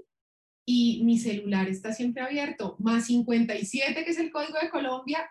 y 0.66 1.04
mi 1.04 1.18
celular 1.18 1.68
está 1.68 1.92
siempre 1.92 2.24
abierto, 2.24 2.78
más 2.80 3.08
57, 3.08 4.06
que 4.06 4.12
es 4.12 4.20
el 4.20 4.32
código 4.32 4.58
de 4.62 4.70
Colombia, 4.70 5.30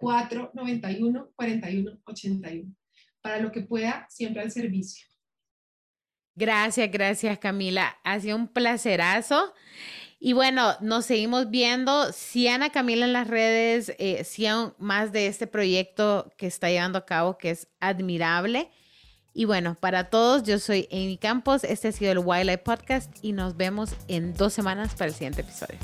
312-491-4181. 0.00 2.74
Para 3.20 3.40
lo 3.40 3.52
que 3.52 3.60
pueda, 3.60 4.06
siempre 4.08 4.42
al 4.42 4.50
servicio. 4.50 5.06
Gracias, 6.34 6.90
gracias 6.90 7.38
Camila. 7.38 7.98
Ha 8.02 8.18
sido 8.20 8.36
un 8.36 8.48
placerazo. 8.48 9.52
Y 10.20 10.32
bueno, 10.32 10.74
nos 10.80 11.06
seguimos 11.06 11.50
viendo. 11.50 12.12
Sigan 12.12 12.62
a 12.62 12.70
Camila 12.70 13.06
en 13.06 13.12
las 13.12 13.28
redes, 13.28 13.92
eh, 13.98 14.24
sigan 14.24 14.74
más 14.78 15.12
de 15.12 15.28
este 15.28 15.46
proyecto 15.46 16.32
que 16.36 16.46
está 16.46 16.68
llevando 16.68 16.98
a 16.98 17.06
cabo, 17.06 17.38
que 17.38 17.50
es 17.50 17.68
admirable. 17.80 18.70
Y 19.32 19.44
bueno, 19.44 19.76
para 19.78 20.10
todos, 20.10 20.42
yo 20.42 20.58
soy 20.58 20.88
Amy 20.90 21.18
Campos. 21.18 21.62
Este 21.62 21.88
ha 21.88 21.92
sido 21.92 22.10
el 22.10 22.18
Wildlife 22.18 22.58
Podcast 22.58 23.12
y 23.22 23.32
nos 23.32 23.56
vemos 23.56 23.90
en 24.08 24.34
dos 24.34 24.52
semanas 24.52 24.94
para 24.94 25.06
el 25.06 25.14
siguiente 25.14 25.42
episodio. 25.42 25.78